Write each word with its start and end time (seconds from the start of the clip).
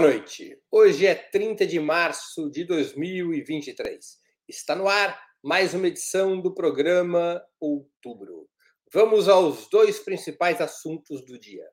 Boa 0.00 0.12
noite. 0.12 0.58
Hoje 0.70 1.06
é 1.06 1.14
30 1.14 1.66
de 1.66 1.78
março 1.78 2.50
de 2.50 2.64
2023. 2.64 4.16
Está 4.48 4.74
no 4.74 4.88
ar 4.88 5.22
mais 5.44 5.74
uma 5.74 5.88
edição 5.88 6.40
do 6.40 6.54
programa 6.54 7.44
Outubro. 7.60 8.48
Vamos 8.90 9.28
aos 9.28 9.68
dois 9.68 9.98
principais 9.98 10.58
assuntos 10.58 11.22
do 11.26 11.38
dia. 11.38 11.68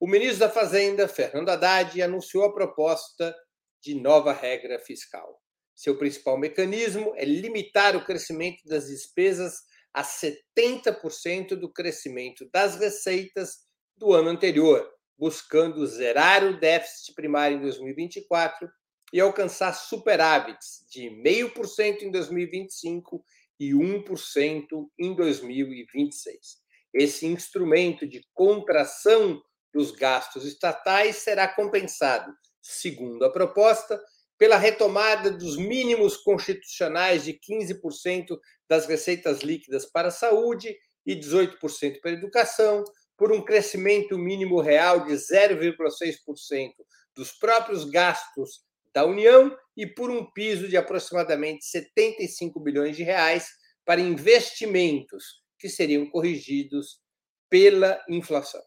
O 0.00 0.08
ministro 0.08 0.40
da 0.40 0.50
Fazenda, 0.50 1.06
Fernando 1.06 1.50
Haddad, 1.50 2.02
anunciou 2.02 2.42
a 2.42 2.52
proposta 2.52 3.32
de 3.80 3.94
nova 3.94 4.32
regra 4.32 4.80
fiscal. 4.80 5.40
Seu 5.72 5.96
principal 5.96 6.36
mecanismo 6.36 7.12
é 7.14 7.24
limitar 7.24 7.94
o 7.94 8.04
crescimento 8.04 8.64
das 8.66 8.88
despesas 8.88 9.54
a 9.94 10.02
70% 10.02 11.54
do 11.54 11.72
crescimento 11.72 12.44
das 12.52 12.74
receitas 12.74 13.58
do 13.96 14.12
ano 14.12 14.30
anterior, 14.30 14.84
buscando 15.18 15.86
zerar 15.86 16.44
o 16.44 16.58
déficit 16.58 17.14
primário 17.14 17.58
em 17.58 17.60
2024 17.60 18.68
e 19.12 19.20
alcançar 19.20 19.72
superávites 19.74 20.84
de 20.90 21.08
0,5% 21.10 22.02
em 22.02 22.10
2025 22.10 23.24
e 23.60 23.72
1% 23.72 24.66
em 24.98 25.14
2026. 25.14 26.62
Esse 26.94 27.26
instrumento 27.26 28.06
de 28.06 28.26
contração 28.34 29.40
dos 29.72 29.90
gastos 29.90 30.44
estatais 30.44 31.16
será 31.16 31.48
compensado, 31.48 32.32
segundo 32.60 33.24
a 33.24 33.32
proposta, 33.32 34.02
pela 34.38 34.56
retomada 34.56 35.30
dos 35.30 35.56
mínimos 35.56 36.16
constitucionais 36.16 37.24
de 37.24 37.34
15% 37.34 38.38
das 38.68 38.86
receitas 38.86 39.40
líquidas 39.40 39.86
para 39.86 40.08
a 40.08 40.12
saúde 40.12 40.76
e 41.06 41.14
18% 41.14 42.00
para 42.00 42.10
a 42.10 42.14
educação, 42.14 42.82
por 43.22 43.30
um 43.30 43.40
crescimento 43.40 44.18
mínimo 44.18 44.60
real 44.60 45.04
de 45.04 45.12
0,6% 45.12 46.72
dos 47.14 47.30
próprios 47.30 47.84
gastos 47.88 48.64
da 48.92 49.06
União 49.06 49.56
e 49.76 49.86
por 49.86 50.10
um 50.10 50.28
piso 50.32 50.66
de 50.66 50.76
aproximadamente 50.76 51.64
75 51.66 52.58
bilhões 52.58 52.96
de 52.96 53.04
reais 53.04 53.46
para 53.84 54.00
investimentos 54.00 55.40
que 55.56 55.68
seriam 55.68 56.04
corrigidos 56.10 57.00
pela 57.48 58.04
inflação. 58.08 58.60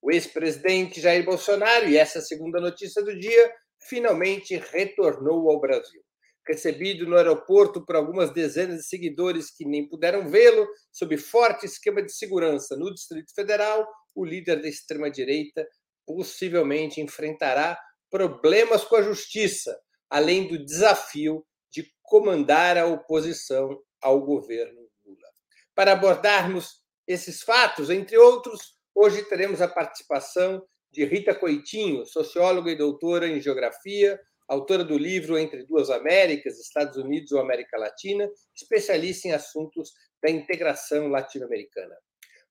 O 0.00 0.12
ex-presidente 0.12 1.00
Jair 1.00 1.24
Bolsonaro, 1.24 1.88
e 1.88 1.98
essa 1.98 2.18
é 2.18 2.20
a 2.20 2.24
segunda 2.24 2.60
notícia 2.60 3.02
do 3.02 3.18
dia, 3.18 3.52
finalmente 3.88 4.62
retornou 4.70 5.50
ao 5.50 5.60
Brasil. 5.60 6.00
Recebido 6.48 7.06
no 7.06 7.16
aeroporto 7.16 7.84
por 7.84 7.94
algumas 7.94 8.32
dezenas 8.32 8.78
de 8.78 8.84
seguidores 8.84 9.50
que 9.50 9.66
nem 9.66 9.86
puderam 9.86 10.30
vê-lo, 10.30 10.66
sob 10.90 11.14
forte 11.18 11.66
esquema 11.66 12.02
de 12.02 12.10
segurança 12.10 12.74
no 12.74 12.92
Distrito 12.92 13.34
Federal, 13.34 13.86
o 14.14 14.24
líder 14.24 14.62
da 14.62 14.68
extrema-direita 14.68 15.68
possivelmente 16.06 17.02
enfrentará 17.02 17.78
problemas 18.10 18.82
com 18.82 18.96
a 18.96 19.02
justiça, 19.02 19.78
além 20.08 20.48
do 20.48 20.64
desafio 20.64 21.44
de 21.70 21.86
comandar 22.02 22.78
a 22.78 22.86
oposição 22.86 23.78
ao 24.00 24.24
governo 24.24 24.88
Lula. 25.04 25.28
Para 25.74 25.92
abordarmos 25.92 26.82
esses 27.06 27.42
fatos, 27.42 27.90
entre 27.90 28.16
outros, 28.16 28.78
hoje 28.94 29.22
teremos 29.24 29.60
a 29.60 29.68
participação 29.68 30.66
de 30.90 31.04
Rita 31.04 31.34
Coitinho, 31.34 32.06
socióloga 32.06 32.70
e 32.70 32.76
doutora 32.76 33.28
em 33.28 33.40
geografia, 33.40 34.18
autora 34.48 34.82
do 34.82 34.96
livro 34.96 35.38
Entre 35.38 35.64
Duas 35.64 35.90
Américas, 35.90 36.58
Estados 36.58 36.96
Unidos 36.96 37.32
ou 37.32 37.40
América 37.40 37.78
Latina, 37.78 38.28
especialista 38.56 39.28
em 39.28 39.32
assuntos 39.32 39.92
da 40.22 40.30
integração 40.30 41.08
latino-americana. 41.08 41.94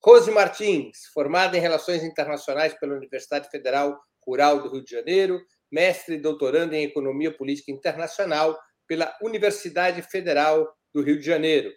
Rose 0.03 0.29
Martins, 0.29 1.07
formada 1.11 1.57
em 1.57 1.59
Relações 1.59 2.03
Internacionais 2.03 2.73
pela 2.75 2.95
Universidade 2.95 3.49
Federal 3.49 3.99
Rural 4.25 4.61
do 4.61 4.69
Rio 4.69 4.83
de 4.83 4.91
Janeiro, 4.91 5.41
mestre 5.71 6.15
e 6.15 6.19
doutorando 6.19 6.75
em 6.75 6.83
Economia 6.83 7.35
Política 7.35 7.71
Internacional 7.71 8.57
pela 8.87 9.17
Universidade 9.21 10.01
Federal 10.03 10.71
do 10.93 11.01
Rio 11.01 11.19
de 11.19 11.25
Janeiro. 11.25 11.71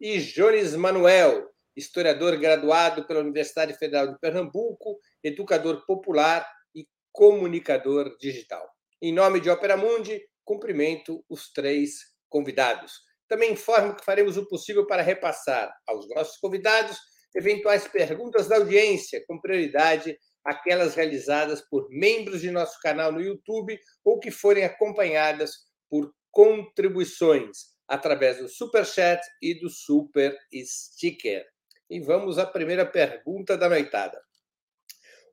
E 0.00 0.18
Jones 0.18 0.74
Manuel, 0.74 1.48
historiador 1.76 2.36
graduado 2.38 3.06
pela 3.06 3.20
Universidade 3.20 3.74
Federal 3.74 4.08
de 4.08 4.18
Pernambuco, 4.18 4.98
educador 5.22 5.84
popular 5.86 6.48
e 6.74 6.86
comunicador 7.12 8.16
digital. 8.18 8.75
Em 9.02 9.12
nome 9.12 9.40
de 9.40 9.50
Opera 9.50 9.76
Mundi, 9.76 10.22
cumprimento 10.44 11.22
os 11.28 11.52
três 11.52 11.98
convidados. 12.30 12.94
Também 13.28 13.52
informo 13.52 13.94
que 13.94 14.04
faremos 14.04 14.36
o 14.36 14.48
possível 14.48 14.86
para 14.86 15.02
repassar 15.02 15.70
aos 15.86 16.08
nossos 16.08 16.38
convidados 16.38 16.96
eventuais 17.34 17.86
perguntas 17.86 18.48
da 18.48 18.56
audiência, 18.56 19.22
com 19.26 19.40
prioridade 19.40 20.18
aquelas 20.42 20.94
realizadas 20.94 21.60
por 21.60 21.88
membros 21.90 22.40
de 22.40 22.50
nosso 22.50 22.80
canal 22.80 23.12
no 23.12 23.20
YouTube 23.20 23.78
ou 24.04 24.18
que 24.18 24.30
forem 24.30 24.64
acompanhadas 24.64 25.66
por 25.90 26.14
contribuições 26.30 27.76
através 27.88 28.38
do 28.38 28.48
Super 28.48 28.86
Chat 28.86 29.20
e 29.42 29.54
do 29.60 29.68
Super 29.68 30.36
Sticker. 30.54 31.44
E 31.90 32.00
vamos 32.00 32.38
à 32.38 32.46
primeira 32.46 32.86
pergunta 32.86 33.58
da 33.58 33.68
noitada. 33.68 34.25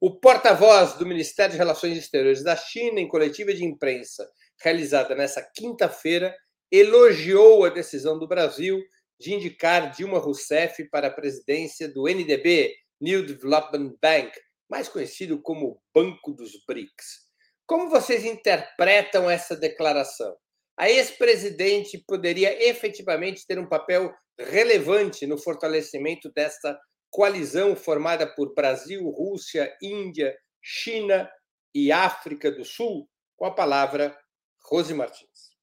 O 0.06 0.12
porta-voz 0.12 0.96
do 0.96 1.06
Ministério 1.06 1.54
de 1.54 1.58
Relações 1.58 1.98
Exteriores 1.98 2.44
da 2.44 2.58
China, 2.58 3.00
em 3.00 3.08
coletiva 3.08 3.54
de 3.54 3.64
imprensa 3.64 4.30
realizada 4.62 5.16
nesta 5.16 5.42
quinta-feira, 5.42 6.36
elogiou 6.70 7.64
a 7.64 7.70
decisão 7.70 8.20
do 8.20 8.28
Brasil 8.28 8.84
de 9.18 9.34
indicar 9.34 9.92
Dilma 9.92 10.20
Rousseff 10.20 10.84
para 10.90 11.08
a 11.08 11.10
presidência 11.10 11.88
do 11.88 12.04
NDB, 12.04 12.76
New 13.00 13.26
Development 13.26 13.96
Bank, 14.02 14.38
mais 14.70 14.90
conhecido 14.90 15.42
como 15.42 15.82
Banco 15.96 16.34
dos 16.34 16.52
BRICS. 16.68 17.22
Como 17.66 17.90
vocês 17.90 18.26
interpretam 18.26 19.30
essa 19.30 19.56
declaração? 19.56 20.36
A 20.78 20.90
ex-presidente 20.90 22.04
poderia 22.06 22.62
efetivamente 22.68 23.48
ter 23.48 23.58
um 23.58 23.70
papel 23.70 24.14
relevante 24.38 25.26
no 25.26 25.38
fortalecimento 25.38 26.30
desta 26.36 26.78
coalizão 27.14 27.76
formada 27.76 28.26
por 28.26 28.56
Brasil, 28.56 29.08
Rússia, 29.08 29.72
Índia, 29.80 30.36
China 30.60 31.30
e 31.74 31.92
África 31.92 32.52
do 32.52 32.66
Sul? 32.66 33.08
Com 33.38 33.46
a 33.46 33.52
palavra, 33.52 34.18
Rose 34.66 34.94
Martins. 34.96 35.54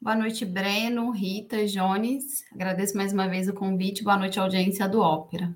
Boa 0.00 0.16
noite, 0.16 0.46
Breno, 0.46 1.10
Rita, 1.10 1.66
Jones. 1.66 2.44
Agradeço 2.50 2.96
mais 2.96 3.12
uma 3.12 3.28
vez 3.28 3.46
o 3.46 3.52
convite. 3.52 4.02
Boa 4.02 4.16
noite, 4.16 4.40
audiência 4.40 4.88
do 4.88 5.00
Ópera. 5.00 5.54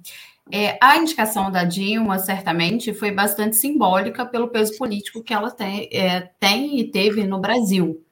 É, 0.52 0.76
a 0.82 0.98
indicação 0.98 1.50
da 1.50 1.64
Dilma, 1.64 2.18
certamente, 2.18 2.92
foi 2.92 3.10
bastante 3.10 3.56
simbólica 3.56 4.26
pelo 4.26 4.48
peso 4.48 4.76
político 4.76 5.22
que 5.22 5.32
ela 5.32 5.50
tem, 5.50 5.88
é, 5.90 6.20
tem 6.38 6.78
e 6.80 6.90
teve 6.90 7.24
no 7.24 7.40
Brasil. 7.40 8.04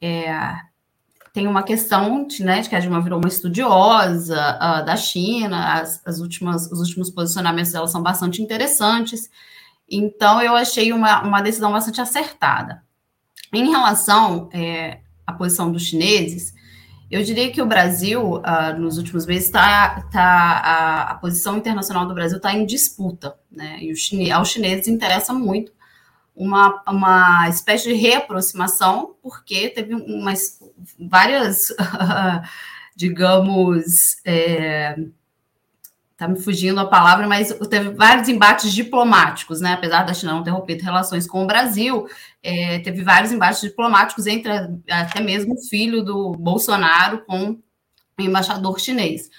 É, 0.00 0.30
tem 1.36 1.46
uma 1.46 1.62
questão 1.62 2.26
de, 2.26 2.42
né, 2.42 2.62
de 2.62 2.68
que 2.70 2.74
a 2.74 2.80
Dilma 2.80 2.98
virou 2.98 3.18
uma 3.18 3.28
estudiosa 3.28 4.56
uh, 4.56 4.82
da 4.86 4.96
China, 4.96 5.74
as, 5.74 6.00
as, 6.06 6.18
últimas, 6.18 6.72
os 6.72 6.78
últimos 6.80 7.10
posicionamentos 7.10 7.72
dela 7.72 7.86
são 7.86 8.02
bastante 8.02 8.40
interessantes, 8.40 9.28
então 9.86 10.40
eu 10.40 10.56
achei 10.56 10.94
uma, 10.94 11.20
uma 11.20 11.42
decisão 11.42 11.70
bastante 11.70 12.00
acertada. 12.00 12.82
Em 13.52 13.68
relação 13.68 14.48
é, 14.50 15.00
à 15.26 15.32
posição 15.34 15.70
dos 15.70 15.82
chineses, 15.82 16.54
eu 17.10 17.22
diria 17.22 17.52
que 17.52 17.60
o 17.60 17.66
Brasil, 17.66 18.36
uh, 18.36 18.78
nos 18.78 18.96
últimos 18.96 19.26
meses, 19.26 19.44
está. 19.44 20.08
Tá, 20.10 20.22
a, 20.22 21.02
a, 21.10 21.14
posição 21.16 21.58
internacional 21.58 22.08
do 22.08 22.14
Brasil 22.14 22.38
está 22.38 22.54
em 22.54 22.64
disputa, 22.64 23.36
né? 23.52 23.78
E 23.82 23.92
o 23.92 23.96
chine, 23.96 24.32
aos 24.32 24.48
chineses 24.48 24.88
interessa 24.88 25.34
muito 25.34 25.70
uma, 26.36 26.82
uma 26.86 27.48
espécie 27.48 27.88
de 27.88 27.94
reaproximação, 27.94 29.16
porque 29.22 29.70
teve 29.70 29.94
umas, 29.94 30.60
várias, 31.00 31.68
digamos, 32.94 34.18
é, 34.22 34.96
tá 36.16 36.28
me 36.28 36.38
fugindo 36.38 36.78
a 36.78 36.86
palavra, 36.86 37.26
mas 37.26 37.56
teve 37.70 37.90
vários 37.90 38.28
embates 38.28 38.72
diplomáticos, 38.72 39.60
né? 39.62 39.72
Apesar 39.72 40.02
da 40.02 40.12
China 40.12 40.34
não 40.34 40.44
ter 40.44 40.50
rompido 40.50 40.84
relações 40.84 41.26
com 41.26 41.42
o 41.42 41.46
Brasil, 41.46 42.06
é, 42.42 42.78
teve 42.80 43.02
vários 43.02 43.32
embates 43.32 43.62
diplomáticos 43.62 44.26
entre 44.26 44.52
até 44.90 45.20
mesmo 45.20 45.54
o 45.54 45.68
filho 45.68 46.04
do 46.04 46.32
Bolsonaro 46.32 47.24
com 47.26 47.58
o 48.18 48.22
embaixador 48.22 48.78
chinês. 48.78 49.30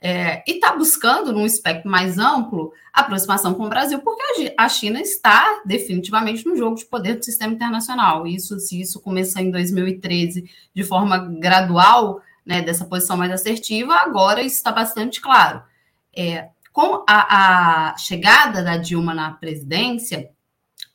É, 0.00 0.42
e 0.46 0.56
está 0.56 0.76
buscando, 0.76 1.32
num 1.32 1.46
espectro 1.46 1.90
mais 1.90 2.18
amplo, 2.18 2.72
aproximação 2.92 3.54
com 3.54 3.64
o 3.64 3.68
Brasil, 3.68 3.98
porque 4.00 4.54
a 4.56 4.68
China 4.68 5.00
está 5.00 5.62
definitivamente 5.64 6.46
no 6.46 6.54
jogo 6.54 6.76
de 6.76 6.84
poder 6.84 7.16
do 7.16 7.24
sistema 7.24 7.54
internacional. 7.54 8.26
Isso, 8.26 8.58
se 8.58 8.80
isso 8.80 9.00
começou 9.00 9.40
em 9.40 9.50
2013 9.50 10.48
de 10.74 10.84
forma 10.84 11.18
gradual, 11.40 12.20
né, 12.44 12.62
dessa 12.62 12.84
posição 12.84 13.16
mais 13.16 13.32
assertiva, 13.32 13.94
agora 13.94 14.42
isso 14.42 14.56
está 14.56 14.70
bastante 14.70 15.20
claro. 15.20 15.62
É, 16.14 16.50
com 16.72 17.02
a, 17.08 17.92
a 17.92 17.96
chegada 17.96 18.62
da 18.62 18.76
Dilma 18.76 19.14
na 19.14 19.32
presidência, 19.32 20.30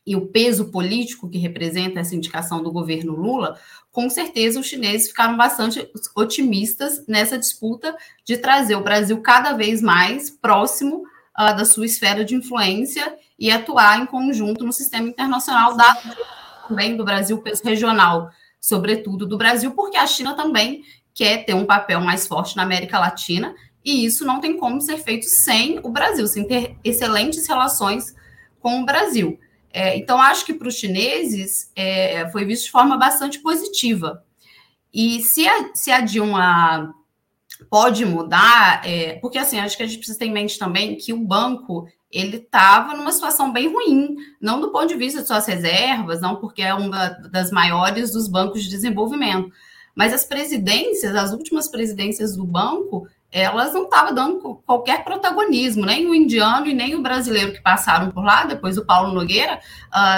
e 0.05 0.15
o 0.15 0.27
peso 0.27 0.71
político 0.71 1.29
que 1.29 1.37
representa 1.37 1.99
essa 1.99 2.15
indicação 2.15 2.63
do 2.63 2.71
governo 2.71 3.15
Lula, 3.15 3.59
com 3.91 4.09
certeza 4.09 4.59
os 4.59 4.65
chineses 4.65 5.09
ficaram 5.09 5.35
bastante 5.35 5.89
otimistas 6.15 7.05
nessa 7.07 7.37
disputa 7.37 7.95
de 8.23 8.37
trazer 8.37 8.75
o 8.75 8.83
Brasil 8.83 9.21
cada 9.21 9.53
vez 9.53 9.81
mais 9.81 10.29
próximo 10.29 11.03
uh, 11.37 11.55
da 11.55 11.65
sua 11.65 11.85
esfera 11.85 12.23
de 12.23 12.35
influência 12.35 13.15
e 13.37 13.51
atuar 13.51 13.99
em 13.99 14.05
conjunto 14.05 14.63
no 14.63 14.71
sistema 14.71 15.09
internacional 15.09 15.75
da, 15.75 15.93
também 16.67 16.95
do 16.95 17.03
Brasil, 17.03 17.37
peso 17.39 17.63
regional, 17.63 18.29
sobretudo 18.59 19.25
do 19.25 19.37
Brasil, 19.37 19.71
porque 19.71 19.97
a 19.97 20.07
China 20.07 20.35
também 20.35 20.83
quer 21.13 21.43
ter 21.43 21.53
um 21.53 21.65
papel 21.65 21.99
mais 21.99 22.27
forte 22.27 22.55
na 22.55 22.63
América 22.63 22.99
Latina, 22.99 23.53
e 23.83 24.05
isso 24.05 24.25
não 24.25 24.39
tem 24.39 24.57
como 24.57 24.79
ser 24.79 24.97
feito 24.99 25.25
sem 25.25 25.79
o 25.83 25.89
Brasil, 25.89 26.27
sem 26.27 26.47
ter 26.47 26.77
excelentes 26.83 27.47
relações 27.47 28.15
com 28.59 28.81
o 28.81 28.85
Brasil. 28.85 29.39
É, 29.73 29.97
então, 29.97 30.21
acho 30.21 30.45
que 30.45 30.53
para 30.53 30.67
os 30.67 30.75
chineses 30.75 31.71
é, 31.75 32.29
foi 32.29 32.45
visto 32.45 32.65
de 32.65 32.71
forma 32.71 32.97
bastante 32.97 33.39
positiva. 33.39 34.23
E 34.93 35.21
se 35.21 35.47
a, 35.47 35.73
se 35.73 35.91
a 35.91 36.01
Dilma 36.01 36.93
pode 37.69 38.05
mudar, 38.05 38.81
é, 38.85 39.13
porque 39.19 39.37
assim, 39.37 39.59
acho 39.59 39.77
que 39.77 39.83
a 39.83 39.87
gente 39.87 39.97
precisa 39.97 40.19
ter 40.19 40.25
em 40.25 40.31
mente 40.31 40.59
também 40.59 40.97
que 40.97 41.13
o 41.13 41.19
banco 41.19 41.87
ele 42.11 42.37
estava 42.37 42.93
numa 42.93 43.11
situação 43.11 43.53
bem 43.53 43.71
ruim, 43.71 44.17
não 44.41 44.59
do 44.59 44.71
ponto 44.71 44.87
de 44.87 44.95
vista 44.95 45.21
de 45.21 45.27
suas 45.27 45.45
reservas, 45.45 46.19
não 46.19 46.35
porque 46.35 46.61
é 46.61 46.73
uma 46.73 47.07
das 47.31 47.51
maiores 47.51 48.11
dos 48.11 48.27
bancos 48.27 48.63
de 48.63 48.69
desenvolvimento, 48.69 49.49
mas 49.95 50.13
as 50.13 50.25
presidências, 50.25 51.15
as 51.15 51.31
últimas 51.31 51.69
presidências 51.69 52.35
do 52.35 52.45
banco, 52.45 53.07
elas 53.31 53.73
não 53.73 53.85
estavam 53.85 54.13
dando 54.13 54.61
qualquer 54.65 55.03
protagonismo, 55.03 55.85
nem 55.85 56.05
o 56.07 56.13
indiano 56.13 56.67
e 56.67 56.73
nem 56.73 56.95
o 56.95 57.01
brasileiro 57.01 57.53
que 57.53 57.61
passaram 57.61 58.11
por 58.11 58.23
lá, 58.23 58.43
depois 58.43 58.77
o 58.77 58.85
Paulo 58.85 59.13
Nogueira, 59.13 59.59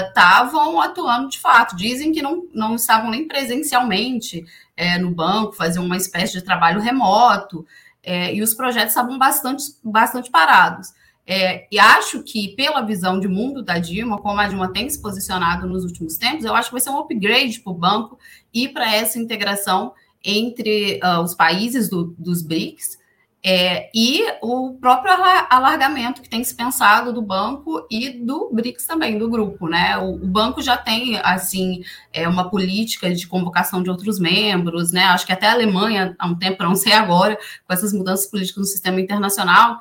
estavam 0.08 0.76
uh, 0.76 0.82
atuando 0.82 1.30
de 1.30 1.40
fato. 1.40 1.76
Dizem 1.76 2.12
que 2.12 2.22
não, 2.22 2.48
não 2.54 2.76
estavam 2.76 3.12
nem 3.12 3.28
presencialmente 3.28 4.44
é, 4.76 4.98
no 4.98 5.12
banco, 5.12 5.54
faziam 5.54 5.86
uma 5.86 5.98
espécie 5.98 6.34
de 6.34 6.42
trabalho 6.42 6.82
remoto, 6.82 7.66
é, 8.02 8.34
e 8.34 8.42
os 8.42 8.54
projetos 8.54 8.90
estavam 8.90 9.18
bastante, 9.18 9.64
bastante 9.84 10.30
parados. 10.30 10.90
É, 11.26 11.68
e 11.72 11.80
acho 11.80 12.22
que, 12.22 12.50
pela 12.50 12.82
visão 12.82 13.18
de 13.20 13.30
mundo 13.30 13.64
da 13.64 13.80
Dilma, 13.80 14.18
como 14.18 14.40
a 14.42 14.48
Dilma 14.48 14.74
tem 14.74 14.90
se 14.90 15.02
posicionado 15.02 15.68
nos 15.68 15.86
últimos 15.86 16.18
tempos, 16.18 16.44
eu 16.44 16.54
acho 16.54 16.68
que 16.68 16.74
vai 16.74 16.82
ser 16.82 16.90
um 16.90 17.00
upgrade 17.00 17.62
para 17.62 17.72
o 17.72 17.76
banco 17.76 18.20
e 18.54 18.68
para 18.68 18.94
essa 18.94 19.18
integração 19.18 19.94
entre 20.22 21.00
uh, 21.02 21.22
os 21.22 21.34
países 21.34 21.90
do, 21.90 22.14
dos 22.18 22.42
BRICS, 22.42 22.98
é, 23.46 23.90
e 23.94 24.24
o 24.42 24.78
próprio 24.80 25.12
alargamento 25.50 26.22
que 26.22 26.30
tem 26.30 26.42
se 26.46 26.56
pensado 26.56 27.12
do 27.12 27.22
banco 27.22 27.86
e 27.92 28.10
do 28.10 28.50
BRICS 28.54 28.88
também, 28.88 29.18
do 29.18 29.30
grupo, 29.30 29.68
né? 29.68 29.98
O, 29.98 30.14
o, 30.14 30.28
banco 30.28 30.62
já 30.62 30.78
tem, 30.78 31.20
assim, 31.22 31.84
é, 32.14 32.26
uma 32.26 32.50
política 32.50 33.14
de 33.14 33.28
convocação 33.28 33.84
de 33.84 33.90
outros 33.90 34.18
membros, 34.18 34.94
né? 34.94 35.04
Acho 35.06 35.26
que 35.26 35.34
até 35.34 35.48
a 35.48 35.52
Alemanha, 35.52 36.16
há 36.18 36.26
um 36.26 36.36
tempo, 36.36 36.64
não 36.64 36.74
sei 36.74 36.94
agora, 36.94 37.38
com 37.68 37.74
essas 37.74 37.92
mudanças 37.92 38.28
políticas 38.28 38.62
no 38.62 38.66
sistema 38.66 39.02
internacional, 39.02 39.78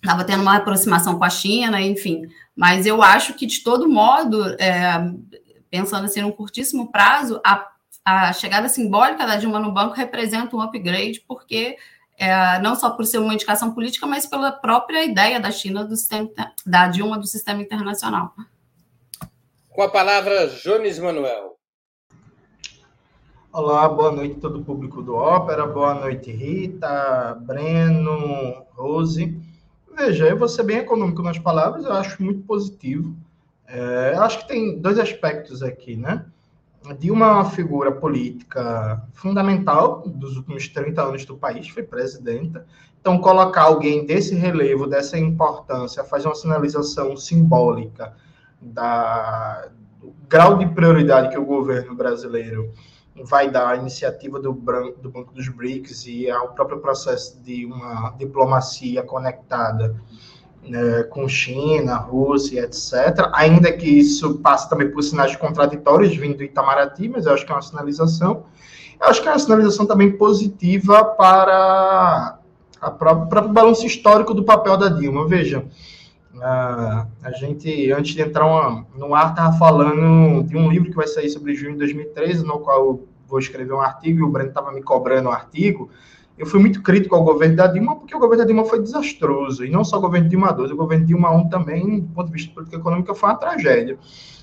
estava 0.00 0.22
é, 0.22 0.24
tendo 0.24 0.42
uma 0.42 0.58
aproximação 0.58 1.18
com 1.18 1.24
a 1.24 1.30
China, 1.30 1.80
enfim. 1.80 2.22
Mas 2.54 2.86
eu 2.86 3.02
acho 3.02 3.34
que, 3.34 3.46
de 3.46 3.64
todo 3.64 3.88
modo, 3.88 4.44
é, 4.60 5.10
pensando 5.68 6.04
assim, 6.04 6.20
num 6.20 6.30
curtíssimo 6.30 6.92
prazo, 6.92 7.40
a, 7.44 7.66
a 8.04 8.32
chegada 8.32 8.68
simbólica 8.68 9.26
da 9.26 9.34
Dilma 9.34 9.58
no 9.58 9.72
banco 9.72 9.96
representa 9.96 10.54
um 10.54 10.60
upgrade, 10.60 11.24
porque 11.26 11.76
é, 12.18 12.58
não 12.60 12.74
só 12.74 12.90
por 12.90 13.04
ser 13.04 13.18
uma 13.18 13.34
indicação 13.34 13.72
política, 13.72 14.06
mas 14.06 14.26
pela 14.26 14.50
própria 14.52 15.04
ideia 15.04 15.38
da 15.38 15.50
China, 15.50 15.84
do 15.84 15.96
sistema, 15.96 16.30
da 16.64 16.88
Dilma, 16.88 17.18
do 17.18 17.26
sistema 17.26 17.62
internacional. 17.62 18.32
Com 19.68 19.82
a 19.82 19.90
palavra, 19.90 20.48
Jones 20.48 20.98
Manuel. 20.98 21.56
Olá, 23.52 23.88
boa 23.88 24.12
noite 24.12 24.36
a 24.36 24.40
todo 24.40 24.60
o 24.60 24.64
público 24.64 25.02
do 25.02 25.14
Ópera, 25.14 25.66
boa 25.66 25.94
noite, 25.94 26.30
Rita, 26.30 27.34
Breno, 27.40 28.64
Rose. 28.74 29.34
Veja, 29.94 30.26
eu 30.26 30.38
vou 30.38 30.48
ser 30.48 30.62
bem 30.62 30.78
econômico 30.78 31.22
nas 31.22 31.38
palavras, 31.38 31.84
eu 31.84 31.92
acho 31.92 32.22
muito 32.22 32.42
positivo. 32.42 33.16
É, 33.66 34.12
eu 34.14 34.22
acho 34.22 34.40
que 34.40 34.48
tem 34.48 34.78
dois 34.78 34.98
aspectos 34.98 35.62
aqui, 35.62 35.96
né? 35.96 36.26
De 36.94 37.10
uma 37.10 37.44
figura 37.44 37.92
política 37.92 39.02
fundamental 39.12 40.02
dos 40.06 40.36
últimos 40.36 40.68
30 40.68 41.02
anos 41.02 41.24
do 41.24 41.36
país, 41.36 41.68
foi 41.68 41.82
presidenta. 41.82 42.66
Então, 43.00 43.18
colocar 43.18 43.62
alguém 43.62 44.04
desse 44.04 44.34
relevo, 44.34 44.86
dessa 44.86 45.18
importância, 45.18 46.04
fazer 46.04 46.28
uma 46.28 46.34
sinalização 46.34 47.16
simbólica 47.16 48.14
da, 48.60 49.68
do 50.00 50.14
grau 50.28 50.58
de 50.58 50.66
prioridade 50.66 51.30
que 51.30 51.38
o 51.38 51.44
governo 51.44 51.94
brasileiro 51.94 52.72
vai 53.24 53.50
dar 53.50 53.68
à 53.68 53.76
iniciativa 53.76 54.38
do, 54.38 54.52
do 54.52 55.10
Banco 55.10 55.32
dos 55.32 55.48
BRICS 55.48 56.06
e 56.06 56.30
ao 56.30 56.52
próprio 56.52 56.80
processo 56.80 57.40
de 57.42 57.64
uma 57.64 58.10
diplomacia 58.18 59.02
conectada 59.02 60.00
né, 60.68 61.04
com 61.04 61.28
China, 61.28 61.96
Rússia, 61.96 62.62
etc. 62.62 63.30
Ainda 63.32 63.72
que 63.72 63.86
isso 63.86 64.38
passe 64.38 64.68
também 64.68 64.90
por 64.90 65.02
sinais 65.02 65.34
contraditórios 65.36 66.16
vindo 66.16 66.36
do 66.36 66.44
Itamaraty, 66.44 67.08
mas 67.08 67.26
eu 67.26 67.32
acho 67.32 67.44
que 67.44 67.52
é 67.52 67.54
uma 67.54 67.62
sinalização. 67.62 68.44
Eu 69.00 69.08
acho 69.08 69.22
que 69.22 69.28
é 69.28 69.30
uma 69.30 69.38
sinalização 69.38 69.86
também 69.86 70.16
positiva 70.16 71.04
para 71.04 72.38
o 72.82 72.90
próprio 72.92 73.48
balanço 73.48 73.86
histórico 73.86 74.34
do 74.34 74.44
papel 74.44 74.76
da 74.76 74.88
Dilma. 74.88 75.26
Veja, 75.28 75.64
a, 76.40 77.06
a 77.22 77.30
gente, 77.32 77.90
antes 77.92 78.14
de 78.14 78.22
entrar 78.22 78.46
uma, 78.46 78.86
no 78.96 79.14
ar, 79.14 79.30
estava 79.30 79.56
falando 79.58 80.42
de 80.44 80.56
um 80.56 80.70
livro 80.70 80.90
que 80.90 80.96
vai 80.96 81.06
sair 81.06 81.28
sobre 81.30 81.54
junho 81.54 81.72
de 81.72 81.78
2013, 81.78 82.44
no 82.44 82.60
qual 82.60 82.78
eu 82.78 83.08
vou 83.26 83.38
escrever 83.38 83.72
um 83.72 83.80
artigo, 83.80 84.20
e 84.20 84.22
o 84.22 84.30
Breno 84.30 84.50
estava 84.50 84.72
me 84.72 84.82
cobrando 84.82 85.28
o 85.28 85.32
um 85.32 85.34
artigo, 85.34 85.90
eu 86.38 86.46
fui 86.46 86.60
muito 86.60 86.82
crítico 86.82 87.14
ao 87.14 87.24
governo 87.24 87.56
da 87.56 87.66
Dilma, 87.66 87.96
porque 87.96 88.14
o 88.14 88.18
governo 88.18 88.44
da 88.44 88.46
Dilma 88.46 88.64
foi 88.64 88.82
desastroso, 88.82 89.64
e 89.64 89.70
não 89.70 89.82
só 89.82 89.96
o 89.96 90.00
governo 90.00 90.28
Dilma 90.28 90.54
II, 90.58 90.72
o 90.72 90.76
governo 90.76 91.06
Dilma 91.06 91.34
I 91.34 91.48
também, 91.48 92.00
do 92.00 92.08
ponto 92.08 92.26
de 92.26 92.32
vista 92.32 92.52
político 92.52 92.80
econômico, 92.80 93.14
foi 93.14 93.30
uma 93.30 93.36
tragédia. 93.36 93.98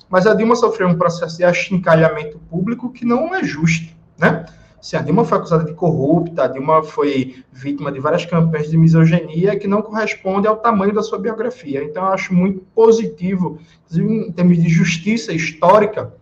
Mas 0.10 0.26
a 0.26 0.34
Dilma 0.34 0.56
sofreu 0.56 0.88
um 0.88 0.98
processo 0.98 1.38
de 1.38 1.44
achincalhamento 1.44 2.40
público 2.50 2.92
que 2.92 3.06
não 3.06 3.34
é 3.34 3.44
justo, 3.44 3.94
né? 4.18 4.46
Se 4.82 4.98
a 4.98 5.02
Dilma 5.02 5.24
foi 5.24 5.38
acusada 5.38 5.64
de 5.64 5.74
corrupta, 5.74 6.44
a 6.44 6.48
Dilma 6.48 6.84
foi 6.84 7.42
vítima 7.54 7.90
de 7.90 8.02
várias 8.02 8.26
campanhas 8.26 8.70
de 8.70 8.78
misoginia 8.78 9.58
que 9.58 9.66
não 9.66 9.82
corresponde 9.82 10.46
ao 10.46 10.58
tamanho 10.58 10.94
da 10.94 11.02
sua 11.02 11.18
biografia. 11.18 11.82
Então, 11.84 12.04
eu 12.04 12.12
acho 12.12 12.34
muito 12.34 12.60
positivo, 12.76 13.60
inclusive 13.86 14.28
em 14.28 14.32
termos 14.34 14.62
de 14.62 14.68
justiça 14.68 15.32
histórica, 15.32 16.14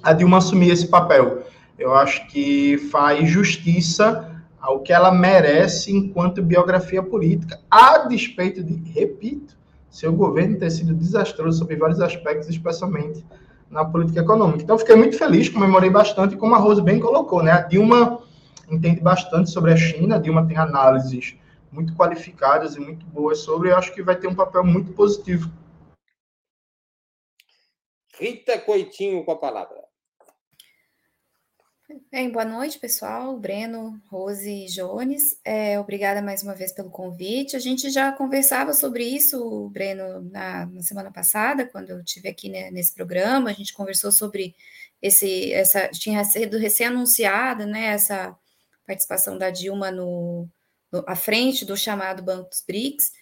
a 0.00 0.12
Dilma 0.12 0.38
assumir 0.38 0.70
esse 0.70 0.86
papel. 0.86 1.42
Eu 1.76 1.92
acho 1.92 2.28
que 2.28 2.78
faz 2.90 3.28
justiça 3.28 4.27
ao 4.60 4.80
que 4.80 4.92
ela 4.92 5.10
merece 5.10 5.94
enquanto 5.94 6.42
biografia 6.42 7.02
política, 7.02 7.60
a 7.70 7.98
despeito 8.06 8.62
de, 8.62 8.74
repito, 8.90 9.56
seu 9.90 10.12
governo 10.12 10.58
ter 10.58 10.70
sido 10.70 10.94
desastroso 10.94 11.58
sobre 11.58 11.76
vários 11.76 12.00
aspectos, 12.00 12.48
especialmente 12.48 13.24
na 13.70 13.84
política 13.84 14.20
econômica. 14.20 14.62
Então, 14.62 14.78
fiquei 14.78 14.96
muito 14.96 15.16
feliz, 15.16 15.48
comemorei 15.48 15.90
bastante, 15.90 16.36
como 16.36 16.54
a 16.54 16.58
Rose 16.58 16.82
bem 16.82 16.98
colocou, 16.98 17.42
né? 17.42 17.52
A 17.52 17.60
Dilma 17.60 18.22
entende 18.70 19.00
bastante 19.00 19.50
sobre 19.50 19.72
a 19.72 19.76
China, 19.76 20.16
a 20.16 20.18
Dilma 20.18 20.46
tem 20.46 20.56
análises 20.56 21.36
muito 21.70 21.94
qualificadas 21.94 22.76
e 22.76 22.80
muito 22.80 23.04
boas 23.06 23.38
sobre, 23.40 23.70
eu 23.70 23.76
acho 23.76 23.92
que 23.92 24.02
vai 24.02 24.16
ter 24.16 24.26
um 24.26 24.34
papel 24.34 24.64
muito 24.64 24.92
positivo. 24.92 25.50
Rita 28.18 28.58
Coitinho 28.58 29.24
com 29.24 29.32
a 29.32 29.36
palavra. 29.36 29.87
Bem, 32.10 32.30
boa 32.30 32.44
noite, 32.44 32.78
pessoal. 32.78 33.38
Breno, 33.38 33.98
Rose 34.10 34.46
e 34.46 34.66
Jones. 34.66 35.40
É, 35.42 35.80
obrigada 35.80 36.20
mais 36.20 36.42
uma 36.42 36.54
vez 36.54 36.70
pelo 36.70 36.90
convite. 36.90 37.56
A 37.56 37.58
gente 37.58 37.88
já 37.90 38.12
conversava 38.12 38.74
sobre 38.74 39.04
isso, 39.04 39.70
Breno, 39.70 40.20
na, 40.30 40.66
na 40.66 40.82
semana 40.82 41.10
passada, 41.10 41.64
quando 41.64 41.88
eu 41.88 42.00
estive 42.00 42.28
aqui 42.28 42.50
né, 42.50 42.70
nesse 42.70 42.92
programa. 42.94 43.48
A 43.48 43.54
gente 43.54 43.72
conversou 43.72 44.12
sobre 44.12 44.54
esse, 45.00 45.50
essa, 45.50 45.88
tinha 45.88 46.22
sido 46.24 46.58
recém-anunciada, 46.58 47.64
né, 47.64 47.86
essa 47.86 48.36
participação 48.86 49.38
da 49.38 49.48
Dilma 49.48 49.90
no, 49.90 50.46
no, 50.92 51.02
à 51.06 51.16
frente 51.16 51.64
do 51.64 51.74
chamado 51.74 52.22
Banco 52.22 52.50
dos 52.50 52.62
BRICS. 52.66 53.12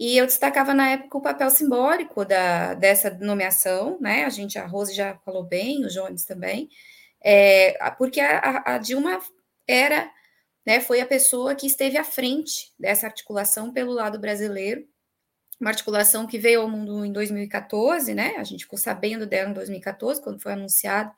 E 0.00 0.16
eu 0.16 0.24
destacava 0.24 0.72
na 0.72 0.92
época 0.92 1.18
o 1.18 1.22
papel 1.22 1.50
simbólico 1.50 2.24
da, 2.24 2.72
dessa 2.72 3.10
nomeação, 3.10 3.98
né? 4.00 4.24
A 4.24 4.30
gente, 4.30 4.58
a 4.58 4.66
Rose 4.66 4.94
já 4.94 5.14
falou 5.26 5.44
bem, 5.44 5.84
o 5.84 5.88
Jones 5.88 6.24
também 6.24 6.70
é, 7.24 7.90
porque 7.96 8.20
a, 8.20 8.62
a, 8.66 8.78
Dilma 8.78 9.18
era, 9.66 10.10
né, 10.66 10.78
foi 10.78 11.00
a 11.00 11.06
pessoa 11.06 11.54
que 11.54 11.66
esteve 11.66 11.96
à 11.96 12.04
frente 12.04 12.70
dessa 12.78 13.06
articulação 13.06 13.72
pelo 13.72 13.92
lado 13.92 14.18
brasileiro, 14.18 14.86
uma 15.58 15.70
articulação 15.70 16.26
que 16.26 16.38
veio 16.38 16.60
ao 16.60 16.68
mundo 16.68 17.04
em 17.04 17.12
2014, 17.12 18.12
né? 18.12 18.34
A 18.36 18.44
gente 18.44 18.64
ficou 18.64 18.78
sabendo 18.78 19.24
dela 19.24 19.50
em 19.50 19.54
2014, 19.54 20.20
quando 20.20 20.42
foi 20.42 20.52
anunciada 20.52 21.10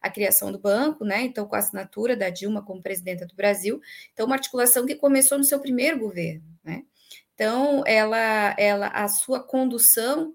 a 0.00 0.08
criação 0.10 0.52
do 0.52 0.58
banco, 0.58 1.04
né? 1.04 1.22
Então, 1.22 1.46
com 1.46 1.56
a 1.56 1.58
assinatura 1.58 2.16
da 2.16 2.30
Dilma 2.30 2.62
como 2.62 2.82
presidenta 2.82 3.26
do 3.26 3.34
Brasil. 3.34 3.80
Então, 4.12 4.26
uma 4.26 4.36
articulação 4.36 4.86
que 4.86 4.94
começou 4.94 5.38
no 5.38 5.44
seu 5.44 5.58
primeiro 5.58 5.98
governo, 5.98 6.44
né? 6.62 6.84
Então, 7.34 7.82
ela, 7.86 8.54
ela, 8.58 8.88
a 8.88 9.08
sua 9.08 9.42
condução 9.42 10.34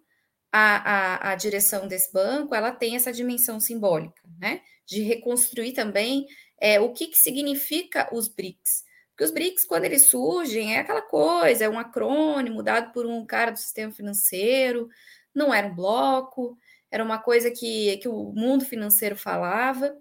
à, 0.51 1.29
à, 1.29 1.31
à 1.31 1.35
direção 1.35 1.87
desse 1.87 2.11
banco, 2.11 2.55
ela 2.55 2.71
tem 2.71 2.95
essa 2.95 3.13
dimensão 3.13 3.59
simbólica, 3.59 4.21
né? 4.39 4.61
De 4.85 5.01
reconstruir 5.01 5.73
também 5.73 6.25
é, 6.59 6.79
o 6.79 6.93
que, 6.93 7.07
que 7.07 7.17
significa 7.17 8.09
os 8.13 8.27
BRICS. 8.27 8.83
Porque 9.09 9.25
os 9.25 9.31
BRICS, 9.31 9.65
quando 9.65 9.85
eles 9.85 10.09
surgem, 10.09 10.75
é 10.75 10.79
aquela 10.79 11.01
coisa, 11.01 11.65
é 11.65 11.69
um 11.69 11.77
acrônimo 11.77 12.63
dado 12.63 12.91
por 12.91 13.05
um 13.05 13.25
cara 13.25 13.51
do 13.51 13.59
sistema 13.59 13.91
financeiro, 13.91 14.89
não 15.33 15.53
era 15.53 15.67
um 15.67 15.75
bloco, 15.75 16.57
era 16.89 17.03
uma 17.03 17.19
coisa 17.19 17.51
que, 17.51 17.97
que 17.97 18.07
o 18.07 18.31
mundo 18.33 18.65
financeiro 18.65 19.15
falava. 19.15 19.95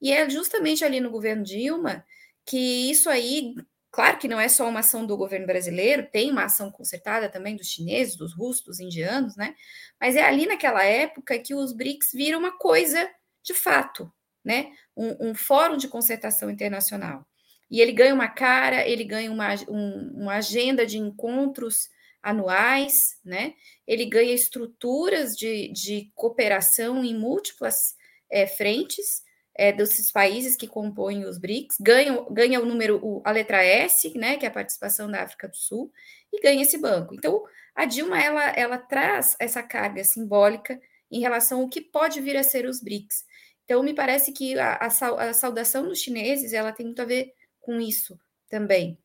E 0.00 0.12
é 0.12 0.28
justamente 0.28 0.84
ali 0.84 1.00
no 1.00 1.10
governo 1.10 1.42
Dilma 1.42 2.04
que 2.46 2.90
isso 2.90 3.08
aí, 3.08 3.54
claro 3.90 4.18
que 4.18 4.28
não 4.28 4.38
é 4.38 4.48
só 4.48 4.68
uma 4.68 4.80
ação 4.80 5.06
do 5.06 5.16
governo 5.16 5.46
brasileiro, 5.46 6.08
tem 6.10 6.30
uma 6.30 6.44
ação 6.44 6.70
concertada 6.70 7.28
também 7.28 7.56
dos 7.56 7.68
chineses, 7.68 8.16
dos 8.16 8.34
russos, 8.34 8.64
dos 8.64 8.80
indianos, 8.80 9.36
né? 9.36 9.54
Mas 10.00 10.16
é 10.16 10.22
ali 10.22 10.46
naquela 10.46 10.84
época 10.84 11.38
que 11.38 11.54
os 11.54 11.72
BRICS 11.72 12.12
viram 12.12 12.38
uma 12.38 12.56
coisa 12.58 13.10
de 13.42 13.54
fato, 13.54 14.12
né? 14.44 14.72
Um, 14.96 15.30
um 15.30 15.34
fórum 15.34 15.76
de 15.76 15.88
concertação 15.88 16.50
internacional. 16.50 17.26
E 17.70 17.80
ele 17.80 17.92
ganha 17.92 18.14
uma 18.14 18.28
cara, 18.28 18.86
ele 18.86 19.04
ganha 19.04 19.30
uma, 19.30 19.54
um, 19.68 20.22
uma 20.22 20.34
agenda 20.34 20.86
de 20.86 20.98
encontros 20.98 21.88
anuais, 22.22 23.18
né? 23.24 23.54
Ele 23.86 24.04
ganha 24.06 24.32
estruturas 24.32 25.36
de, 25.36 25.68
de 25.72 26.10
cooperação 26.14 27.04
em 27.04 27.16
múltiplas 27.16 27.94
é, 28.30 28.46
frentes, 28.46 29.22
é, 29.56 29.72
desses 29.72 30.10
países 30.10 30.56
que 30.56 30.66
compõem 30.66 31.24
os 31.24 31.38
BRICS, 31.38 31.76
ganha, 31.80 32.26
ganha 32.30 32.60
o 32.60 32.66
número, 32.66 32.98
o, 33.02 33.22
a 33.24 33.30
letra 33.30 33.64
S, 33.64 34.12
né, 34.18 34.36
que 34.36 34.44
é 34.44 34.48
a 34.48 34.52
participação 34.52 35.08
da 35.08 35.22
África 35.22 35.46
do 35.46 35.56
Sul, 35.56 35.92
e 36.32 36.40
ganha 36.40 36.62
esse 36.62 36.76
banco. 36.76 37.14
Então, 37.14 37.44
a 37.74 37.84
Dilma, 37.84 38.20
ela, 38.20 38.48
ela 38.50 38.78
traz 38.78 39.36
essa 39.38 39.62
carga 39.62 40.02
simbólica 40.02 40.80
em 41.10 41.20
relação 41.20 41.60
ao 41.60 41.68
que 41.68 41.80
pode 41.80 42.20
vir 42.20 42.36
a 42.36 42.42
ser 42.42 42.66
os 42.66 42.80
BRICS. 42.80 43.24
Então, 43.64 43.82
me 43.82 43.94
parece 43.94 44.32
que 44.32 44.58
a, 44.58 44.76
a, 44.76 45.32
saudação 45.32 45.88
dos 45.88 45.98
chineses, 45.98 46.52
ela 46.52 46.72
tem 46.72 46.86
muito 46.86 47.00
a 47.00 47.06
ver 47.06 47.32
com 47.60 47.80
isso 47.80 48.18
também. 48.48 48.98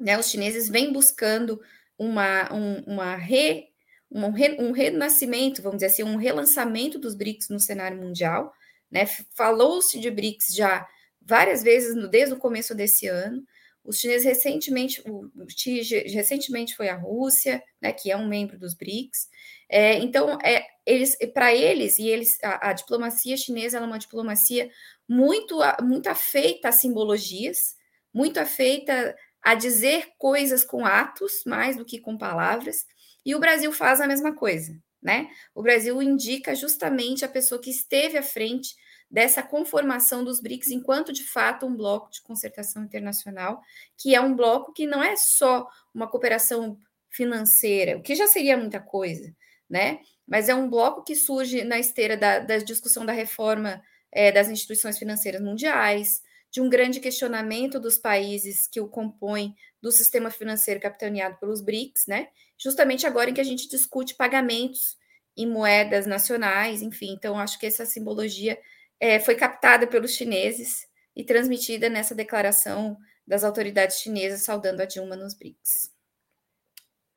Né? 0.00 0.18
Os 0.18 0.30
chineses 0.30 0.68
vêm 0.68 0.92
buscando 0.92 1.60
uma, 1.98 2.52
um, 2.52 2.80
uma 2.86 3.16
re, 3.16 3.68
um, 4.10 4.24
um 4.58 4.72
renascimento, 4.72 5.62
vamos 5.62 5.78
dizer 5.78 5.86
assim, 5.86 6.02
um 6.02 6.16
relançamento 6.16 6.98
dos 6.98 7.14
BRICS 7.14 7.48
no 7.50 7.60
cenário 7.60 7.98
mundial, 7.98 8.52
né? 8.90 9.06
Falou-se 9.34 9.98
de 9.98 10.10
BRICS 10.10 10.54
já 10.54 10.86
várias 11.20 11.62
vezes 11.62 11.94
no, 11.94 12.08
desde 12.08 12.34
o 12.34 12.38
começo 12.38 12.74
desse 12.74 13.06
ano. 13.06 13.42
Os 13.84 13.98
chineses 13.98 14.24
recentemente, 14.24 15.02
o 15.04 15.28
Xi 15.48 15.80
recentemente 16.14 16.76
foi 16.76 16.88
à 16.88 16.96
Rússia, 16.96 17.62
né, 17.80 17.92
que 17.92 18.10
é 18.10 18.16
um 18.16 18.28
membro 18.28 18.58
dos 18.58 18.74
BRICS. 18.74 19.28
É, 19.68 19.98
então, 19.98 20.38
é, 20.42 20.64
eles, 20.86 21.16
para 21.34 21.52
eles 21.54 21.98
e 21.98 22.06
eles, 22.06 22.38
a, 22.44 22.70
a, 22.70 22.72
diplomacia 22.72 23.36
chinesa 23.36 23.78
é 23.78 23.80
uma 23.80 23.98
diplomacia 23.98 24.70
muito, 25.08 25.58
muito 25.82 26.06
afeita 26.08 26.68
a 26.68 26.72
simbologias, 26.72 27.74
muito 28.14 28.38
afeita 28.38 29.16
a 29.42 29.54
dizer 29.56 30.12
coisas 30.16 30.64
com 30.64 30.86
atos 30.86 31.42
mais 31.44 31.76
do 31.76 31.84
que 31.84 31.98
com 31.98 32.16
palavras. 32.16 32.86
E 33.26 33.34
o 33.34 33.40
Brasil 33.40 33.72
faz 33.72 34.00
a 34.00 34.06
mesma 34.06 34.34
coisa, 34.34 34.78
né? 35.02 35.28
O 35.54 35.62
Brasil 35.62 36.00
indica 36.00 36.54
justamente 36.54 37.24
a 37.24 37.28
pessoa 37.28 37.60
que 37.60 37.70
esteve 37.70 38.16
à 38.16 38.22
frente 38.22 38.74
dessa 39.12 39.42
conformação 39.42 40.24
dos 40.24 40.40
BRICS 40.40 40.70
enquanto 40.70 41.12
de 41.12 41.22
fato 41.22 41.66
um 41.66 41.76
bloco 41.76 42.10
de 42.10 42.22
concertação 42.22 42.82
internacional, 42.82 43.60
que 43.98 44.14
é 44.14 44.20
um 44.20 44.34
bloco 44.34 44.72
que 44.72 44.86
não 44.86 45.02
é 45.02 45.14
só 45.16 45.68
uma 45.94 46.08
cooperação 46.08 46.78
financeira, 47.10 47.98
o 47.98 48.02
que 48.02 48.14
já 48.14 48.26
seria 48.26 48.56
muita 48.56 48.80
coisa, 48.80 49.30
né? 49.68 50.00
Mas 50.26 50.48
é 50.48 50.54
um 50.54 50.70
bloco 50.70 51.04
que 51.04 51.14
surge 51.14 51.62
na 51.62 51.78
esteira 51.78 52.16
da, 52.16 52.38
da 52.38 52.56
discussão 52.56 53.04
da 53.04 53.12
reforma 53.12 53.82
é, 54.10 54.32
das 54.32 54.48
instituições 54.48 54.98
financeiras 54.98 55.42
mundiais, 55.42 56.22
de 56.50 56.62
um 56.62 56.70
grande 56.70 56.98
questionamento 56.98 57.78
dos 57.78 57.98
países 57.98 58.66
que 58.66 58.80
o 58.80 58.88
compõem 58.88 59.54
do 59.80 59.92
sistema 59.92 60.30
financeiro 60.30 60.80
capitaneado 60.80 61.36
pelos 61.38 61.60
BRICS, 61.60 62.06
né? 62.06 62.28
Justamente 62.56 63.06
agora 63.06 63.28
em 63.28 63.34
que 63.34 63.40
a 63.40 63.44
gente 63.44 63.68
discute 63.68 64.14
pagamentos 64.14 64.96
em 65.36 65.46
moedas 65.46 66.06
nacionais, 66.06 66.80
enfim. 66.80 67.12
Então, 67.12 67.38
acho 67.38 67.58
que 67.58 67.66
essa 67.66 67.84
simbologia 67.84 68.58
é, 69.02 69.18
foi 69.18 69.34
captada 69.34 69.84
pelos 69.84 70.12
chineses 70.12 70.88
e 71.16 71.24
transmitida 71.24 71.90
nessa 71.90 72.14
declaração 72.14 72.96
das 73.26 73.42
autoridades 73.42 73.98
chinesas 73.98 74.44
saudando 74.44 74.80
a 74.80 74.84
Dilma 74.84 75.16
nos 75.16 75.34
BRICS. 75.34 75.92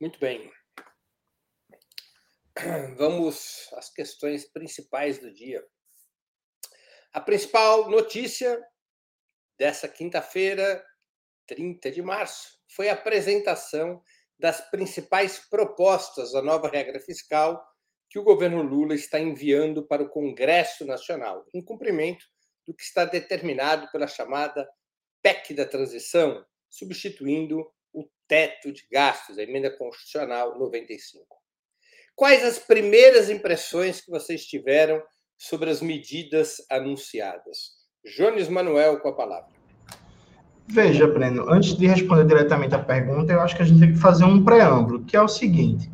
Muito 0.02 0.18
bem. 0.20 0.52
Vamos 2.98 3.70
às 3.74 3.94
questões 3.94 4.52
principais 4.52 5.20
do 5.20 5.32
dia. 5.32 5.64
A 7.14 7.22
principal 7.22 7.88
notícia 7.88 8.60
dessa 9.56 9.88
quinta-feira, 9.88 10.84
30 11.46 11.92
de 11.92 12.02
março, 12.02 12.60
foi 12.68 12.90
a 12.90 12.94
apresentação 12.94 14.02
das 14.40 14.60
principais 14.72 15.38
propostas 15.38 16.32
da 16.32 16.42
nova 16.42 16.68
regra 16.68 17.00
fiscal 17.00 17.64
que 18.16 18.20
o 18.20 18.24
governo 18.24 18.62
Lula 18.62 18.96
está 18.96 19.20
enviando 19.20 19.84
para 19.84 20.02
o 20.02 20.08
Congresso 20.08 20.86
Nacional, 20.86 21.46
em 21.54 21.62
cumprimento 21.62 22.24
do 22.66 22.74
que 22.74 22.82
está 22.82 23.04
determinado 23.04 23.92
pela 23.92 24.08
chamada 24.08 24.66
PEC 25.22 25.54
da 25.54 25.66
transição, 25.66 26.42
substituindo 26.70 27.68
o 27.94 28.08
teto 28.26 28.72
de 28.72 28.88
gastos, 28.90 29.38
a 29.38 29.44
emenda 29.44 29.70
constitucional 29.70 30.58
95. 30.58 31.26
Quais 32.16 32.42
as 32.46 32.58
primeiras 32.58 33.30
impressões 33.30 34.00
que 34.00 34.10
vocês 34.10 34.46
tiveram 34.46 35.04
sobre 35.38 35.70
as 35.70 35.82
medidas 35.82 36.66
anunciadas? 36.72 37.72
Jones 38.16 38.48
Manuel 38.48 39.02
com 39.02 39.10
a 39.10 39.14
palavra. 39.14 39.52
Veja, 40.66 41.06
Breno, 41.06 41.52
antes 41.52 41.76
de 41.76 41.86
responder 41.86 42.26
diretamente 42.26 42.76
a 42.76 42.80
pergunta, 42.80 43.34
eu 43.34 43.42
acho 43.42 43.58
que 43.58 43.62
a 43.62 43.66
gente 43.66 43.82
tem 43.82 43.92
que 43.92 44.00
fazer 44.00 44.24
um 44.24 44.42
preâmbulo, 44.42 45.04
que 45.04 45.18
é 45.18 45.22
o 45.22 45.28
seguinte: 45.28 45.92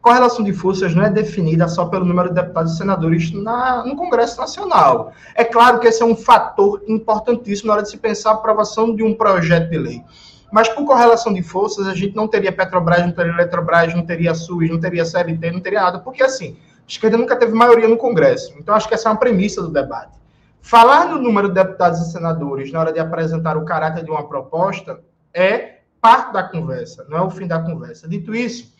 correlação 0.00 0.44
de 0.44 0.52
forças 0.52 0.94
não 0.94 1.04
é 1.04 1.10
definida 1.10 1.68
só 1.68 1.86
pelo 1.86 2.04
número 2.04 2.28
de 2.28 2.34
deputados 2.34 2.72
e 2.72 2.76
senadores 2.76 3.30
na, 3.32 3.84
no 3.84 3.96
Congresso 3.96 4.40
Nacional. 4.40 5.12
É 5.34 5.44
claro 5.44 5.78
que 5.78 5.88
esse 5.88 6.02
é 6.02 6.06
um 6.06 6.16
fator 6.16 6.82
importantíssimo 6.88 7.68
na 7.68 7.74
hora 7.74 7.82
de 7.82 7.90
se 7.90 7.98
pensar 7.98 8.30
a 8.30 8.34
aprovação 8.34 8.94
de 8.94 9.02
um 9.02 9.14
projeto 9.14 9.70
de 9.70 9.78
lei. 9.78 10.04
Mas 10.50 10.68
por 10.68 10.84
correlação 10.84 11.32
de 11.32 11.42
forças, 11.42 11.86
a 11.86 11.94
gente 11.94 12.16
não 12.16 12.26
teria 12.26 12.50
Petrobras, 12.50 13.04
não 13.04 13.12
teria 13.12 13.32
Eletrobras, 13.32 13.94
não 13.94 14.04
teria 14.04 14.34
SUS, 14.34 14.68
não 14.68 14.80
teria 14.80 15.04
CLT, 15.04 15.50
não 15.52 15.60
teria 15.60 15.82
nada, 15.82 15.98
porque 16.00 16.22
assim, 16.22 16.56
a 16.78 16.88
esquerda 16.88 17.16
nunca 17.16 17.36
teve 17.36 17.52
maioria 17.52 17.86
no 17.86 17.96
Congresso. 17.96 18.54
Então 18.58 18.74
acho 18.74 18.88
que 18.88 18.94
essa 18.94 19.08
é 19.08 19.12
uma 19.12 19.18
premissa 19.18 19.62
do 19.62 19.70
debate. 19.70 20.18
Falar 20.60 21.06
no 21.06 21.20
número 21.20 21.48
de 21.48 21.54
deputados 21.54 22.00
e 22.00 22.10
senadores 22.10 22.72
na 22.72 22.80
hora 22.80 22.92
de 22.92 22.98
apresentar 22.98 23.56
o 23.56 23.64
caráter 23.64 24.04
de 24.04 24.10
uma 24.10 24.26
proposta 24.26 25.00
é 25.32 25.80
parte 26.00 26.32
da 26.32 26.42
conversa, 26.42 27.06
não 27.08 27.18
é 27.18 27.22
o 27.22 27.30
fim 27.30 27.46
da 27.46 27.60
conversa. 27.60 28.08
Dito 28.08 28.34
isso, 28.34 28.72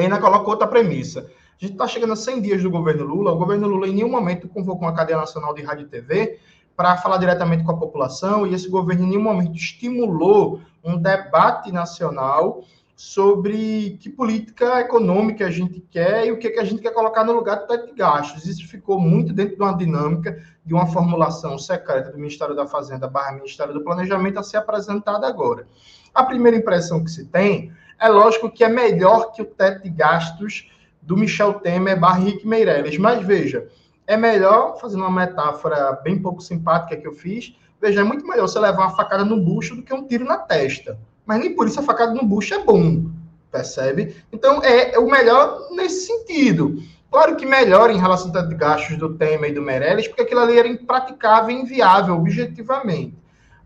ainda 0.00 0.18
coloca 0.18 0.50
outra 0.50 0.66
premissa. 0.66 1.20
A 1.20 1.64
gente 1.64 1.74
está 1.74 1.86
chegando 1.86 2.12
a 2.12 2.16
100 2.16 2.40
dias 2.40 2.62
do 2.62 2.70
governo 2.70 3.04
Lula. 3.04 3.32
O 3.32 3.36
governo 3.36 3.68
Lula, 3.68 3.86
em 3.86 3.94
nenhum 3.94 4.10
momento, 4.10 4.48
convocou 4.48 4.82
uma 4.82 4.94
cadeia 4.94 5.18
nacional 5.18 5.54
de 5.54 5.62
rádio 5.62 5.84
e 5.84 5.88
TV 5.88 6.38
para 6.76 6.96
falar 6.96 7.18
diretamente 7.18 7.64
com 7.64 7.72
a 7.72 7.76
população, 7.76 8.46
e 8.46 8.54
esse 8.54 8.68
governo, 8.68 9.04
em 9.04 9.10
nenhum 9.10 9.22
momento, 9.22 9.54
estimulou 9.54 10.60
um 10.82 10.96
debate 10.96 11.70
nacional 11.70 12.64
sobre 12.96 13.98
que 14.00 14.08
política 14.08 14.80
econômica 14.80 15.46
a 15.46 15.50
gente 15.50 15.80
quer 15.90 16.26
e 16.26 16.32
o 16.32 16.38
que, 16.38 16.50
que 16.50 16.60
a 16.60 16.64
gente 16.64 16.80
quer 16.80 16.92
colocar 16.92 17.24
no 17.24 17.32
lugar 17.32 17.56
do 17.56 17.66
teto 17.66 17.86
de 17.86 17.94
gastos. 17.94 18.46
Isso 18.46 18.66
ficou 18.68 19.00
muito 19.00 19.32
dentro 19.32 19.56
de 19.56 19.62
uma 19.62 19.76
dinâmica 19.76 20.40
de 20.64 20.72
uma 20.72 20.86
formulação 20.86 21.58
secreta 21.58 22.10
do 22.10 22.18
Ministério 22.18 22.54
da 22.54 22.66
Fazenda 22.66 23.08
barra 23.08 23.32
Ministério 23.32 23.74
do 23.74 23.82
Planejamento 23.82 24.38
a 24.38 24.42
ser 24.42 24.58
apresentada 24.58 25.26
agora. 25.26 25.66
A 26.14 26.22
primeira 26.24 26.56
impressão 26.56 27.02
que 27.02 27.10
se 27.10 27.24
tem 27.26 27.72
é 28.00 28.08
lógico 28.08 28.50
que 28.50 28.64
é 28.64 28.68
melhor 28.68 29.32
que 29.32 29.42
o 29.42 29.44
teto 29.44 29.82
de 29.82 29.90
gastos 29.90 30.70
do 31.00 31.16
Michel 31.16 31.54
Temer 31.54 31.98
barra 31.98 32.20
Henrique 32.20 32.46
Meirelles. 32.46 32.96
Mas 32.98 33.24
veja, 33.24 33.68
é 34.06 34.16
melhor, 34.16 34.78
fazendo 34.78 35.00
uma 35.00 35.26
metáfora 35.26 35.92
bem 36.02 36.20
pouco 36.20 36.40
simpática 36.40 36.96
que 36.96 37.06
eu 37.06 37.12
fiz, 37.12 37.54
veja, 37.80 38.00
é 38.00 38.04
muito 38.04 38.26
melhor 38.26 38.48
você 38.48 38.58
levar 38.58 38.86
uma 38.86 38.96
facada 38.96 39.24
no 39.24 39.40
bucho 39.40 39.74
do 39.74 39.82
que 39.82 39.92
um 39.92 40.06
tiro 40.06 40.24
na 40.24 40.38
testa. 40.38 40.98
Mas 41.26 41.40
nem 41.40 41.54
por 41.54 41.66
isso 41.66 41.80
a 41.80 41.82
facada 41.82 42.12
no 42.12 42.24
bucho 42.24 42.54
é 42.54 42.64
bom, 42.64 43.06
percebe? 43.50 44.16
Então 44.32 44.62
é, 44.62 44.94
é 44.94 44.98
o 44.98 45.10
melhor 45.10 45.68
nesse 45.72 46.06
sentido. 46.06 46.82
Claro 47.10 47.36
que 47.36 47.44
melhor 47.44 47.90
em 47.90 47.98
relação 47.98 48.30
de 48.30 48.54
gastos 48.54 48.96
do 48.96 49.14
Temer 49.14 49.50
e 49.50 49.54
do 49.54 49.60
Meirelles, 49.60 50.08
porque 50.08 50.22
aquilo 50.22 50.40
ali 50.40 50.58
era 50.58 50.66
impraticável 50.66 51.50
e 51.50 51.60
inviável, 51.60 52.14
objetivamente. 52.14 53.14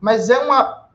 Mas 0.00 0.28
é 0.28 0.38
uma 0.38 0.85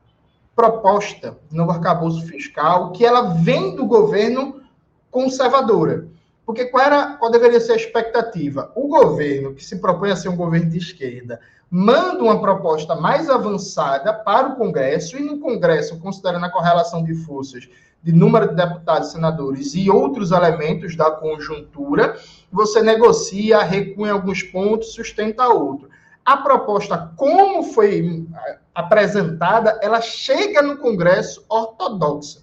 proposta 0.55 1.37
no 1.51 1.69
arcabouço 1.69 2.25
fiscal 2.25 2.91
que 2.91 3.05
ela 3.05 3.33
vem 3.33 3.75
do 3.75 3.85
governo 3.85 4.61
conservadora. 5.09 6.07
Porque 6.45 6.65
qual, 6.65 6.83
era, 6.83 7.13
qual 7.13 7.31
deveria 7.31 7.59
ser 7.59 7.73
a 7.73 7.77
expectativa? 7.77 8.71
O 8.75 8.87
governo, 8.87 9.53
que 9.53 9.63
se 9.63 9.77
propõe 9.77 10.11
a 10.11 10.15
ser 10.15 10.29
um 10.29 10.35
governo 10.35 10.69
de 10.69 10.77
esquerda, 10.77 11.39
manda 11.69 12.21
uma 12.23 12.41
proposta 12.41 12.95
mais 12.95 13.29
avançada 13.29 14.13
para 14.13 14.49
o 14.49 14.55
Congresso, 14.55 15.17
e 15.17 15.21
no 15.21 15.39
Congresso, 15.39 15.97
considerando 15.99 16.45
a 16.45 16.49
correlação 16.49 17.03
de 17.03 17.15
forças 17.15 17.69
de 18.03 18.11
número 18.11 18.49
de 18.49 18.55
deputados 18.55 19.11
senadores 19.11 19.75
e 19.75 19.89
outros 19.89 20.31
elementos 20.31 20.95
da 20.95 21.11
conjuntura, 21.11 22.17
você 22.51 22.81
negocia, 22.81 23.61
recua 23.61 24.07
em 24.07 24.11
alguns 24.11 24.41
pontos, 24.41 24.93
sustenta 24.93 25.47
outro. 25.47 25.87
A 26.25 26.37
proposta, 26.37 27.11
como 27.15 27.63
foi 27.63 28.27
eh, 28.33 28.57
apresentada, 28.75 29.79
ela 29.81 30.01
chega 30.01 30.61
no 30.61 30.77
Congresso 30.77 31.43
ortodoxa. 31.49 32.39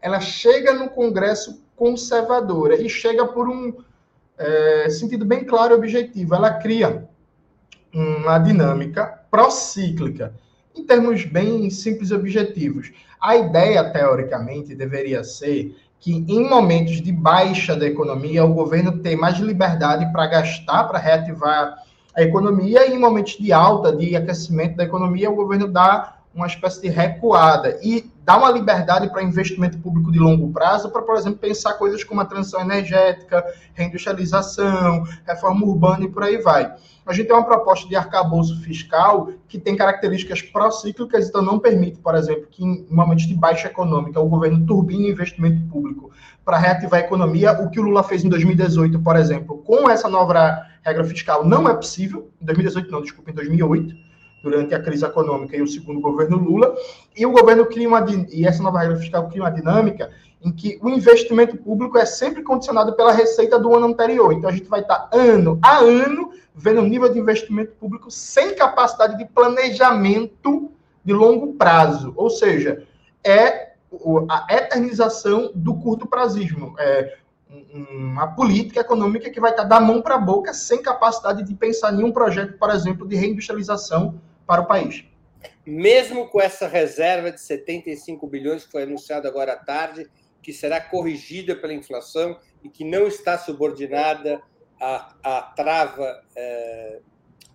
Ela 0.00 0.20
chega 0.20 0.72
no 0.72 0.88
Congresso 0.88 1.62
conservadora 1.74 2.80
e 2.80 2.88
chega 2.88 3.26
por 3.26 3.48
um 3.48 3.72
é, 4.36 4.88
sentido 4.88 5.24
bem 5.24 5.44
claro 5.44 5.74
e 5.74 5.76
objetivo. 5.76 6.34
Ela 6.34 6.54
cria 6.54 7.08
uma 7.92 8.38
dinâmica 8.38 9.24
procíclica, 9.30 10.32
em 10.74 10.84
termos 10.84 11.24
bem 11.24 11.68
simples 11.70 12.10
e 12.10 12.14
objetivos. 12.14 12.92
A 13.20 13.36
ideia, 13.36 13.90
teoricamente, 13.90 14.74
deveria 14.74 15.24
ser 15.24 15.76
que 15.98 16.12
em 16.12 16.48
momentos 16.48 17.02
de 17.02 17.10
baixa 17.10 17.74
da 17.74 17.86
economia, 17.86 18.44
o 18.44 18.54
governo 18.54 18.98
tem 19.00 19.16
mais 19.16 19.38
liberdade 19.38 20.10
para 20.12 20.28
gastar, 20.28 20.84
para 20.84 20.98
reativar 20.98 21.76
a 22.18 22.22
economia, 22.22 22.84
e 22.84 22.94
em 22.94 22.98
momentos 22.98 23.38
de 23.38 23.52
alta, 23.52 23.94
de 23.94 24.16
aquecimento 24.16 24.76
da 24.76 24.82
economia, 24.82 25.30
o 25.30 25.36
governo 25.36 25.68
dá 25.68 26.16
uma 26.34 26.48
espécie 26.48 26.82
de 26.82 26.88
recuada 26.88 27.78
e 27.80 28.10
dá 28.24 28.36
uma 28.36 28.50
liberdade 28.50 29.08
para 29.08 29.22
investimento 29.22 29.78
público 29.78 30.10
de 30.10 30.18
longo 30.18 30.52
prazo, 30.52 30.90
para, 30.90 31.02
por 31.02 31.16
exemplo, 31.16 31.38
pensar 31.38 31.74
coisas 31.74 32.02
como 32.02 32.20
a 32.20 32.24
transição 32.24 32.60
energética, 32.60 33.44
reindustrialização, 33.72 35.04
reforma 35.24 35.64
urbana 35.64 36.06
e 36.06 36.08
por 36.08 36.24
aí 36.24 36.38
vai. 36.38 36.72
A 37.06 37.12
gente 37.12 37.28
tem 37.28 37.36
uma 37.36 37.44
proposta 37.44 37.88
de 37.88 37.94
arcabouço 37.94 38.60
fiscal 38.62 39.30
que 39.46 39.56
tem 39.56 39.76
características 39.76 40.42
procíclicas, 40.42 41.28
então 41.28 41.40
não 41.40 41.60
permite, 41.60 41.98
por 41.98 42.16
exemplo, 42.16 42.48
que 42.50 42.64
em 42.64 42.84
momentos 42.90 43.28
de 43.28 43.34
baixa 43.34 43.68
econômica 43.68 44.20
o 44.20 44.28
governo 44.28 44.66
turbine 44.66 45.08
investimento 45.08 45.62
público 45.68 46.10
para 46.44 46.58
reativar 46.58 47.00
a 47.00 47.04
economia. 47.04 47.52
O 47.52 47.70
que 47.70 47.78
o 47.78 47.82
Lula 47.84 48.02
fez 48.02 48.24
em 48.24 48.28
2018, 48.28 48.98
por 48.98 49.14
exemplo, 49.14 49.58
com 49.58 49.88
essa 49.88 50.08
nova 50.08 50.66
regra 50.82 51.04
fiscal 51.04 51.44
não 51.44 51.68
é 51.68 51.74
possível. 51.74 52.30
Em 52.40 52.44
2018 52.44 52.90
não, 52.90 53.02
desculpa, 53.02 53.30
em 53.30 53.34
2008 53.34 54.08
durante 54.42 54.74
a 54.74 54.80
crise 54.80 55.04
econômica 55.04 55.56
e 55.56 55.62
o 55.62 55.66
segundo 55.66 56.00
governo 56.00 56.36
Lula, 56.36 56.74
e 57.16 57.26
o 57.26 57.32
governo 57.32 57.66
cria 57.66 57.88
uma 57.88 58.04
e 58.30 58.46
essa 58.46 58.62
nova 58.62 58.78
regra 58.78 58.96
fiscal 58.96 59.28
cria 59.28 59.42
uma 59.42 59.50
dinâmica 59.50 60.10
em 60.40 60.52
que 60.52 60.78
o 60.80 60.88
investimento 60.88 61.56
público 61.56 61.98
é 61.98 62.06
sempre 62.06 62.42
condicionado 62.42 62.94
pela 62.94 63.12
receita 63.12 63.58
do 63.58 63.74
ano 63.74 63.86
anterior. 63.86 64.32
Então 64.32 64.48
a 64.48 64.52
gente 64.52 64.68
vai 64.68 64.80
estar 64.80 65.08
ano 65.12 65.58
a 65.60 65.78
ano 65.78 66.30
vendo 66.54 66.80
o 66.80 66.86
nível 66.86 67.12
de 67.12 67.18
investimento 67.18 67.72
público 67.72 68.10
sem 68.10 68.54
capacidade 68.54 69.18
de 69.18 69.24
planejamento 69.24 70.70
de 71.04 71.12
longo 71.12 71.54
prazo, 71.54 72.12
ou 72.16 72.30
seja, 72.30 72.84
é 73.24 73.68
a 74.28 74.46
eternização 74.50 75.50
do 75.54 75.74
curto 75.74 76.06
prazismo. 76.06 76.74
É 76.78 77.16
uma 77.70 78.34
política 78.34 78.80
econômica 78.80 79.30
que 79.30 79.40
vai 79.40 79.50
estar 79.50 79.64
da 79.64 79.80
mão 79.80 80.02
para 80.02 80.16
a 80.16 80.18
boca 80.18 80.52
sem 80.52 80.82
capacidade 80.82 81.42
de 81.42 81.54
pensar 81.54 81.94
em 81.94 82.04
um 82.04 82.12
projeto, 82.12 82.58
por 82.58 82.70
exemplo, 82.70 83.08
de 83.08 83.16
reindustrialização 83.16 84.20
para 84.46 84.62
o 84.62 84.66
país. 84.66 85.04
Mesmo 85.64 86.28
com 86.28 86.40
essa 86.40 86.66
reserva 86.66 87.30
de 87.30 87.40
75 87.40 88.26
bilhões 88.26 88.64
que 88.64 88.72
foi 88.72 88.82
anunciada 88.82 89.28
agora 89.28 89.52
à 89.52 89.56
tarde, 89.56 90.08
que 90.42 90.52
será 90.52 90.80
corrigida 90.80 91.54
pela 91.56 91.72
inflação 91.72 92.38
e 92.62 92.68
que 92.68 92.84
não 92.84 93.06
está 93.06 93.38
subordinada 93.38 94.40
à, 94.80 95.14
à 95.22 95.42
trava 95.42 96.22
é, 96.36 97.00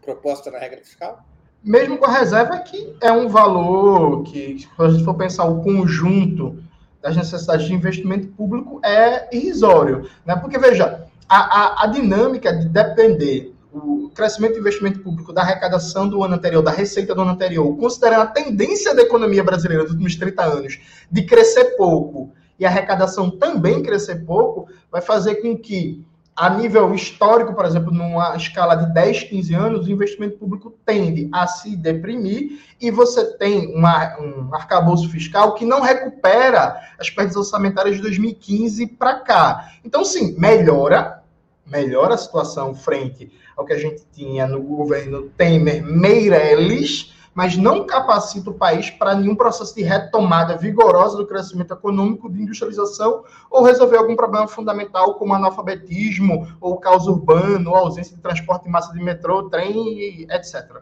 proposta 0.01 0.49
na 0.51 0.57
regra 0.57 0.79
fiscal? 0.79 1.23
Mesmo 1.63 1.97
com 1.97 2.05
a 2.05 2.11
reserva, 2.11 2.59
que 2.59 2.95
é 3.01 3.11
um 3.11 3.29
valor 3.29 4.23
que, 4.23 4.59
se 4.59 4.67
a 4.77 4.89
gente 4.89 5.05
for 5.05 5.15
pensar 5.15 5.45
o 5.45 5.63
conjunto 5.63 6.61
das 7.03 7.17
necessidades 7.17 7.67
de 7.67 7.73
investimento 7.73 8.27
público, 8.29 8.79
é 8.83 9.27
irrisório. 9.35 10.09
Né? 10.25 10.35
Porque, 10.37 10.57
veja, 10.57 11.05
a, 11.27 11.37
a, 11.37 11.83
a 11.83 11.87
dinâmica 11.87 12.55
de 12.55 12.69
depender 12.69 13.53
o 13.73 14.09
crescimento 14.15 14.53
do 14.53 14.59
investimento 14.59 14.99
público 14.99 15.33
da 15.33 15.41
arrecadação 15.41 16.07
do 16.07 16.23
ano 16.23 16.35
anterior, 16.35 16.61
da 16.61 16.71
receita 16.71 17.13
do 17.13 17.21
ano 17.21 17.31
anterior, 17.31 17.75
considerando 17.75 18.21
a 18.21 18.27
tendência 18.27 18.95
da 18.95 19.01
economia 19.01 19.43
brasileira 19.43 19.83
dos 19.83 19.91
últimos 19.91 20.15
30 20.15 20.43
anos 20.43 20.79
de 21.11 21.23
crescer 21.23 21.75
pouco 21.75 22.31
e 22.57 22.65
a 22.65 22.69
arrecadação 22.69 23.31
também 23.31 23.83
crescer 23.83 24.23
pouco, 24.25 24.69
vai 24.91 25.01
fazer 25.01 25.35
com 25.35 25.57
que, 25.57 26.05
a 26.35 26.49
nível 26.49 26.93
histórico, 26.95 27.53
por 27.53 27.65
exemplo, 27.65 27.93
numa 27.93 28.35
escala 28.35 28.75
de 28.75 28.91
10, 28.93 29.23
15 29.25 29.53
anos, 29.53 29.85
o 29.85 29.91
investimento 29.91 30.37
público 30.37 30.73
tende 30.83 31.29
a 31.31 31.45
se 31.45 31.75
deprimir 31.75 32.59
e 32.81 32.89
você 32.89 33.37
tem 33.37 33.75
uma, 33.75 34.19
um 34.19 34.53
arcabouço 34.53 35.09
fiscal 35.09 35.53
que 35.53 35.63
não 35.63 35.81
recupera 35.81 36.81
as 36.99 37.09
perdas 37.09 37.35
orçamentárias 37.35 37.97
de 37.97 38.01
2015 38.01 38.87
para 38.87 39.19
cá. 39.19 39.73
Então, 39.85 40.03
sim, 40.03 40.35
melhora, 40.39 41.21
melhora 41.67 42.15
a 42.15 42.17
situação 42.17 42.73
frente 42.73 43.31
ao 43.55 43.63
que 43.63 43.73
a 43.73 43.79
gente 43.79 44.03
tinha 44.11 44.47
no 44.47 44.61
governo 44.63 45.29
Temer 45.37 45.83
Meirelles, 45.83 47.12
mas 47.33 47.57
não 47.57 47.85
capacita 47.85 48.49
o 48.49 48.53
país 48.53 48.89
para 48.89 49.15
nenhum 49.15 49.35
processo 49.35 49.73
de 49.75 49.81
retomada 49.81 50.55
vigorosa 50.57 51.17
do 51.17 51.27
crescimento 51.27 51.73
econômico, 51.73 52.31
de 52.31 52.41
industrialização, 52.41 53.23
ou 53.49 53.63
resolver 53.63 53.97
algum 53.97 54.15
problema 54.15 54.47
fundamental 54.47 55.15
como 55.15 55.33
analfabetismo, 55.33 56.55
ou 56.61 56.79
caos 56.79 57.07
urbano, 57.07 57.71
ou 57.71 57.75
ausência 57.75 58.15
de 58.15 58.21
transporte 58.21 58.67
em 58.67 58.71
massa 58.71 58.93
de 58.93 59.01
metrô, 59.01 59.49
trem, 59.49 60.27
etc. 60.29 60.81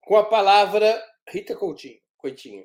Com 0.00 0.16
a 0.16 0.24
palavra, 0.24 1.02
Rita 1.28 1.56
Coutinho. 1.56 1.98
Coutinho. 2.18 2.64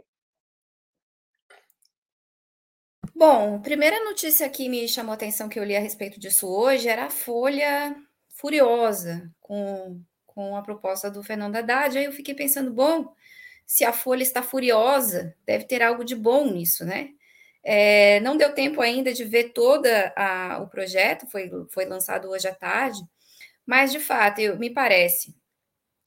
Bom, 3.16 3.56
a 3.56 3.60
primeira 3.60 4.02
notícia 4.06 4.48
que 4.50 4.70
me 4.70 4.88
chamou 4.88 5.12
a 5.12 5.16
atenção 5.16 5.50
que 5.50 5.60
eu 5.60 5.64
li 5.64 5.76
a 5.76 5.80
respeito 5.80 6.20
disso 6.20 6.48
hoje 6.48 6.88
era 6.88 7.08
a 7.08 7.10
Folha 7.10 7.94
furiosa 8.30 9.30
com, 9.42 10.02
com 10.40 10.56
a 10.56 10.62
proposta 10.62 11.12
do 11.12 11.22
Fernando 11.22 11.58
Haddad. 11.58 11.98
Aí 11.98 12.06
eu 12.06 12.14
fiquei 12.14 12.34
pensando, 12.34 12.72
bom, 12.72 13.14
se 13.66 13.84
a 13.84 13.92
Folha 13.92 14.24
está 14.24 14.42
furiosa, 14.42 15.36
deve 15.46 15.66
ter 15.66 15.84
algo 15.84 16.06
de 16.06 16.16
bom 16.16 16.50
nisso, 16.50 16.86
né? 16.86 17.10
É, 17.62 18.22
não 18.22 18.38
deu 18.38 18.54
tempo 18.54 18.80
ainda 18.80 19.12
de 19.12 19.26
ver 19.26 19.52
todo 19.52 19.86
o 20.62 20.68
projeto, 20.68 21.28
foi, 21.28 21.52
foi 21.72 21.84
lançado 21.84 22.30
hoje 22.30 22.48
à 22.48 22.56
tarde, 22.56 23.02
mas 23.66 23.92
de 23.92 24.00
fato, 24.00 24.40
eu, 24.40 24.58
me 24.58 24.70
parece 24.70 25.36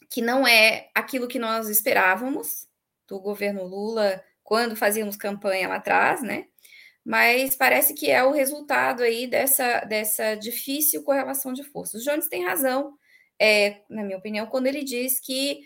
que 0.08 0.22
não 0.22 0.46
é 0.46 0.88
aquilo 0.94 1.28
que 1.28 1.38
nós 1.38 1.68
esperávamos 1.68 2.66
do 3.06 3.20
governo 3.20 3.64
Lula 3.64 4.24
quando 4.42 4.74
fazíamos 4.74 5.14
campanha 5.14 5.68
lá 5.68 5.76
atrás, 5.76 6.22
né? 6.22 6.46
mas 7.04 7.56
parece 7.56 7.94
que 7.94 8.10
é 8.10 8.22
o 8.24 8.30
resultado 8.30 9.02
aí 9.02 9.26
dessa, 9.26 9.80
dessa 9.80 10.36
difícil 10.36 11.02
correlação 11.02 11.52
de 11.52 11.64
forças. 11.64 12.00
O 12.00 12.04
Jones 12.04 12.28
tem 12.28 12.44
razão, 12.44 12.96
é, 13.38 13.80
na 13.88 14.02
minha 14.02 14.18
opinião, 14.18 14.46
quando 14.46 14.66
ele 14.66 14.84
diz 14.84 15.20
que 15.20 15.60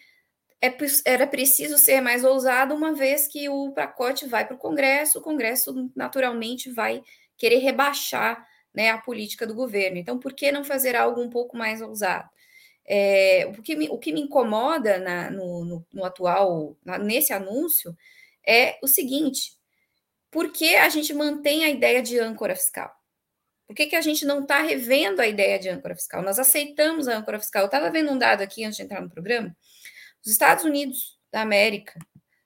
é, 0.60 0.74
era 1.04 1.26
preciso 1.26 1.78
ser 1.78 2.00
mais 2.00 2.24
ousado, 2.24 2.74
uma 2.74 2.94
vez 2.94 3.26
que 3.26 3.48
o 3.48 3.72
pacote 3.72 4.26
vai 4.26 4.46
para 4.46 4.56
o 4.56 4.58
Congresso, 4.58 5.18
o 5.18 5.22
Congresso 5.22 5.90
naturalmente 5.94 6.70
vai 6.70 7.02
querer 7.36 7.58
rebaixar 7.58 8.46
né, 8.74 8.90
a 8.90 8.98
política 8.98 9.46
do 9.46 9.54
governo. 9.54 9.98
Então, 9.98 10.18
por 10.18 10.32
que 10.32 10.52
não 10.52 10.64
fazer 10.64 10.96
algo 10.96 11.20
um 11.20 11.30
pouco 11.30 11.56
mais 11.56 11.80
ousado? 11.80 12.28
É, 12.86 13.46
o, 13.46 13.62
que 13.62 13.74
me, 13.74 13.88
o 13.88 13.98
que 13.98 14.12
me 14.12 14.20
incomoda 14.20 14.98
na, 14.98 15.30
no, 15.30 15.64
no, 15.64 15.86
no, 15.92 16.04
atual, 16.04 16.76
na, 16.84 16.98
nesse 16.98 17.32
anúncio, 17.32 17.96
é 18.46 18.78
o 18.82 18.86
seguinte: 18.86 19.56
por 20.30 20.52
que 20.52 20.76
a 20.76 20.88
gente 20.88 21.12
mantém 21.12 21.64
a 21.64 21.70
ideia 21.70 22.02
de 22.02 22.18
âncora 22.18 22.54
fiscal? 22.54 22.94
Por 23.66 23.74
que, 23.74 23.86
que 23.86 23.96
a 23.96 24.00
gente 24.00 24.24
não 24.24 24.42
está 24.42 24.62
revendo 24.62 25.20
a 25.20 25.26
ideia 25.26 25.58
de 25.58 25.68
âncora 25.68 25.94
fiscal? 25.94 26.22
Nós 26.22 26.38
aceitamos 26.38 27.08
a 27.08 27.16
âncora 27.16 27.38
fiscal. 27.40 27.62
Eu 27.62 27.66
estava 27.66 27.90
vendo 27.90 28.10
um 28.12 28.18
dado 28.18 28.42
aqui 28.42 28.64
antes 28.64 28.76
de 28.76 28.84
entrar 28.84 29.00
no 29.00 29.10
programa. 29.10 29.56
Os 30.24 30.30
Estados 30.30 30.64
Unidos 30.64 31.18
da 31.32 31.40
América, 31.42 31.98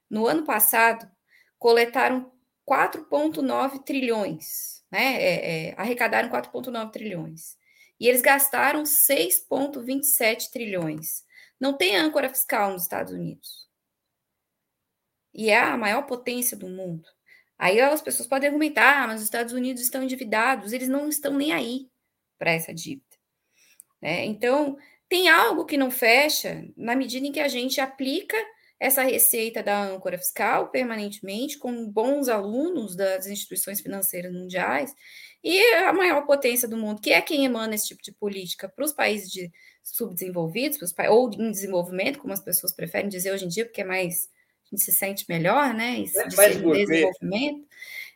no 0.09 0.27
ano 0.27 0.45
passado, 0.45 1.11
coletaram 1.59 2.33
4,9 2.67 3.85
trilhões, 3.85 4.83
né? 4.91 5.23
É, 5.23 5.69
é, 5.69 5.75
arrecadaram 5.77 6.31
4,9 6.31 6.91
trilhões. 6.91 7.57
E 7.99 8.09
eles 8.09 8.23
gastaram 8.23 8.85
6,27 8.85 10.51
trilhões. 10.51 11.23
Não 11.61 11.77
tem 11.77 11.97
âncora 11.97 12.31
fiscal 12.31 12.73
nos 12.73 12.83
Estados 12.83 13.13
Unidos. 13.13 13.69
E 15.35 15.51
é 15.51 15.59
a 15.59 15.77
maior 15.77 16.07
potência 16.07 16.57
do 16.57 16.67
mundo. 16.67 17.07
Aí 17.61 17.79
as 17.79 18.01
pessoas 18.01 18.27
podem 18.27 18.49
argumentar, 18.49 19.03
ah, 19.03 19.07
mas 19.07 19.21
os 19.21 19.25
Estados 19.25 19.53
Unidos 19.53 19.83
estão 19.83 20.03
endividados, 20.03 20.73
eles 20.73 20.89
não 20.89 21.11
estão 21.11 21.35
nem 21.35 21.53
aí 21.53 21.91
para 22.39 22.53
essa 22.53 22.73
dívida. 22.73 23.05
Né? 24.01 24.25
Então, 24.25 24.79
tem 25.11 25.29
algo 25.29 25.67
que 25.67 25.77
não 25.77 25.91
fecha 25.91 26.65
na 26.75 26.97
medida 26.97 27.27
em 27.27 27.33
que 27.33 27.39
a 27.39 27.49
gente 27.49 27.79
aplica 27.79 28.35
essa 28.81 29.03
receita 29.03 29.63
da 29.63 29.79
âncora 29.79 30.17
fiscal 30.17 30.71
permanentemente, 30.71 31.59
com 31.59 31.87
bons 31.87 32.31
alunos 32.31 32.97
das 32.97 33.27
instituições 33.27 33.83
financeiras 33.83 34.33
mundiais, 34.33 34.95
e 35.45 35.61
a 35.75 35.93
maior 35.93 36.25
potência 36.25 36.67
do 36.67 36.79
mundo, 36.79 37.03
que 37.03 37.13
é 37.13 37.21
quem 37.21 37.45
emana 37.45 37.75
esse 37.75 37.89
tipo 37.89 38.03
de 38.03 38.13
política 38.13 38.71
para 38.71 38.87
os 38.87 38.93
países 38.95 39.31
de 39.31 39.53
subdesenvolvidos, 39.83 40.79
ou 41.11 41.31
em 41.35 41.51
desenvolvimento, 41.51 42.21
como 42.21 42.33
as 42.33 42.41
pessoas 42.41 42.73
preferem 42.73 43.11
dizer 43.11 43.35
hoje 43.35 43.45
em 43.45 43.49
dia, 43.49 43.67
porque 43.67 43.83
é 43.83 43.85
mais 43.85 44.31
gente 44.71 44.85
se 44.85 44.93
sente 44.93 45.25
melhor, 45.29 45.75
né? 45.75 45.99
Isso 45.99 46.21
é 46.21 46.27
de 46.29 46.37
desenvolvimento. 46.37 47.67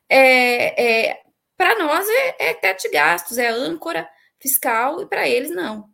É, 0.09 1.09
é, 1.11 1.23
para 1.57 1.79
nós 1.79 2.07
é, 2.09 2.51
é 2.51 2.55
teto 2.55 2.83
de 2.83 2.91
gastos, 2.91 3.39
é 3.39 3.49
âncora 3.49 4.09
fiscal, 4.39 5.03
e 5.03 5.07
para 5.07 5.29
eles 5.29 5.51
não. 5.51 5.89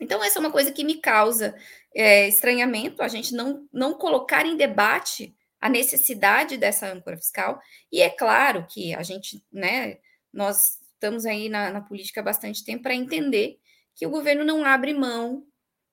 Então, 0.00 0.22
essa 0.22 0.38
é 0.38 0.40
uma 0.40 0.52
coisa 0.52 0.70
que 0.70 0.84
me 0.84 1.00
causa 1.00 1.56
é, 1.94 2.28
estranhamento, 2.28 3.02
a 3.02 3.08
gente 3.08 3.34
não, 3.34 3.66
não 3.72 3.94
colocar 3.94 4.46
em 4.46 4.56
debate 4.56 5.34
a 5.60 5.68
necessidade 5.68 6.56
dessa 6.56 6.86
âncora 6.86 7.16
fiscal. 7.16 7.60
E 7.90 8.00
é 8.00 8.08
claro 8.08 8.66
que 8.68 8.94
a 8.94 9.02
gente, 9.02 9.42
né, 9.52 9.98
nós 10.32 10.78
estamos 10.94 11.26
aí 11.26 11.48
na, 11.48 11.70
na 11.70 11.80
política 11.80 12.20
há 12.20 12.24
bastante 12.24 12.64
tempo 12.64 12.82
para 12.82 12.94
entender 12.94 13.58
que 13.94 14.06
o 14.06 14.10
governo 14.10 14.44
não 14.44 14.64
abre 14.64 14.94
mão 14.94 15.44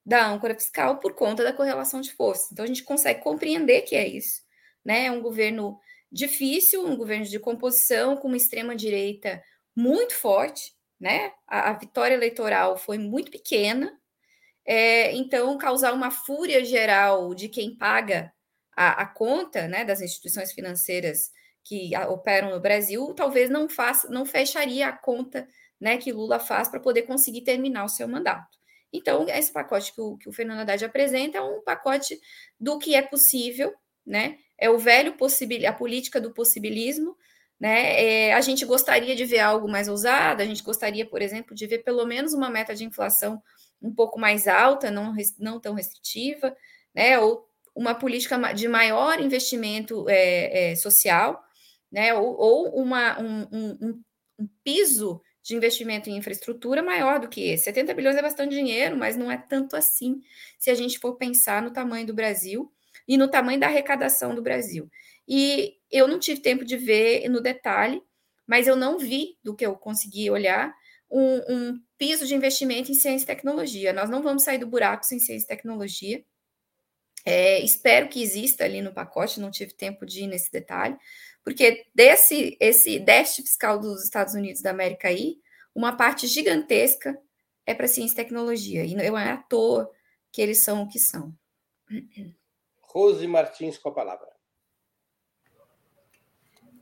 da 0.06 0.28
âncora 0.28 0.54
fiscal 0.54 1.00
por 1.00 1.14
conta 1.16 1.44
da 1.44 1.54
correlação 1.54 2.00
de 2.00 2.14
forças. 2.14 2.52
Então, 2.52 2.64
a 2.64 2.68
gente 2.68 2.84
consegue 2.84 3.22
compreender 3.22 3.82
que 3.82 3.96
é 3.96 4.08
isso. 4.08 4.42
Né? 4.84 5.06
É 5.06 5.12
um 5.12 5.22
governo 5.22 5.80
difícil, 6.12 6.86
um 6.86 6.96
governo 6.96 7.26
de 7.26 7.40
composição 7.40 8.16
com 8.16 8.28
uma 8.28 8.38
extrema-direita 8.38 9.44
muito 9.76 10.14
forte, 10.14 10.74
né? 11.00 11.34
A, 11.46 11.72
a, 11.72 11.74
vitória 11.74 12.16
eleitoral 12.16 12.78
foi 12.78 12.98
muito 12.98 13.30
pequena, 13.30 13.92
é, 14.66 15.14
então 15.14 15.58
causar 15.58 15.94
uma 15.94 16.10
fúria 16.10 16.64
geral 16.64 17.36
de 17.36 17.50
quem 17.50 17.76
paga 17.76 18.34
a, 18.76 19.02
a 19.04 19.06
conta 19.06 19.68
né, 19.68 19.84
das 19.84 20.02
instituições 20.02 20.52
financeiras 20.54 21.32
que 21.64 21.92
operam 22.08 22.52
no 22.52 22.60
Brasil, 22.60 23.14
talvez 23.14 23.50
não 23.50 23.68
faça, 23.68 24.08
não 24.10 24.26
fecharia 24.26 24.88
a 24.88 24.94
conta 24.94 25.48
né, 25.80 25.98
que 25.98 26.12
Lula 26.12 26.40
faz 26.40 26.70
para 26.70 26.80
poder 26.80 27.04
conseguir 27.04 27.42
terminar 27.42 27.84
o 27.84 27.90
seu 27.90 28.08
mandato. 28.08 28.58
Então, 28.92 29.28
esse 29.28 29.52
pacote 29.52 29.94
que 29.94 30.02
o, 30.02 30.18
que 30.18 30.30
o 30.30 30.34
Fernando 30.34 30.60
Haddad 30.62 30.86
apresenta 30.86 31.38
é 31.38 31.42
um 31.42 31.62
pacote 31.62 32.20
do 32.60 32.80
que 32.80 32.96
é 32.96 33.02
possível, 33.02 33.74
né? 34.06 34.38
É 34.58 34.70
o 34.70 34.78
velho 34.78 35.18
possibil, 35.18 35.68
a 35.68 35.74
política 35.74 36.22
do 36.22 36.34
possibilismo, 36.34 37.16
né? 37.60 38.02
É, 38.04 38.34
a 38.34 38.42
gente 38.42 38.66
gostaria 38.66 39.16
de 39.16 39.26
ver 39.26 39.40
algo 39.40 39.68
mais 39.68 39.88
ousado, 39.88 40.42
a 40.42 40.46
gente 40.46 40.64
gostaria, 40.64 41.06
por 41.06 41.22
exemplo, 41.22 41.56
de 41.56 41.68
ver 41.68 41.80
pelo 41.80 42.06
menos 42.06 42.34
uma 42.34 42.50
meta 42.50 42.76
de 42.76 42.86
inflação 42.86 43.42
um 43.82 43.94
pouco 43.94 44.20
mais 44.20 44.48
alta, 44.48 44.90
não, 44.90 45.14
não 45.40 45.60
tão 45.60 45.74
restritiva, 45.74 46.56
né? 46.94 47.20
Ou 47.20 47.48
uma 47.76 47.94
política 47.94 48.38
de 48.54 48.68
maior 48.68 49.20
investimento 49.20 50.10
é, 50.10 50.72
é, 50.72 50.76
social, 50.76 51.44
né? 51.92 52.14
Ou, 52.14 52.36
ou 52.38 52.82
uma, 52.82 53.20
um, 53.20 53.48
um, 53.52 54.04
um, 54.40 54.50
piso 54.64 55.22
de 55.46 55.56
investimento 55.56 56.10
em 56.10 56.18
infraestrutura 56.18 56.82
maior 56.82 57.20
do 57.20 57.30
que 57.30 57.40
esse. 57.50 57.66
70 57.66 57.94
bilhões 57.94 58.18
é 58.18 58.22
bastante 58.22 58.56
dinheiro, 58.56 58.98
mas 58.98 59.16
não 59.16 59.32
é 59.32 59.38
tanto 59.38 59.76
assim 59.76 60.20
se 60.58 60.72
a 60.72 60.74
gente 60.74 60.98
for 60.98 61.18
pensar 61.18 61.62
no 61.62 61.72
tamanho 61.72 62.08
do 62.08 62.16
Brasil 62.16 62.74
e 63.08 63.16
no 63.16 63.28
tamanho 63.28 63.60
da 63.60 63.68
arrecadação 63.68 64.34
do 64.34 64.42
Brasil. 64.42 64.90
E 65.28 65.76
eu 65.92 66.08
não 66.08 66.18
tive 66.18 66.42
tempo 66.42 66.66
de 66.66 66.76
ver 66.76 67.30
no 67.30 67.42
detalhe, 67.42 68.02
mas 68.48 68.66
eu 68.66 68.76
não 68.76 68.98
vi, 68.98 69.38
do 69.44 69.56
que 69.56 69.64
eu 69.64 69.76
consegui 69.76 70.32
olhar, 70.32 70.74
um, 71.12 71.36
um 71.48 71.80
piso 71.96 72.26
de 72.26 72.34
investimento 72.34 72.92
em 72.92 72.96
ciência 72.96 73.26
e 73.26 73.28
tecnologia. 73.28 73.94
Nós 73.94 74.10
não 74.10 74.24
vamos 74.24 74.44
sair 74.44 74.58
do 74.58 74.66
buraco 74.66 75.06
sem 75.06 75.20
ciência 75.20 75.46
e 75.46 75.48
tecnologia. 75.48 76.26
É, 77.24 77.60
espero 77.60 78.10
que 78.10 78.22
exista 78.22 78.64
ali 78.64 78.82
no 78.82 78.94
pacote, 78.94 79.40
não 79.40 79.52
tive 79.52 79.74
tempo 79.74 80.08
de 80.08 80.24
ir 80.24 80.28
nesse 80.28 80.52
detalhe, 80.52 80.98
porque 81.46 81.86
desse 81.94 82.58
esse 82.60 83.00
déficit 83.00 83.44
fiscal 83.44 83.80
dos 83.80 84.04
Estados 84.04 84.34
Unidos 84.34 84.64
da 84.64 84.72
América 84.72 85.08
aí, 85.08 85.38
uma 85.76 85.96
parte 85.96 86.26
gigantesca 86.26 87.18
é 87.66 87.74
para 87.74 87.88
ciência 87.88 88.14
e 88.14 88.16
tecnologia, 88.16 88.84
e 88.84 88.96
não 88.96 89.18
é 89.18 89.32
à 89.32 89.38
toa 89.38 89.90
que 90.32 90.42
eles 90.42 90.64
são 90.64 90.82
o 90.82 90.88
que 90.90 91.00
são. 91.00 91.32
Rose 92.82 93.28
Martins 93.28 93.78
com 93.78 93.90
a 93.90 93.94
palavra. 93.94 94.28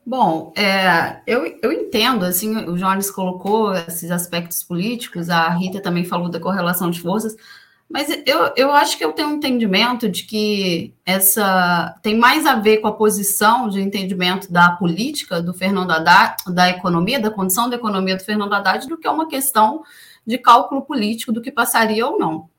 Bom, 0.06 0.52
é, 0.56 1.22
eu, 1.26 1.46
eu 1.62 1.72
entendo, 1.72 2.24
assim, 2.24 2.56
o 2.66 2.76
Jones 2.76 3.10
colocou 3.10 3.74
esses 3.74 4.10
aspectos 4.10 4.62
políticos, 4.62 5.30
a 5.30 5.48
Rita 5.50 5.80
também 5.80 6.04
falou 6.04 6.28
da 6.28 6.40
correlação 6.40 6.90
de 6.90 7.00
forças, 7.00 7.34
mas 7.94 8.08
eu, 8.26 8.52
eu 8.56 8.72
acho 8.72 8.98
que 8.98 9.04
eu 9.04 9.12
tenho 9.12 9.28
um 9.28 9.34
entendimento 9.34 10.08
de 10.08 10.24
que 10.24 10.92
essa 11.06 11.96
tem 12.02 12.18
mais 12.18 12.44
a 12.44 12.56
ver 12.56 12.78
com 12.78 12.88
a 12.88 12.92
posição 12.92 13.68
de 13.68 13.80
entendimento 13.80 14.52
da 14.52 14.72
política 14.72 15.40
do 15.40 15.54
Fernando 15.54 15.92
Haddad, 15.92 16.34
da 16.48 16.68
economia, 16.68 17.20
da 17.20 17.30
condição 17.30 17.70
da 17.70 17.76
economia 17.76 18.16
do 18.16 18.24
Fernando 18.24 18.52
Haddad, 18.52 18.88
do 18.88 18.98
que 18.98 19.06
uma 19.06 19.28
questão 19.28 19.84
de 20.26 20.36
cálculo 20.38 20.82
político 20.82 21.30
do 21.30 21.40
que 21.40 21.52
passaria 21.52 22.04
ou 22.04 22.18
não. 22.18 22.50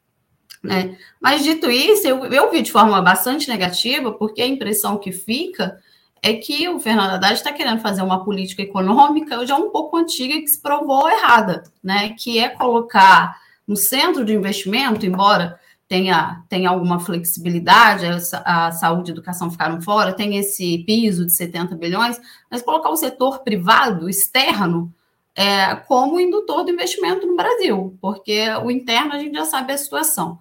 Né? 0.63 0.97
Mas 1.19 1.43
dito 1.43 1.69
isso, 1.69 2.07
eu, 2.07 2.23
eu 2.27 2.49
vi 2.49 2.61
de 2.61 2.71
forma 2.71 3.01
bastante 3.01 3.49
negativa, 3.49 4.13
porque 4.13 4.41
a 4.41 4.47
impressão 4.47 4.97
que 4.97 5.11
fica 5.11 5.77
é 6.21 6.31
que 6.35 6.69
o 6.69 6.79
Fernando 6.79 7.11
Haddad 7.11 7.33
está 7.33 7.51
querendo 7.51 7.81
fazer 7.81 8.03
uma 8.03 8.23
política 8.23 8.61
econômica 8.61 9.45
já 9.45 9.57
um 9.57 9.69
pouco 9.69 9.97
antiga 9.97 10.39
que 10.39 10.47
se 10.47 10.61
provou 10.61 11.09
errada, 11.09 11.63
né? 11.83 12.15
que 12.17 12.39
é 12.39 12.47
colocar 12.47 13.43
no 13.67 13.75
centro 13.75 14.23
de 14.23 14.33
investimento, 14.33 15.05
embora 15.05 15.59
tenha, 15.87 16.43
tenha 16.49 16.69
alguma 16.69 16.99
flexibilidade, 16.99 18.05
a, 18.05 18.67
a 18.67 18.71
saúde 18.71 19.09
e 19.09 19.11
a 19.11 19.15
educação 19.15 19.51
ficaram 19.51 19.81
fora, 19.81 20.13
tem 20.13 20.37
esse 20.37 20.79
piso 20.79 21.25
de 21.25 21.33
70 21.33 21.75
bilhões, 21.75 22.19
mas 22.49 22.61
colocar 22.61 22.89
o 22.89 22.95
setor 22.95 23.43
privado, 23.43 24.09
externo, 24.09 24.93
é, 25.35 25.75
como 25.75 26.19
indutor 26.19 26.63
do 26.63 26.71
investimento 26.71 27.27
no 27.27 27.35
Brasil, 27.35 27.97
porque 28.01 28.47
o 28.63 28.71
interno 28.71 29.13
a 29.13 29.19
gente 29.19 29.35
já 29.35 29.45
sabe 29.45 29.73
a 29.73 29.77
situação. 29.77 30.39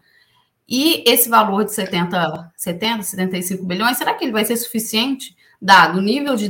E 0.69 1.05
esse 1.07 1.29
valor 1.29 1.65
de 1.65 1.75
70, 1.75 2.53
70, 2.57 3.03
75 3.03 3.65
bilhões, 3.67 3.99
será 3.99 4.15
que 4.15 4.25
ele 4.25 4.33
vai 4.33 4.45
ser 4.45 4.57
suficiente, 4.57 5.37
dado 5.61 5.99
o 5.99 6.03
nível 6.03 6.37
de 6.37 6.49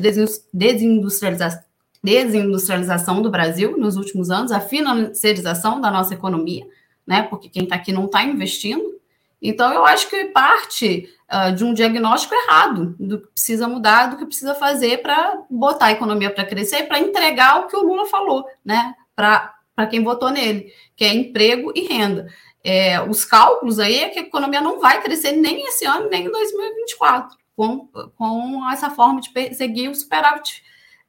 desindustrialização, 0.52 1.62
desindustrialização 2.04 3.22
do 3.22 3.30
Brasil 3.30 3.78
nos 3.78 3.96
últimos 3.96 4.30
anos, 4.30 4.52
a 4.52 4.60
financiarização 4.60 5.80
da 5.80 5.90
nossa 5.90 6.12
economia, 6.12 6.66
né? 7.06 7.22
Porque 7.22 7.48
quem 7.48 7.64
está 7.64 7.76
aqui 7.76 7.92
não 7.92 8.04
está 8.04 8.22
investindo. 8.22 9.00
Então, 9.40 9.72
eu 9.72 9.86
acho 9.86 10.10
que 10.10 10.26
parte 10.26 11.08
uh, 11.32 11.54
de 11.54 11.64
um 11.64 11.72
diagnóstico 11.72 12.34
errado 12.34 12.94
do 13.00 13.22
que 13.22 13.28
precisa 13.28 13.66
mudar, 13.66 14.08
do 14.08 14.18
que 14.18 14.26
precisa 14.26 14.54
fazer 14.54 15.00
para 15.00 15.38
botar 15.48 15.86
a 15.86 15.92
economia 15.92 16.30
para 16.30 16.44
crescer, 16.44 16.82
para 16.82 16.98
entregar 16.98 17.60
o 17.60 17.68
que 17.68 17.76
o 17.76 17.82
Lula 17.82 18.06
falou, 18.06 18.44
né? 18.62 18.94
Para 19.16 19.54
quem 19.88 20.04
votou 20.04 20.30
nele, 20.30 20.70
que 20.94 21.04
é 21.04 21.14
emprego 21.14 21.72
e 21.74 21.86
renda. 21.86 22.28
É, 22.62 23.00
os 23.00 23.24
cálculos 23.24 23.78
aí 23.78 24.00
é 24.00 24.08
que 24.10 24.18
a 24.18 24.22
economia 24.22 24.60
não 24.60 24.78
vai 24.78 25.00
crescer 25.02 25.32
nem 25.32 25.66
esse 25.66 25.86
ano, 25.86 26.10
nem 26.10 26.26
em 26.26 26.30
2024, 26.30 27.36
com, 27.56 27.88
com 28.16 28.70
essa 28.70 28.90
forma 28.90 29.22
de 29.22 29.54
seguir 29.54 29.88
o 29.88 29.94
superávit 29.94 30.62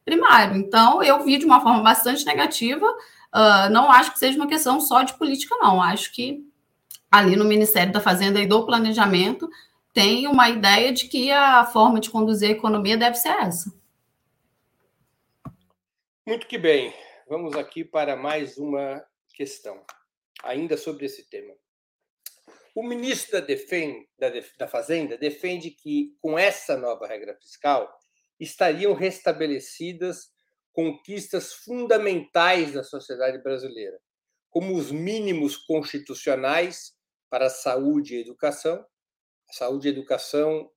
primário. 0.06 0.56
Então, 0.56 1.04
eu 1.04 1.24
vi 1.24 1.38
de 1.38 1.46
uma 1.46 1.60
forma 1.60 1.82
bastante 1.82 2.24
negativa. 2.26 2.86
Uh, 3.34 3.70
não 3.72 3.92
acho 3.92 4.14
que 4.14 4.20
seja 4.20 4.38
uma 4.38 4.48
questão 4.48 4.80
só 4.80 5.02
de 5.02 5.16
política, 5.16 5.56
não. 5.58 5.82
Acho 5.82 6.14
que 6.14 6.48
ali 7.12 7.36
no 7.36 7.44
Ministério 7.44 7.92
da 7.92 8.00
Fazenda 8.00 8.40
e 8.40 8.48
do 8.48 8.66
Planejamento 8.66 9.50
tem 9.92 10.28
uma 10.28 10.50
ideia 10.50 10.94
de 10.94 11.08
que 11.08 11.32
a 11.32 11.66
forma 11.66 12.00
de 12.00 12.10
conduzir 12.10 12.50
a 12.50 12.52
economia 12.52 12.96
deve 12.96 13.16
ser 13.16 13.30
essa. 13.30 13.74
Muito 16.26 16.48
que 16.48 16.58
bem. 16.58 16.94
Vamos 17.28 17.56
aqui 17.56 17.84
para 17.84 18.16
mais 18.16 18.58
uma 18.58 19.04
questão, 19.34 19.82
ainda 20.44 20.78
sobre 20.78 21.06
esse 21.06 21.28
tema. 21.30 21.54
O 22.76 22.84
ministro 22.84 23.40
da, 23.40 23.40
Defen 23.40 24.08
da, 24.20 24.28
da 24.58 24.68
Fazenda 24.68 25.18
defende 25.18 25.72
que, 25.72 26.16
com 26.22 26.38
essa 26.38 26.78
nova 26.78 27.08
regra 27.08 27.34
fiscal, 27.36 27.90
estariam 28.40 28.94
restabelecidas 28.94 30.34
conquistas 30.74 31.54
fundamentais 31.54 32.74
da 32.74 32.84
sociedade 32.84 33.42
brasileira, 33.42 33.98
como 34.50 34.76
os 34.76 34.92
mínimos 34.92 35.56
constitucionais 35.56 36.94
para 37.30 37.48
a 37.48 37.50
saúde 37.50 38.16
e 38.16 38.22
educação, 38.22 38.86
a 39.50 39.54
saúde 39.54 39.88
e 39.88 39.92
educação 39.92 40.70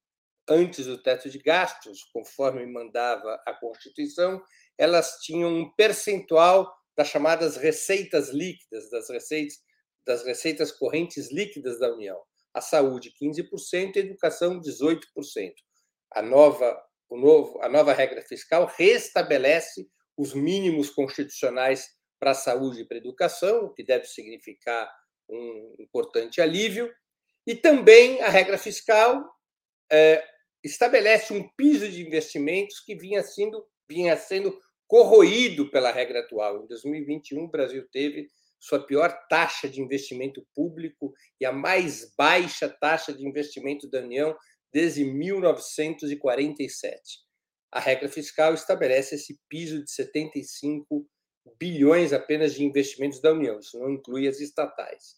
antes 0.49 0.87
do 0.87 1.03
teto 1.03 1.29
de 1.29 1.38
gastos, 1.38 2.05
conforme 2.12 2.64
mandava 2.64 3.40
a 3.47 3.53
Constituição, 3.53 4.42
elas 4.79 5.18
tinham 5.21 5.53
um 5.53 5.75
percentual 5.75 6.73
das 6.97 7.09
chamadas 7.09 7.57
receitas 7.57 8.31
líquidas, 8.31 8.90
das 8.90 9.09
receitas, 9.11 9.59
das 10.07 10.25
receitas 10.25 10.73
correntes 10.73 11.31
líquidas 11.31 11.79
da 11.79 11.92
União. 11.92 12.18
A 12.55 12.61
saúde, 12.61 13.12
15%, 13.21 13.97
a 13.97 14.01
educação, 14.01 14.61
18%. 14.61 15.01
A 16.12 16.23
nova 16.23 16.81
novo, 17.16 17.61
a 17.62 17.68
nova 17.68 17.92
regra 17.92 18.23
fiscal 18.23 18.71
restabelece 18.77 19.88
os 20.16 20.35
mínimos 20.35 20.90
constitucionais 20.90 21.88
para 22.18 22.33
a 22.33 22.35
saúde 22.35 22.83
e 22.83 22.85
para 22.85 22.97
a 22.97 23.01
educação, 23.01 23.64
o 23.64 23.73
que 23.73 23.85
deve 23.85 24.05
significar 24.05 24.90
um 25.29 25.77
importante 25.79 26.40
alívio, 26.40 26.92
e 27.47 27.55
também 27.55 28.21
a 28.21 28.29
regra 28.29 28.59
fiscal 28.59 29.25
é, 29.90 30.23
estabelece 30.62 31.33
um 31.33 31.49
piso 31.57 31.88
de 31.88 32.07
investimentos 32.07 32.81
que 32.81 32.94
vinha 32.94 33.23
sendo, 33.23 33.64
vinha 33.88 34.16
sendo 34.16 34.59
corroído 34.87 35.71
pela 35.71 35.92
regra 35.92 36.21
atual. 36.21 36.64
Em 36.64 36.66
2021, 36.66 37.44
o 37.44 37.51
Brasil 37.51 37.87
teve 37.90 38.29
sua 38.59 38.85
pior 38.85 39.12
taxa 39.29 39.68
de 39.68 39.81
investimento 39.81 40.44
público 40.55 41.14
e 41.40 41.47
a 41.47 41.53
mais 41.53 42.12
baixa 42.16 42.68
taxa 42.68 43.12
de 43.12 43.25
investimento 43.25 43.88
da 43.88 44.01
União 44.01 44.37
desde 44.72 45.04
1947. 45.04 47.00
A 47.70 47.81
regra 47.81 48.09
fiscal 48.09 48.54
estabelece 48.54 49.14
esse 49.16 49.38
piso 49.48 49.85
de 49.85 49.90
75 49.90 51.07
bilhões 51.59 52.12
apenas 52.12 52.54
de 52.54 52.64
investimentos 52.64 53.20
da 53.20 53.33
União, 53.33 53.59
isso 53.59 53.78
não 53.78 53.90
inclui 53.90 54.28
as 54.28 54.40
estatais. 54.40 55.16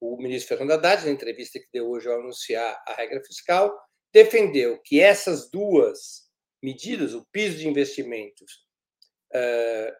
O 0.00 0.16
ministro 0.16 0.56
Fernando 0.56 0.72
Haddad, 0.72 1.04
na 1.04 1.10
entrevista 1.12 1.58
que 1.58 1.68
deu 1.72 1.88
hoje 1.90 2.08
ao 2.08 2.18
anunciar 2.18 2.82
a 2.86 2.94
regra 2.94 3.22
fiscal, 3.22 3.76
defendeu 4.12 4.80
que 4.82 5.00
essas 5.00 5.50
duas 5.50 6.28
medidas, 6.62 7.14
o 7.14 7.26
piso 7.30 7.58
de 7.58 7.68
investimentos 7.68 8.64
uh, 9.34 9.92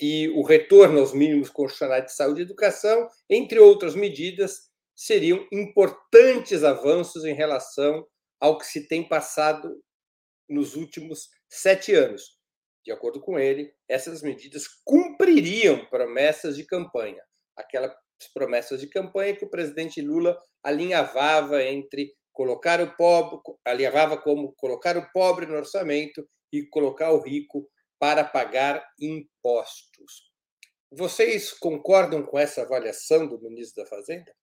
e 0.00 0.28
o 0.30 0.42
retorno 0.42 1.00
aos 1.00 1.12
mínimos 1.12 1.50
constitucionais 1.50 2.06
de 2.06 2.14
saúde 2.14 2.40
e 2.40 2.44
educação, 2.44 3.08
entre 3.28 3.58
outras 3.58 3.94
medidas, 3.94 4.70
seriam 4.94 5.46
importantes 5.52 6.64
avanços 6.64 7.24
em 7.24 7.34
relação 7.34 8.06
ao 8.40 8.58
que 8.58 8.66
se 8.66 8.88
tem 8.88 9.06
passado 9.06 9.80
nos 10.48 10.74
últimos 10.74 11.28
sete 11.48 11.94
anos. 11.94 12.38
De 12.84 12.90
acordo 12.90 13.20
com 13.20 13.38
ele, 13.38 13.72
essas 13.88 14.22
medidas 14.22 14.66
cumpririam 14.84 15.84
promessas 15.86 16.56
de 16.56 16.64
campanha, 16.64 17.22
aquelas 17.56 17.92
promessas 18.32 18.80
de 18.80 18.88
campanha 18.88 19.36
que 19.36 19.44
o 19.44 19.50
presidente 19.50 20.00
Lula 20.00 20.38
alinhavava 20.62 21.62
entre 21.62 22.14
colocar 22.32 22.80
o 22.80 22.96
pobre, 22.96 23.38
alinhavava 23.64 24.16
como 24.16 24.54
colocar 24.54 24.96
o 24.96 25.10
pobre 25.12 25.46
no 25.46 25.56
orçamento 25.56 26.26
e 26.52 26.66
colocar 26.66 27.12
o 27.12 27.20
rico 27.20 27.68
para 27.98 28.24
pagar 28.24 28.82
impostos. 28.98 30.30
Vocês 30.90 31.52
concordam 31.52 32.24
com 32.24 32.38
essa 32.38 32.62
avaliação 32.62 33.28
do 33.28 33.40
ministro 33.40 33.84
da 33.84 33.88
Fazenda? 33.88 34.34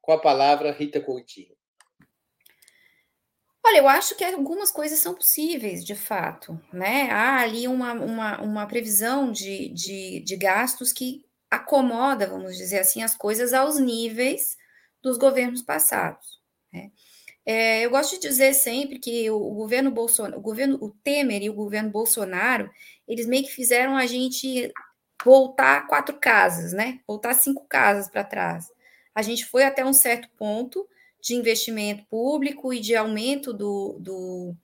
Com 0.00 0.12
a 0.12 0.20
palavra, 0.20 0.70
Rita 0.70 1.00
Coutinho. 1.00 1.56
Olha, 3.64 3.78
eu 3.78 3.88
acho 3.88 4.16
que 4.16 4.24
algumas 4.24 4.70
coisas 4.70 4.98
são 4.98 5.14
possíveis, 5.14 5.84
de 5.84 5.94
fato, 5.94 6.60
né? 6.72 7.10
Há 7.10 7.40
ali 7.40 7.68
uma, 7.68 7.92
uma, 7.92 8.40
uma 8.40 8.66
previsão 8.66 9.30
de, 9.30 9.68
de, 9.70 10.20
de 10.20 10.36
gastos 10.36 10.92
que 10.92 11.24
acomoda, 11.50 12.26
vamos 12.26 12.56
dizer 12.56 12.78
assim, 12.78 13.02
as 13.02 13.16
coisas 13.16 13.52
aos 13.52 13.78
níveis 13.78 14.56
dos 15.02 15.18
governos 15.18 15.62
passados. 15.62 16.40
Né? 16.72 16.90
É, 17.44 17.84
eu 17.84 17.90
gosto 17.90 18.12
de 18.12 18.28
dizer 18.28 18.52
sempre 18.54 18.98
que 18.98 19.30
o, 19.30 19.38
governo 19.54 19.90
Bolsonaro, 19.90 20.38
o 20.38 20.42
governo 20.42 20.78
o 20.80 20.90
Temer 20.90 21.42
e 21.42 21.50
o 21.50 21.54
governo 21.54 21.90
Bolsonaro, 21.90 22.70
eles 23.06 23.26
meio 23.26 23.44
que 23.44 23.52
fizeram 23.52 23.96
a 23.96 24.06
gente 24.06 24.70
voltar 25.24 25.86
quatro 25.86 26.18
casas, 26.20 26.72
né? 26.72 27.00
Voltar 27.06 27.34
cinco 27.34 27.66
casas 27.66 28.08
para 28.10 28.22
trás. 28.22 28.66
A 29.14 29.22
gente 29.22 29.46
foi 29.46 29.64
até 29.64 29.84
um 29.84 29.92
certo 29.92 30.28
ponto 30.36 30.86
de 31.20 31.34
investimento 31.34 32.04
público 32.06 32.72
e 32.72 32.80
de 32.80 32.94
aumento 32.94 33.52
do, 33.52 33.96
do, 34.00 34.54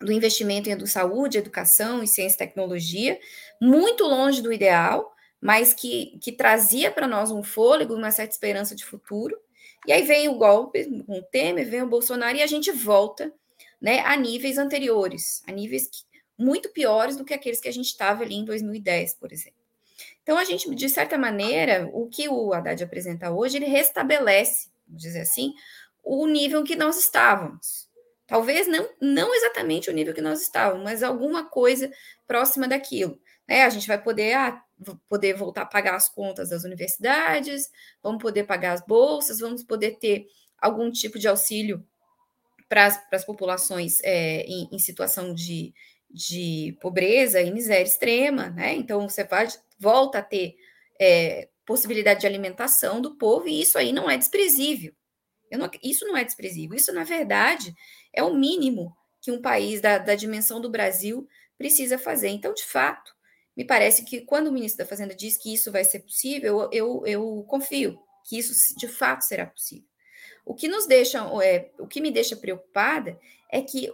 do 0.00 0.12
investimento 0.12 0.68
em 0.68 0.86
saúde, 0.86 1.38
educação 1.38 2.02
e 2.02 2.08
ciência 2.08 2.36
e 2.36 2.38
tecnologia, 2.38 3.18
muito 3.60 4.04
longe 4.04 4.42
do 4.42 4.52
ideal, 4.52 5.14
mas 5.40 5.74
que, 5.74 6.18
que 6.22 6.32
trazia 6.32 6.90
para 6.90 7.06
nós 7.06 7.30
um 7.30 7.42
fôlego, 7.42 7.94
uma 7.94 8.10
certa 8.10 8.32
esperança 8.32 8.74
de 8.74 8.84
futuro. 8.84 9.38
E 9.86 9.92
aí 9.92 10.02
vem 10.02 10.28
o 10.28 10.36
golpe 10.36 10.84
com 11.04 11.18
o 11.18 11.22
Temer, 11.22 11.68
vem 11.68 11.82
o 11.82 11.88
Bolsonaro 11.88 12.36
e 12.36 12.42
a 12.42 12.46
gente 12.46 12.72
volta 12.72 13.32
né, 13.80 14.00
a 14.00 14.16
níveis 14.16 14.58
anteriores, 14.58 15.42
a 15.46 15.52
níveis 15.52 15.88
que, 15.88 16.04
muito 16.38 16.70
piores 16.70 17.16
do 17.16 17.24
que 17.24 17.34
aqueles 17.34 17.60
que 17.60 17.68
a 17.68 17.72
gente 17.72 17.86
estava 17.86 18.22
ali 18.22 18.34
em 18.34 18.44
2010, 18.44 19.14
por 19.14 19.32
exemplo. 19.32 19.60
Então, 20.22 20.36
a 20.36 20.44
gente, 20.44 20.74
de 20.74 20.88
certa 20.88 21.16
maneira, 21.16 21.88
o 21.92 22.08
que 22.08 22.28
o 22.28 22.52
Haddad 22.52 22.82
apresenta 22.82 23.30
hoje, 23.30 23.56
ele 23.56 23.66
restabelece, 23.66 24.68
dizer 24.86 25.20
assim, 25.20 25.52
o 26.04 26.26
nível 26.26 26.62
que 26.62 26.76
nós 26.76 26.98
estávamos. 26.98 27.86
Talvez 28.26 28.66
não, 28.66 28.88
não 29.00 29.34
exatamente 29.34 29.88
o 29.88 29.92
nível 29.92 30.14
que 30.14 30.20
nós 30.20 30.42
estávamos, 30.42 30.84
mas 30.84 31.02
alguma 31.02 31.48
coisa 31.48 31.90
próxima 32.26 32.66
daquilo. 32.66 33.20
Né? 33.48 33.62
A 33.62 33.70
gente 33.70 33.86
vai 33.86 34.02
poder, 34.02 34.34
ah, 34.34 34.62
poder 35.08 35.34
voltar 35.34 35.62
a 35.62 35.66
pagar 35.66 35.94
as 35.94 36.08
contas 36.08 36.50
das 36.50 36.64
universidades, 36.64 37.70
vamos 38.02 38.20
poder 38.20 38.44
pagar 38.44 38.72
as 38.72 38.84
bolsas, 38.84 39.38
vamos 39.38 39.62
poder 39.62 39.98
ter 39.98 40.26
algum 40.58 40.90
tipo 40.90 41.18
de 41.18 41.28
auxílio 41.28 41.84
para 42.68 42.86
as 43.12 43.24
populações 43.24 44.00
é, 44.02 44.42
em, 44.42 44.68
em, 44.72 44.78
situação 44.78 45.32
de, 45.32 45.72
de 46.10 46.76
pobreza 46.80 47.40
e 47.40 47.52
miséria 47.52 47.84
extrema, 47.84 48.50
né? 48.50 48.74
Então 48.74 49.08
você 49.08 49.22
vai, 49.22 49.46
volta 49.78 50.18
a 50.18 50.22
ter 50.22 50.56
é, 51.00 51.48
possibilidade 51.66 52.20
de 52.20 52.26
alimentação 52.26 53.00
do 53.00 53.16
povo, 53.16 53.48
e 53.48 53.60
isso 53.60 53.76
aí 53.76 53.92
não 53.92 54.08
é 54.08 54.16
desprezível. 54.16 54.94
Não, 55.52 55.70
isso 55.82 56.04
não 56.06 56.16
é 56.16 56.24
desprezível, 56.24 56.76
isso, 56.76 56.92
na 56.92 57.04
verdade, 57.04 57.74
é 58.12 58.22
o 58.22 58.34
mínimo 58.34 58.96
que 59.20 59.30
um 59.30 59.40
país 59.40 59.80
da, 59.80 59.98
da 59.98 60.14
dimensão 60.14 60.60
do 60.60 60.70
Brasil 60.70 61.26
precisa 61.58 61.98
fazer. 61.98 62.28
Então, 62.28 62.52
de 62.54 62.64
fato, 62.64 63.12
me 63.56 63.64
parece 63.64 64.04
que 64.04 64.20
quando 64.20 64.48
o 64.48 64.52
ministro 64.52 64.78
da 64.78 64.88
Fazenda 64.88 65.14
diz 65.14 65.36
que 65.36 65.52
isso 65.52 65.72
vai 65.72 65.84
ser 65.84 66.00
possível, 66.00 66.68
eu, 66.72 67.02
eu 67.06 67.44
confio 67.48 67.98
que 68.24 68.38
isso 68.38 68.54
de 68.76 68.88
fato 68.88 69.22
será 69.22 69.46
possível. 69.46 69.88
O 70.44 70.54
que 70.54 70.68
nos 70.68 70.86
deixa, 70.86 71.18
é, 71.42 71.70
o 71.78 71.86
que 71.86 72.00
me 72.00 72.10
deixa 72.10 72.36
preocupada 72.36 73.18
é 73.50 73.62
que 73.62 73.90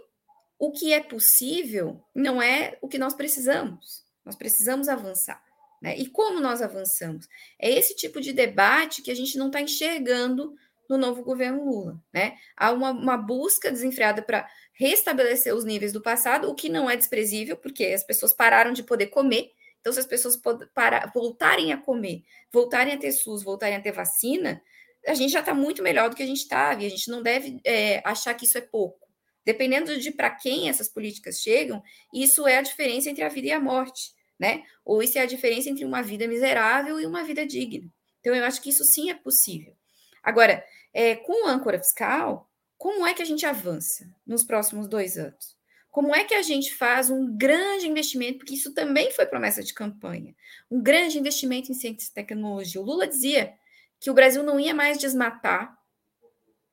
o 0.59 0.71
que 0.71 0.93
é 0.93 1.01
possível 1.01 2.03
não 2.13 2.41
é 2.41 2.77
o 2.81 2.87
que 2.87 2.97
nós 2.97 3.13
precisamos. 3.13 4.03
Nós 4.25 4.35
precisamos 4.35 4.87
avançar. 4.87 5.43
Né? 5.83 5.97
E 5.97 6.07
como 6.07 6.39
nós 6.39 6.61
avançamos? 6.61 7.27
É 7.59 7.69
esse 7.69 7.93
tipo 7.93 8.21
de 8.21 8.31
debate 8.31 9.01
que 9.01 9.11
a 9.11 9.15
gente 9.15 9.37
não 9.37 9.47
está 9.47 9.59
enxergando 9.59 10.55
no 10.89 10.97
novo 10.97 11.21
governo 11.21 11.65
Lula. 11.65 12.01
Né? 12.13 12.37
Há 12.55 12.71
uma, 12.71 12.91
uma 12.91 13.17
busca 13.17 13.69
desenfreada 13.69 14.21
para 14.21 14.47
restabelecer 14.71 15.53
os 15.53 15.65
níveis 15.65 15.91
do 15.91 16.01
passado, 16.01 16.49
o 16.49 16.55
que 16.55 16.69
não 16.69 16.89
é 16.89 16.95
desprezível, 16.95 17.57
porque 17.57 17.85
as 17.87 18.01
pessoas 18.01 18.33
pararam 18.33 18.71
de 18.71 18.81
poder 18.81 19.07
comer. 19.07 19.51
Então, 19.81 19.91
se 19.91 19.99
as 19.99 20.05
pessoas 20.05 20.39
para, 20.73 21.11
voltarem 21.13 21.73
a 21.73 21.77
comer, 21.77 22.23
voltarem 22.49 22.93
a 22.93 22.97
ter 22.97 23.11
SUS, 23.11 23.43
voltarem 23.43 23.75
a 23.75 23.81
ter 23.81 23.91
vacina, 23.91 24.61
a 25.05 25.13
gente 25.13 25.33
já 25.33 25.41
está 25.41 25.53
muito 25.53 25.83
melhor 25.83 26.09
do 26.09 26.15
que 26.15 26.23
a 26.23 26.25
gente 26.25 26.37
estava, 26.37 26.81
e 26.81 26.85
a 26.85 26.89
gente 26.89 27.11
não 27.11 27.21
deve 27.21 27.59
é, 27.65 28.01
achar 28.05 28.33
que 28.35 28.45
isso 28.45 28.57
é 28.57 28.61
pouco. 28.61 29.05
Dependendo 29.43 29.99
de 29.99 30.11
para 30.11 30.29
quem 30.29 30.69
essas 30.69 30.87
políticas 30.87 31.41
chegam, 31.41 31.83
isso 32.13 32.47
é 32.47 32.57
a 32.57 32.61
diferença 32.61 33.09
entre 33.09 33.25
a 33.25 33.27
vida 33.27 33.47
e 33.47 33.51
a 33.51 33.59
morte, 33.59 34.13
né? 34.39 34.63
Ou 34.83 35.01
isso 35.01 35.17
é 35.17 35.21
a 35.21 35.25
diferença 35.25 35.69
entre 35.69 35.85
uma 35.85 36.01
vida 36.01 36.27
miserável 36.27 36.99
e 36.99 37.05
uma 37.05 37.23
vida 37.23 37.45
digna. 37.45 37.89
Então, 38.19 38.33
eu 38.33 38.43
acho 38.45 38.61
que 38.61 38.69
isso 38.69 38.83
sim 38.83 39.09
é 39.09 39.13
possível. 39.13 39.75
Agora, 40.21 40.63
é, 40.93 41.15
com 41.15 41.47
âncora 41.47 41.77
fiscal, 41.79 42.49
como 42.77 43.05
é 43.05 43.13
que 43.13 43.21
a 43.21 43.25
gente 43.25 43.45
avança 43.45 44.09
nos 44.25 44.43
próximos 44.43 44.87
dois 44.87 45.17
anos? 45.17 45.57
Como 45.89 46.15
é 46.15 46.23
que 46.23 46.33
a 46.33 46.41
gente 46.41 46.73
faz 46.73 47.09
um 47.09 47.37
grande 47.37 47.87
investimento, 47.87 48.39
porque 48.39 48.55
isso 48.55 48.73
também 48.73 49.11
foi 49.11 49.25
promessa 49.25 49.61
de 49.61 49.73
campanha, 49.73 50.35
um 50.69 50.81
grande 50.81 51.19
investimento 51.19 51.71
em 51.71 51.75
ciência 51.75 52.09
e 52.09 52.13
tecnologia. 52.13 52.81
O 52.81 52.83
Lula 52.83 53.07
dizia 53.07 53.53
que 53.99 54.09
o 54.09 54.13
Brasil 54.13 54.41
não 54.41 54.59
ia 54.59 54.73
mais 54.73 54.97
desmatar, 54.97 55.77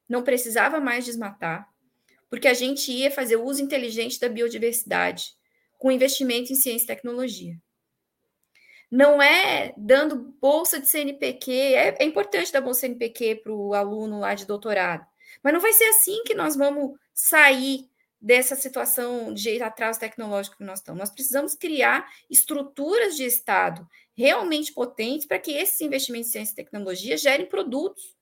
não 0.08 0.22
precisava 0.22 0.80
mais 0.80 1.04
desmatar, 1.04 1.68
porque 2.30 2.48
a 2.48 2.54
gente 2.54 2.90
ia 2.90 3.10
fazer 3.10 3.36
uso 3.36 3.62
inteligente 3.62 4.18
da 4.18 4.28
biodiversidade, 4.28 5.34
com 5.80 5.90
investimento 5.90 6.52
em 6.52 6.56
ciência 6.56 6.84
e 6.84 6.86
tecnologia. 6.86 7.56
Não 8.90 9.20
é 9.20 9.72
dando 9.78 10.36
bolsa 10.38 10.78
de 10.78 10.86
CNPq, 10.86 11.50
é, 11.50 11.96
é 11.98 12.04
importante 12.04 12.52
dar 12.52 12.60
bolsa 12.60 12.80
CNPq 12.80 13.36
para 13.36 13.52
o 13.52 13.72
aluno 13.72 14.20
lá 14.20 14.34
de 14.34 14.46
doutorado, 14.46 15.06
mas 15.42 15.54
não 15.54 15.60
vai 15.60 15.72
ser 15.72 15.84
assim 15.84 16.22
que 16.24 16.34
nós 16.34 16.54
vamos 16.54 16.98
sair 17.14 17.88
dessa 18.20 18.54
situação 18.54 19.32
de 19.32 19.62
atraso 19.62 19.98
tecnológico 19.98 20.58
que 20.58 20.64
nós 20.64 20.80
estamos. 20.80 20.98
Nós 20.98 21.10
precisamos 21.10 21.54
criar 21.54 22.06
estruturas 22.28 23.16
de 23.16 23.24
Estado 23.24 23.88
realmente 24.14 24.74
potentes 24.74 25.26
para 25.26 25.38
que 25.38 25.52
esses 25.52 25.80
investimentos 25.80 26.28
em 26.28 26.32
ciência 26.32 26.52
e 26.52 26.56
tecnologia 26.56 27.16
gerem 27.16 27.46
produtos 27.46 28.14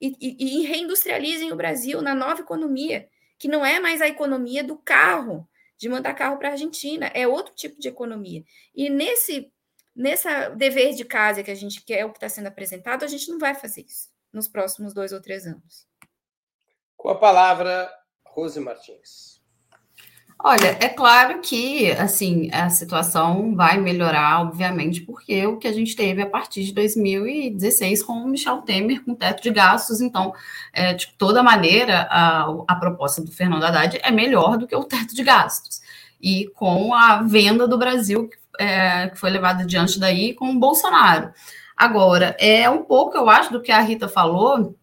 e, 0.00 0.16
e, 0.20 0.62
e 0.62 0.66
reindustrializem 0.66 1.52
o 1.52 1.56
Brasil 1.56 2.02
na 2.02 2.12
nova 2.12 2.40
economia, 2.40 3.08
que 3.38 3.46
não 3.46 3.64
é 3.64 3.78
mais 3.78 4.02
a 4.02 4.08
economia 4.08 4.64
do 4.64 4.76
carro, 4.76 5.48
de 5.78 5.88
mandar 5.88 6.14
carro 6.14 6.38
para 6.38 6.48
a 6.48 6.52
Argentina, 6.52 7.06
é 7.14 7.26
outro 7.26 7.54
tipo 7.54 7.80
de 7.80 7.88
economia. 7.88 8.44
E 8.74 8.88
nesse 8.88 9.52
nessa 9.94 10.48
dever 10.48 10.94
de 10.94 11.04
casa 11.04 11.42
que 11.42 11.50
a 11.50 11.54
gente 11.54 11.84
quer, 11.84 12.04
o 12.04 12.10
que 12.10 12.16
está 12.16 12.28
sendo 12.28 12.48
apresentado, 12.48 13.04
a 13.04 13.08
gente 13.08 13.28
não 13.28 13.38
vai 13.38 13.54
fazer 13.54 13.82
isso 13.82 14.08
nos 14.32 14.48
próximos 14.48 14.92
dois 14.92 15.12
ou 15.12 15.22
três 15.22 15.46
anos. 15.46 15.86
Com 16.96 17.08
a 17.08 17.18
palavra, 17.18 17.90
Rose 18.26 18.58
Martins. 18.58 19.33
Olha, 20.38 20.76
é 20.78 20.88
claro 20.88 21.40
que 21.40 21.90
assim 21.92 22.50
a 22.52 22.68
situação 22.68 23.54
vai 23.54 23.80
melhorar, 23.80 24.42
obviamente, 24.42 25.00
porque 25.00 25.46
o 25.46 25.56
que 25.56 25.66
a 25.66 25.72
gente 25.72 25.96
teve 25.96 26.20
a 26.20 26.26
partir 26.28 26.64
de 26.64 26.72
2016 26.72 28.02
com 28.02 28.12
o 28.12 28.28
Michel 28.28 28.60
Temer 28.62 29.02
com 29.02 29.14
teto 29.14 29.42
de 29.42 29.50
gastos, 29.50 30.00
então, 30.00 30.34
é, 30.72 30.92
de 30.92 31.08
toda 31.16 31.42
maneira, 31.42 32.06
a, 32.10 32.46
a 32.68 32.74
proposta 32.76 33.22
do 33.22 33.32
Fernando 33.32 33.64
Haddad 33.64 33.98
é 34.02 34.10
melhor 34.10 34.58
do 34.58 34.66
que 34.66 34.76
o 34.76 34.84
teto 34.84 35.14
de 35.14 35.22
gastos. 35.22 35.80
E 36.20 36.46
com 36.54 36.92
a 36.92 37.22
venda 37.22 37.66
do 37.66 37.78
Brasil, 37.78 38.28
é, 38.58 39.08
que 39.08 39.16
foi 39.16 39.30
levada 39.30 39.62
adiante 39.62 39.98
daí 39.98 40.34
com 40.34 40.50
o 40.50 40.58
Bolsonaro. 40.58 41.32
Agora, 41.76 42.36
é 42.38 42.68
um 42.68 42.84
pouco, 42.84 43.16
eu 43.16 43.28
acho, 43.28 43.52
do 43.52 43.62
que 43.62 43.72
a 43.72 43.80
Rita 43.80 44.08
falou, 44.08 44.76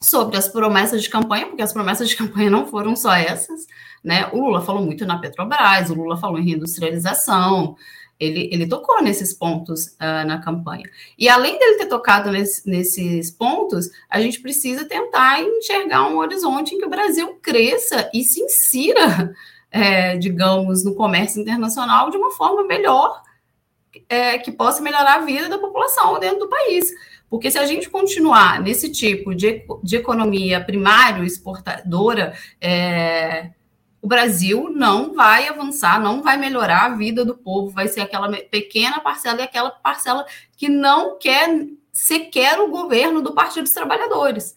sobre 0.00 0.36
as 0.36 0.48
promessas 0.48 1.02
de 1.02 1.10
campanha, 1.10 1.46
porque 1.46 1.62
as 1.62 1.72
promessas 1.72 2.08
de 2.08 2.16
campanha 2.16 2.50
não 2.50 2.66
foram 2.66 2.94
só 2.94 3.12
essas, 3.14 3.66
né? 4.02 4.28
O 4.32 4.40
Lula 4.40 4.60
falou 4.60 4.82
muito 4.82 5.04
na 5.04 5.18
Petrobras, 5.18 5.90
o 5.90 5.94
Lula 5.94 6.16
falou 6.16 6.38
em 6.38 6.44
reindustrialização, 6.44 7.76
Ele, 8.20 8.48
ele 8.52 8.66
tocou 8.66 9.00
nesses 9.00 9.32
pontos 9.32 9.86
uh, 9.94 10.26
na 10.26 10.40
campanha. 10.40 10.84
E 11.16 11.28
além 11.28 11.56
dele 11.56 11.78
ter 11.78 11.86
tocado 11.86 12.30
nesse, 12.32 12.68
nesses 12.68 13.30
pontos, 13.30 13.88
a 14.10 14.20
gente 14.20 14.40
precisa 14.40 14.84
tentar 14.84 15.40
enxergar 15.40 16.08
um 16.08 16.18
horizonte 16.18 16.74
em 16.74 16.78
que 16.78 16.86
o 16.86 16.90
Brasil 16.90 17.38
cresça 17.40 18.10
e 18.12 18.24
se 18.24 18.40
insira, 18.40 19.32
é, 19.70 20.16
digamos, 20.16 20.84
no 20.84 20.94
comércio 20.94 21.40
internacional 21.40 22.10
de 22.10 22.16
uma 22.16 22.32
forma 22.32 22.64
melhor, 22.64 23.22
é, 24.08 24.38
que 24.38 24.50
possa 24.50 24.82
melhorar 24.82 25.16
a 25.16 25.24
vida 25.24 25.48
da 25.48 25.58
população 25.58 26.18
dentro 26.18 26.40
do 26.40 26.48
país. 26.48 26.90
Porque 27.30 27.50
se 27.50 27.58
a 27.58 27.66
gente 27.66 27.90
continuar 27.90 28.60
nesse 28.60 28.90
tipo 28.90 29.34
de, 29.34 29.62
de 29.82 29.96
economia 29.96 30.64
primário 30.64 31.24
exportadora, 31.24 32.32
é, 32.60 33.50
o 34.00 34.08
Brasil 34.08 34.70
não 34.70 35.14
vai 35.14 35.48
avançar, 35.48 36.00
não 36.00 36.22
vai 36.22 36.36
melhorar 36.36 36.86
a 36.86 36.96
vida 36.96 37.24
do 37.24 37.36
povo, 37.36 37.70
vai 37.70 37.88
ser 37.88 38.00
aquela 38.00 38.30
pequena 38.30 39.00
parcela 39.00 39.40
e 39.40 39.44
aquela 39.44 39.70
parcela 39.70 40.24
que 40.56 40.68
não 40.68 41.18
quer 41.18 41.66
sequer 41.92 42.60
o 42.60 42.68
governo 42.68 43.20
do 43.20 43.34
Partido 43.34 43.64
dos 43.64 43.72
Trabalhadores. 43.72 44.56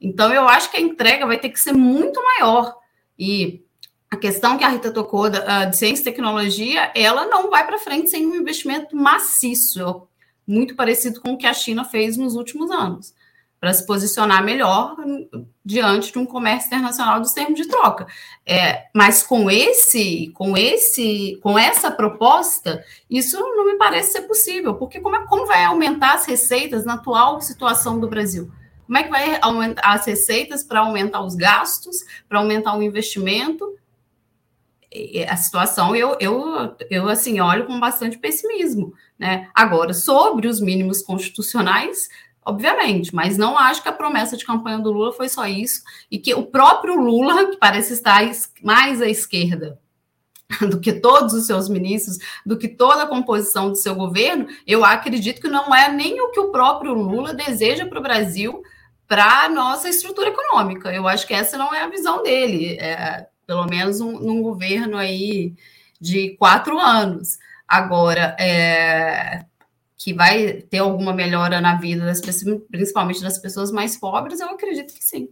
Então, 0.00 0.32
eu 0.32 0.48
acho 0.48 0.70
que 0.70 0.76
a 0.76 0.80
entrega 0.80 1.26
vai 1.26 1.38
ter 1.38 1.50
que 1.50 1.60
ser 1.60 1.72
muito 1.72 2.20
maior. 2.22 2.74
E 3.18 3.62
a 4.10 4.16
questão 4.16 4.58
que 4.58 4.64
a 4.64 4.68
Rita 4.68 4.90
tocou 4.90 5.30
de 5.30 5.76
ciência 5.76 6.02
e 6.02 6.04
tecnologia, 6.04 6.90
ela 6.94 7.26
não 7.26 7.48
vai 7.48 7.64
para 7.64 7.78
frente 7.78 8.10
sem 8.10 8.26
um 8.26 8.34
investimento 8.34 8.96
maciço, 8.96 10.08
muito 10.50 10.74
parecido 10.74 11.20
com 11.20 11.32
o 11.32 11.38
que 11.38 11.46
a 11.46 11.54
China 11.54 11.84
fez 11.84 12.16
nos 12.16 12.34
últimos 12.34 12.70
anos 12.70 13.14
para 13.60 13.74
se 13.74 13.86
posicionar 13.86 14.42
melhor 14.42 14.96
diante 15.62 16.12
de 16.12 16.18
um 16.18 16.24
comércio 16.24 16.68
internacional 16.68 17.20
dos 17.20 17.32
termos 17.32 17.60
de 17.60 17.68
troca. 17.68 18.06
É, 18.46 18.86
mas 18.94 19.22
com 19.22 19.50
esse, 19.50 20.32
com 20.34 20.56
esse, 20.56 21.38
com 21.42 21.58
essa 21.58 21.90
proposta, 21.90 22.82
isso 23.08 23.38
não 23.38 23.66
me 23.66 23.76
parece 23.76 24.12
ser 24.12 24.22
possível, 24.22 24.74
porque 24.74 24.98
como, 24.98 25.14
é, 25.14 25.26
como 25.26 25.46
vai 25.46 25.62
aumentar 25.64 26.14
as 26.14 26.24
receitas 26.24 26.86
na 26.86 26.94
atual 26.94 27.40
situação 27.42 28.00
do 28.00 28.08
Brasil? 28.08 28.50
Como 28.86 28.96
é 28.96 29.04
que 29.04 29.10
vai 29.10 29.38
aumentar 29.42 29.92
as 29.92 30.06
receitas 30.06 30.64
para 30.64 30.80
aumentar 30.80 31.20
os 31.20 31.36
gastos, 31.36 31.98
para 32.28 32.38
aumentar 32.38 32.76
o 32.76 32.82
investimento? 32.82 33.76
A 35.28 35.36
situação 35.36 35.94
eu, 35.94 36.16
eu, 36.18 36.74
eu 36.90 37.08
assim 37.08 37.40
olho 37.40 37.66
com 37.66 37.78
bastante 37.78 38.18
pessimismo, 38.18 38.92
né? 39.18 39.48
Agora 39.54 39.94
sobre 39.94 40.48
os 40.48 40.60
mínimos 40.60 41.00
constitucionais, 41.02 42.08
obviamente, 42.44 43.14
mas 43.14 43.38
não 43.38 43.56
acho 43.56 43.82
que 43.82 43.88
a 43.88 43.92
promessa 43.92 44.36
de 44.36 44.44
campanha 44.44 44.78
do 44.78 44.90
Lula 44.90 45.12
foi 45.12 45.28
só 45.28 45.46
isso, 45.46 45.82
e 46.10 46.18
que 46.18 46.34
o 46.34 46.46
próprio 46.46 46.96
Lula, 46.96 47.50
que 47.50 47.56
parece 47.56 47.92
estar 47.92 48.28
mais 48.62 49.00
à 49.00 49.08
esquerda 49.08 49.78
do 50.68 50.80
que 50.80 50.92
todos 50.92 51.32
os 51.34 51.46
seus 51.46 51.68
ministros, 51.68 52.18
do 52.44 52.58
que 52.58 52.66
toda 52.66 53.04
a 53.04 53.06
composição 53.06 53.68
do 53.68 53.76
seu 53.76 53.94
governo, 53.94 54.48
eu 54.66 54.84
acredito 54.84 55.40
que 55.40 55.48
não 55.48 55.72
é 55.72 55.92
nem 55.92 56.20
o 56.20 56.30
que 56.30 56.40
o 56.40 56.50
próprio 56.50 56.92
Lula 56.92 57.32
deseja 57.32 57.86
para 57.86 58.00
o 58.00 58.02
Brasil, 58.02 58.60
para 59.06 59.44
a 59.44 59.48
nossa 59.48 59.88
estrutura 59.88 60.30
econômica. 60.30 60.92
Eu 60.92 61.06
acho 61.06 61.26
que 61.26 61.34
essa 61.34 61.56
não 61.56 61.72
é 61.72 61.82
a 61.82 61.88
visão 61.88 62.22
dele, 62.22 62.76
é, 62.80 63.26
pelo 63.50 63.66
menos 63.66 64.00
um, 64.00 64.12
num 64.12 64.40
governo 64.40 64.96
aí 64.96 65.56
de 66.00 66.36
quatro 66.36 66.78
anos. 66.78 67.36
Agora, 67.66 68.36
é, 68.38 69.44
que 69.98 70.14
vai 70.14 70.62
ter 70.70 70.78
alguma 70.78 71.12
melhora 71.12 71.60
na 71.60 71.74
vida 71.74 72.06
das 72.06 72.20
pessoas, 72.20 72.60
principalmente 72.70 73.20
das 73.20 73.38
pessoas 73.38 73.72
mais 73.72 73.96
pobres, 73.96 74.38
eu 74.38 74.50
acredito 74.50 74.94
que 74.94 75.04
sim. 75.04 75.30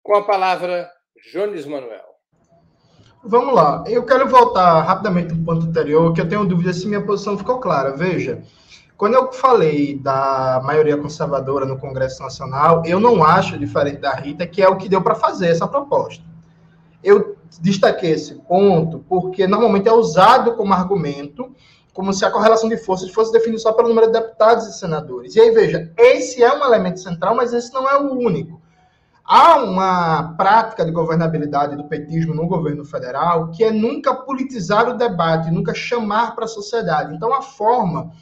Com 0.00 0.14
a 0.14 0.22
palavra, 0.24 0.88
Jones 1.32 1.66
Manuel. 1.66 2.06
Vamos 3.24 3.52
lá. 3.52 3.82
Eu 3.88 4.06
quero 4.06 4.28
voltar 4.28 4.82
rapidamente 4.82 5.34
no 5.34 5.44
ponto 5.44 5.66
anterior, 5.66 6.14
que 6.14 6.20
eu 6.20 6.28
tenho 6.28 6.46
dúvida 6.46 6.72
se 6.72 6.86
minha 6.86 7.04
posição 7.04 7.36
ficou 7.36 7.58
clara. 7.58 7.96
Veja, 7.96 8.44
quando 8.96 9.14
eu 9.14 9.32
falei 9.32 9.98
da 9.98 10.60
maioria 10.64 10.96
conservadora 10.96 11.66
no 11.66 11.78
Congresso 11.78 12.22
Nacional, 12.22 12.82
eu 12.86 12.98
não 12.98 13.22
acho, 13.22 13.58
diferente 13.58 13.98
da 13.98 14.12
Rita, 14.14 14.46
que 14.46 14.62
é 14.62 14.68
o 14.68 14.76
que 14.76 14.88
deu 14.88 15.02
para 15.02 15.14
fazer 15.14 15.48
essa 15.48 15.68
proposta. 15.68 16.24
Eu 17.04 17.36
destaquei 17.60 18.12
esse 18.12 18.34
ponto 18.34 19.04
porque 19.08 19.46
normalmente 19.46 19.88
é 19.88 19.92
usado 19.92 20.54
como 20.54 20.72
argumento 20.72 21.54
como 21.96 22.12
se 22.12 22.26
a 22.26 22.30
correlação 22.30 22.68
de 22.68 22.76
forças 22.76 23.10
fosse 23.10 23.32
definida 23.32 23.58
só 23.58 23.72
pelo 23.72 23.88
número 23.88 24.08
de 24.08 24.12
deputados 24.12 24.66
e 24.66 24.78
senadores. 24.78 25.34
E 25.34 25.40
aí, 25.40 25.50
veja, 25.50 25.90
esse 25.96 26.42
é 26.42 26.52
um 26.52 26.62
elemento 26.62 27.00
central, 27.00 27.34
mas 27.34 27.54
esse 27.54 27.72
não 27.72 27.88
é 27.88 27.98
o 27.98 28.12
único. 28.12 28.60
Há 29.24 29.56
uma 29.56 30.34
prática 30.36 30.84
de 30.84 30.92
governabilidade 30.92 31.74
do 31.74 31.84
petismo 31.84 32.34
no 32.34 32.46
governo 32.46 32.84
federal 32.84 33.50
que 33.50 33.64
é 33.64 33.72
nunca 33.72 34.14
politizar 34.14 34.90
o 34.90 34.96
debate, 34.96 35.50
nunca 35.50 35.72
chamar 35.72 36.34
para 36.34 36.44
a 36.44 36.48
sociedade. 36.48 37.14
Então, 37.14 37.32
a 37.34 37.40
forma 37.40 38.12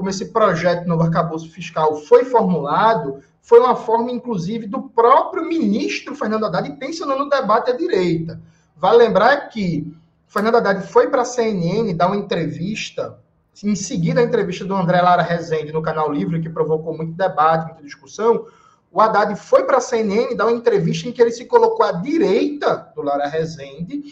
como 0.00 0.08
esse 0.08 0.32
projeto 0.32 0.88
novo 0.88 1.02
arcabouço 1.02 1.50
fiscal 1.50 1.94
foi 1.94 2.24
formulado 2.24 3.22
foi 3.42 3.60
uma 3.60 3.76
forma, 3.76 4.10
inclusive, 4.10 4.66
do 4.66 4.84
próprio 4.84 5.44
ministro 5.44 6.14
Fernando 6.14 6.46
Haddad 6.46 6.74
tensionando 6.78 7.24
o 7.24 7.28
debate 7.28 7.70
à 7.70 7.76
direita. 7.76 8.40
Vale 8.74 8.96
lembrar 8.96 9.50
que 9.50 9.94
Fernando 10.26 10.54
Haddad 10.54 10.86
foi 10.86 11.08
para 11.08 11.20
a 11.20 11.24
CNN 11.26 11.92
dar 11.92 12.06
uma 12.06 12.16
entrevista, 12.16 13.18
em 13.62 13.74
seguida 13.74 14.20
a 14.20 14.24
entrevista 14.24 14.64
do 14.64 14.74
André 14.74 15.02
Lara 15.02 15.22
Rezende 15.22 15.70
no 15.70 15.82
Canal 15.82 16.10
Livre, 16.10 16.40
que 16.40 16.48
provocou 16.48 16.96
muito 16.96 17.12
debate, 17.12 17.66
muita 17.66 17.82
discussão. 17.82 18.46
O 18.90 19.02
Haddad 19.02 19.36
foi 19.36 19.64
para 19.64 19.76
a 19.76 19.82
CNN 19.82 20.34
dar 20.34 20.46
uma 20.46 20.56
entrevista 20.56 21.06
em 21.06 21.12
que 21.12 21.20
ele 21.20 21.30
se 21.30 21.44
colocou 21.44 21.84
à 21.84 21.92
direita 21.92 22.90
do 22.96 23.02
Lara 23.02 23.26
Rezende 23.26 24.02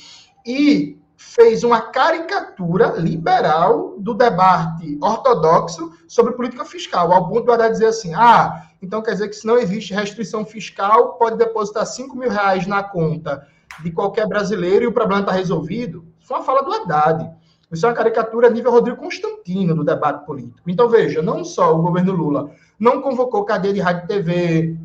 e 0.45 0.99
fez 1.19 1.65
uma 1.65 1.81
caricatura 1.81 2.95
liberal 2.97 3.97
do 3.99 4.15
debate 4.15 4.97
ortodoxo 5.03 5.93
sobre 6.07 6.33
política 6.35 6.65
fiscal, 6.65 7.13
ao 7.13 7.29
ponto 7.29 7.45
do 7.45 7.69
dizer 7.71 7.87
assim: 7.87 8.15
ah, 8.15 8.69
então 8.81 9.03
quer 9.03 9.13
dizer 9.13 9.29
que 9.29 9.35
se 9.35 9.45
não 9.47 9.59
existe 9.59 9.93
restrição 9.93 10.47
fiscal, 10.47 11.15
pode 11.15 11.37
depositar 11.37 11.85
5 11.85 12.17
mil 12.17 12.31
reais 12.31 12.69
na 12.69 12.85
conta 12.85 13.45
de 13.83 13.91
qualquer 13.91 14.29
brasileiro 14.29 14.85
e 14.85 14.87
o 14.87 14.93
problema 14.93 15.23
está 15.23 15.33
resolvido. 15.33 16.07
Isso 16.21 16.33
é 16.33 16.37
uma 16.37 16.45
fala 16.45 16.63
do 16.63 16.73
Haddad. 16.73 17.29
Isso 17.71 17.85
é 17.85 17.89
uma 17.89 17.95
caricatura 17.97 18.49
nível 18.49 18.71
Rodrigo 18.71 18.99
Constantino 18.99 19.75
do 19.75 19.85
debate 19.85 20.25
político. 20.25 20.71
Então, 20.71 20.89
veja, 20.89 21.21
não 21.21 21.45
só 21.45 21.77
o 21.77 21.83
governo 21.83 22.13
Lula 22.13 22.51
não 22.79 23.03
convocou 23.03 23.45
cadeia 23.45 23.75
de 23.75 23.81
rádio 23.81 24.05
e 24.05 24.07
TV, 24.07 24.77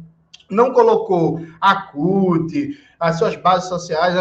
não 0.50 0.74
colocou 0.74 1.40
a 1.62 1.76
CUT, 1.76 2.76
as 3.00 3.18
suas 3.18 3.36
bases 3.36 3.70
sociais, 3.70 4.16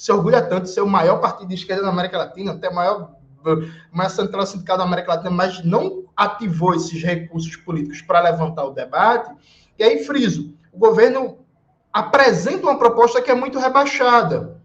se 0.00 0.10
orgulha 0.10 0.40
tanto 0.40 0.62
de 0.62 0.70
ser 0.70 0.80
o 0.80 0.88
maior 0.88 1.20
partido 1.20 1.48
de 1.48 1.56
esquerda 1.56 1.82
da 1.82 1.90
América 1.90 2.16
Latina, 2.16 2.52
até 2.52 2.72
maior, 2.72 3.16
maior 3.92 4.08
central 4.08 4.46
sindical 4.46 4.78
da 4.78 4.84
América 4.84 5.12
Latina, 5.12 5.30
mas 5.30 5.62
não 5.62 6.04
ativou 6.16 6.74
esses 6.74 7.02
recursos 7.02 7.54
políticos 7.56 8.00
para 8.00 8.20
levantar 8.20 8.64
o 8.64 8.70
debate. 8.70 9.30
E 9.78 9.84
aí, 9.84 10.02
friso, 10.02 10.54
o 10.72 10.78
governo 10.78 11.40
apresenta 11.92 12.62
uma 12.62 12.78
proposta 12.78 13.20
que 13.20 13.30
é 13.30 13.34
muito 13.34 13.58
rebaixada. 13.58 14.62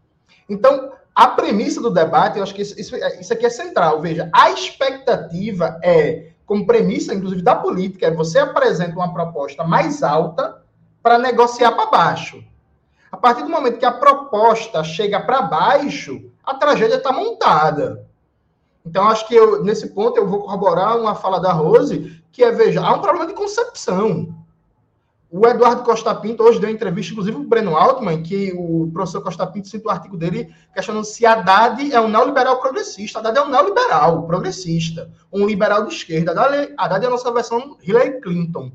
Então, 0.47 0.93
a 1.13 1.27
premissa 1.27 1.81
do 1.81 1.89
debate, 1.89 2.37
eu 2.37 2.43
acho 2.43 2.55
que 2.55 2.61
isso, 2.61 2.79
isso, 2.79 2.95
isso 2.95 3.33
aqui 3.33 3.45
é 3.45 3.49
central. 3.49 3.99
Veja, 3.99 4.29
a 4.31 4.51
expectativa 4.51 5.77
é, 5.83 6.29
como 6.45 6.65
premissa, 6.65 7.13
inclusive, 7.13 7.41
da 7.41 7.55
política, 7.55 8.07
é 8.07 8.11
você 8.11 8.39
apresenta 8.39 8.95
uma 8.95 9.13
proposta 9.13 9.65
mais 9.65 10.01
alta 10.01 10.63
para 11.03 11.19
negociar 11.19 11.73
para 11.73 11.87
baixo. 11.91 12.41
Partir 13.25 13.41
do 13.41 13.49
momento 13.49 13.79
que 13.79 13.85
a 13.85 13.91
proposta 13.91 14.83
chega 14.83 15.19
para 15.19 15.41
baixo, 15.41 16.29
a 16.43 16.53
tragédia 16.53 16.97
está 16.97 17.11
montada. 17.11 18.05
Então, 18.85 19.07
acho 19.07 19.27
que 19.27 19.33
eu, 19.33 19.63
nesse 19.63 19.87
ponto 19.95 20.15
eu 20.15 20.27
vou 20.27 20.41
corroborar 20.41 20.95
uma 20.95 21.15
fala 21.15 21.39
da 21.39 21.51
Rose, 21.51 22.21
que 22.31 22.43
é, 22.43 22.51
veja, 22.51 22.85
há 22.85 22.93
um 22.93 23.01
problema 23.01 23.25
de 23.25 23.33
concepção. 23.33 24.31
O 25.31 25.47
Eduardo 25.47 25.81
Costa 25.81 26.13
Pinto 26.13 26.43
hoje 26.43 26.59
deu 26.59 26.69
entrevista, 26.69 27.13
inclusive, 27.13 27.35
o 27.35 27.43
Breno 27.43 27.75
Altman, 27.75 28.21
que 28.21 28.53
o 28.55 28.91
professor 28.93 29.23
Costa 29.23 29.47
Pinto 29.47 29.69
cita 29.69 29.87
o 29.87 29.91
artigo 29.91 30.15
dele 30.15 30.53
questionando 30.71 31.03
se 31.03 31.25
Haddad 31.25 31.91
é 31.91 31.99
um 31.99 32.07
neoliberal 32.07 32.59
progressista. 32.59 33.17
Haddad 33.17 33.39
é 33.39 33.41
um 33.41 33.49
neoliberal 33.49 34.27
progressista, 34.27 35.09
um 35.33 35.47
liberal 35.47 35.83
de 35.87 35.95
esquerda. 35.95 36.31
Haddad 36.77 37.03
é 37.03 37.07
a 37.07 37.09
nossa 37.09 37.31
versão 37.31 37.75
Hillary 37.81 38.21
Clinton, 38.21 38.71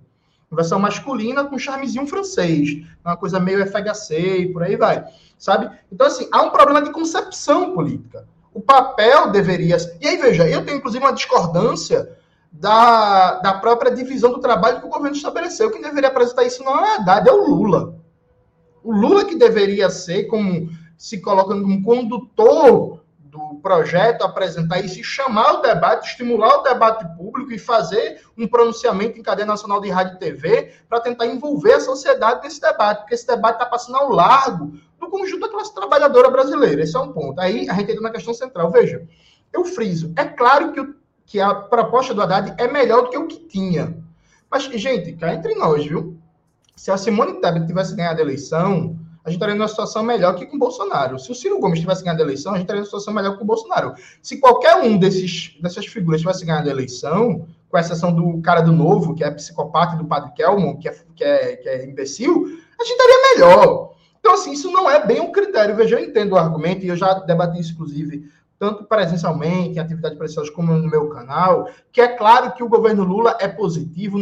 versão 0.50 0.78
masculina 0.78 1.44
com 1.44 1.58
charmezinho 1.58 2.06
francês, 2.06 2.84
uma 3.04 3.16
coisa 3.16 3.38
meio 3.38 3.64
FHC 3.66 4.38
e 4.38 4.52
por 4.52 4.62
aí 4.62 4.76
vai, 4.76 5.04
sabe? 5.38 5.70
Então, 5.90 6.06
assim, 6.06 6.28
há 6.32 6.42
um 6.42 6.50
problema 6.50 6.82
de 6.82 6.90
concepção 6.90 7.72
política. 7.72 8.26
O 8.52 8.60
papel 8.60 9.30
deveria... 9.30 9.76
E 10.00 10.08
aí, 10.08 10.16
veja, 10.16 10.48
eu 10.48 10.64
tenho, 10.64 10.78
inclusive, 10.78 11.04
uma 11.04 11.12
discordância 11.12 12.16
da, 12.50 13.34
da 13.36 13.54
própria 13.54 13.94
divisão 13.94 14.32
do 14.32 14.40
trabalho 14.40 14.80
que 14.80 14.86
o 14.86 14.90
governo 14.90 15.16
estabeleceu. 15.16 15.70
Quem 15.70 15.80
deveria 15.82 16.08
apresentar 16.08 16.44
isso 16.44 16.64
não 16.64 16.84
é 16.84 16.96
Haddad, 16.96 17.28
é 17.28 17.32
o 17.32 17.46
Lula. 17.48 17.94
O 18.82 18.92
Lula 18.92 19.24
que 19.24 19.36
deveria 19.36 19.88
ser, 19.88 20.24
como 20.24 20.68
se 20.98 21.20
colocando 21.20 21.62
como 21.62 21.82
condutor 21.82 22.99
do 23.30 23.60
projeto, 23.62 24.22
apresentar 24.22 24.80
isso 24.80 24.98
e 24.98 25.04
chamar 25.04 25.54
o 25.54 25.62
debate, 25.62 26.10
estimular 26.10 26.58
o 26.58 26.62
debate 26.62 27.06
público 27.16 27.52
e 27.52 27.58
fazer 27.58 28.20
um 28.36 28.46
pronunciamento 28.46 29.18
em 29.18 29.22
cadeia 29.22 29.46
nacional 29.46 29.80
de 29.80 29.88
rádio 29.88 30.16
e 30.16 30.18
TV 30.18 30.72
para 30.88 31.00
tentar 31.00 31.26
envolver 31.26 31.74
a 31.74 31.80
sociedade 31.80 32.42
nesse 32.42 32.60
debate, 32.60 33.00
porque 33.00 33.14
esse 33.14 33.26
debate 33.26 33.54
está 33.54 33.66
passando 33.66 33.96
ao 33.96 34.10
largo 34.10 34.72
do 34.98 35.08
conjunto 35.08 35.40
da 35.40 35.48
classe 35.48 35.72
trabalhadora 35.74 36.28
brasileira. 36.28 36.82
Esse 36.82 36.96
é 36.96 37.00
um 37.00 37.12
ponto. 37.12 37.40
Aí 37.40 37.68
a 37.68 37.74
gente 37.74 37.92
entra 37.92 38.02
na 38.02 38.10
questão 38.10 38.34
central. 38.34 38.70
Veja, 38.70 39.06
Eu 39.52 39.64
friso. 39.64 40.12
É 40.16 40.24
claro 40.24 40.72
que, 40.72 40.80
o, 40.80 40.94
que 41.24 41.40
a 41.40 41.54
proposta 41.54 42.12
do 42.12 42.22
Haddad 42.22 42.54
é 42.58 42.68
melhor 42.68 43.02
do 43.02 43.10
que 43.10 43.18
o 43.18 43.26
que 43.26 43.38
tinha. 43.46 43.96
Mas, 44.50 44.64
gente, 44.64 45.12
cá 45.12 45.32
entre 45.32 45.54
nós, 45.54 45.84
viu? 45.84 46.18
Se 46.76 46.90
a 46.90 46.96
Simone 46.96 47.40
Tebet 47.40 47.66
tivesse 47.66 47.94
ganhado 47.94 48.20
a 48.20 48.22
eleição, 48.22 48.98
a 49.30 49.32
gente 49.32 49.36
estaria 49.36 49.54
numa 49.54 49.68
situação 49.68 50.02
melhor 50.02 50.34
que 50.34 50.44
com 50.44 50.56
o 50.56 50.58
Bolsonaro. 50.58 51.18
Se 51.18 51.30
o 51.30 51.34
Ciro 51.34 51.60
Gomes 51.60 51.80
tivesse 51.80 52.02
ganhado 52.02 52.20
a 52.20 52.24
eleição, 52.24 52.52
a 52.52 52.56
gente 52.56 52.64
estaria 52.64 52.80
numa 52.80 52.86
situação 52.86 53.14
melhor 53.14 53.36
que 53.36 53.42
o 53.42 53.46
Bolsonaro. 53.46 53.94
Se 54.20 54.38
qualquer 54.38 54.76
um 54.76 54.98
desses, 54.98 55.56
dessas 55.60 55.86
figuras 55.86 56.20
tivesse 56.20 56.44
ganhado 56.44 56.68
a 56.68 56.72
eleição, 56.72 57.46
com 57.68 57.78
exceção 57.78 58.12
do 58.12 58.42
cara 58.42 58.60
do 58.60 58.72
Novo, 58.72 59.14
que 59.14 59.22
é 59.22 59.30
psicopata, 59.30 59.96
do 59.96 60.04
Padre 60.04 60.32
Kelmon, 60.32 60.76
que 60.76 60.88
é, 60.88 60.96
que 61.14 61.24
é, 61.24 61.56
que 61.56 61.68
é 61.68 61.86
imbecil, 61.86 62.44
a 62.78 62.84
gente 62.84 62.92
estaria 62.92 63.34
melhor. 63.34 63.92
Então, 64.18 64.34
assim, 64.34 64.52
isso 64.52 64.70
não 64.70 64.90
é 64.90 65.06
bem 65.06 65.20
um 65.20 65.30
critério. 65.30 65.76
Veja, 65.76 65.98
eu 65.98 66.04
entendo 66.04 66.32
o 66.32 66.38
argumento, 66.38 66.84
e 66.84 66.88
eu 66.88 66.96
já 66.96 67.14
debati 67.14 67.60
isso, 67.60 67.72
inclusive, 67.72 68.28
tanto 68.58 68.84
presencialmente, 68.84 69.76
em 69.76 69.78
atividades 69.78 70.18
presenciais, 70.18 70.50
como 70.50 70.74
no 70.74 70.90
meu 70.90 71.08
canal, 71.08 71.70
que 71.92 72.00
é 72.00 72.08
claro 72.08 72.52
que 72.52 72.64
o 72.64 72.68
governo 72.68 73.04
Lula 73.04 73.36
é 73.40 73.46
positivo 73.46 74.18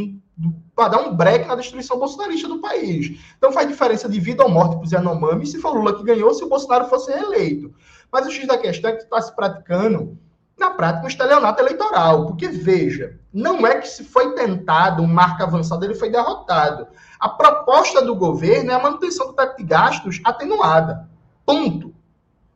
para 0.75 0.89
dar 0.91 1.01
um 1.01 1.15
break 1.15 1.47
na 1.47 1.57
destruição 1.57 1.99
bolsonarista 1.99 2.47
do 2.47 2.61
país. 2.61 3.19
Então 3.37 3.53
faz 3.53 3.67
diferença 3.67 4.09
de 4.09 4.21
vida 4.21 4.45
ou 4.45 4.49
morte 4.49 4.77
para 4.77 4.85
os 4.85 4.93
Yanomami 4.93 5.47
se 5.47 5.59
for 5.59 5.75
Lula 5.75 5.97
que 5.97 6.05
ganhou, 6.05 6.33
se 6.33 6.45
o 6.45 6.49
Bolsonaro 6.49 6.87
fosse 6.87 7.11
reeleito. 7.11 7.75
Mas 8.13 8.27
o 8.27 8.31
X 8.31 8.47
da 8.47 8.57
questão 8.57 8.91
é 8.91 8.95
que 8.95 9.03
está 9.03 9.21
se 9.21 9.35
praticando, 9.35 10.17
na 10.59 10.71
prática, 10.71 11.05
um 11.05 11.09
estelionato 11.09 11.61
eleitoral. 11.61 12.27
Porque, 12.27 12.49
veja, 12.49 13.19
não 13.33 13.67
é 13.67 13.77
que 13.81 13.89
se 13.89 14.05
foi 14.05 14.35
tentado 14.35 15.03
um 15.03 15.07
marco 15.07 15.43
avançado, 15.43 15.85
ele 15.85 15.95
foi 15.95 16.11
derrotado. 16.11 16.87
A 17.19 17.29
proposta 17.29 18.01
do 18.01 18.15
governo 18.15 18.71
é 18.71 18.75
a 18.75 18.83
manutenção 18.83 19.29
do 19.29 19.35
teto 19.35 19.57
de 19.57 19.65
gastos 19.65 20.21
atenuada. 20.25 21.09
Ponto. 21.45 21.95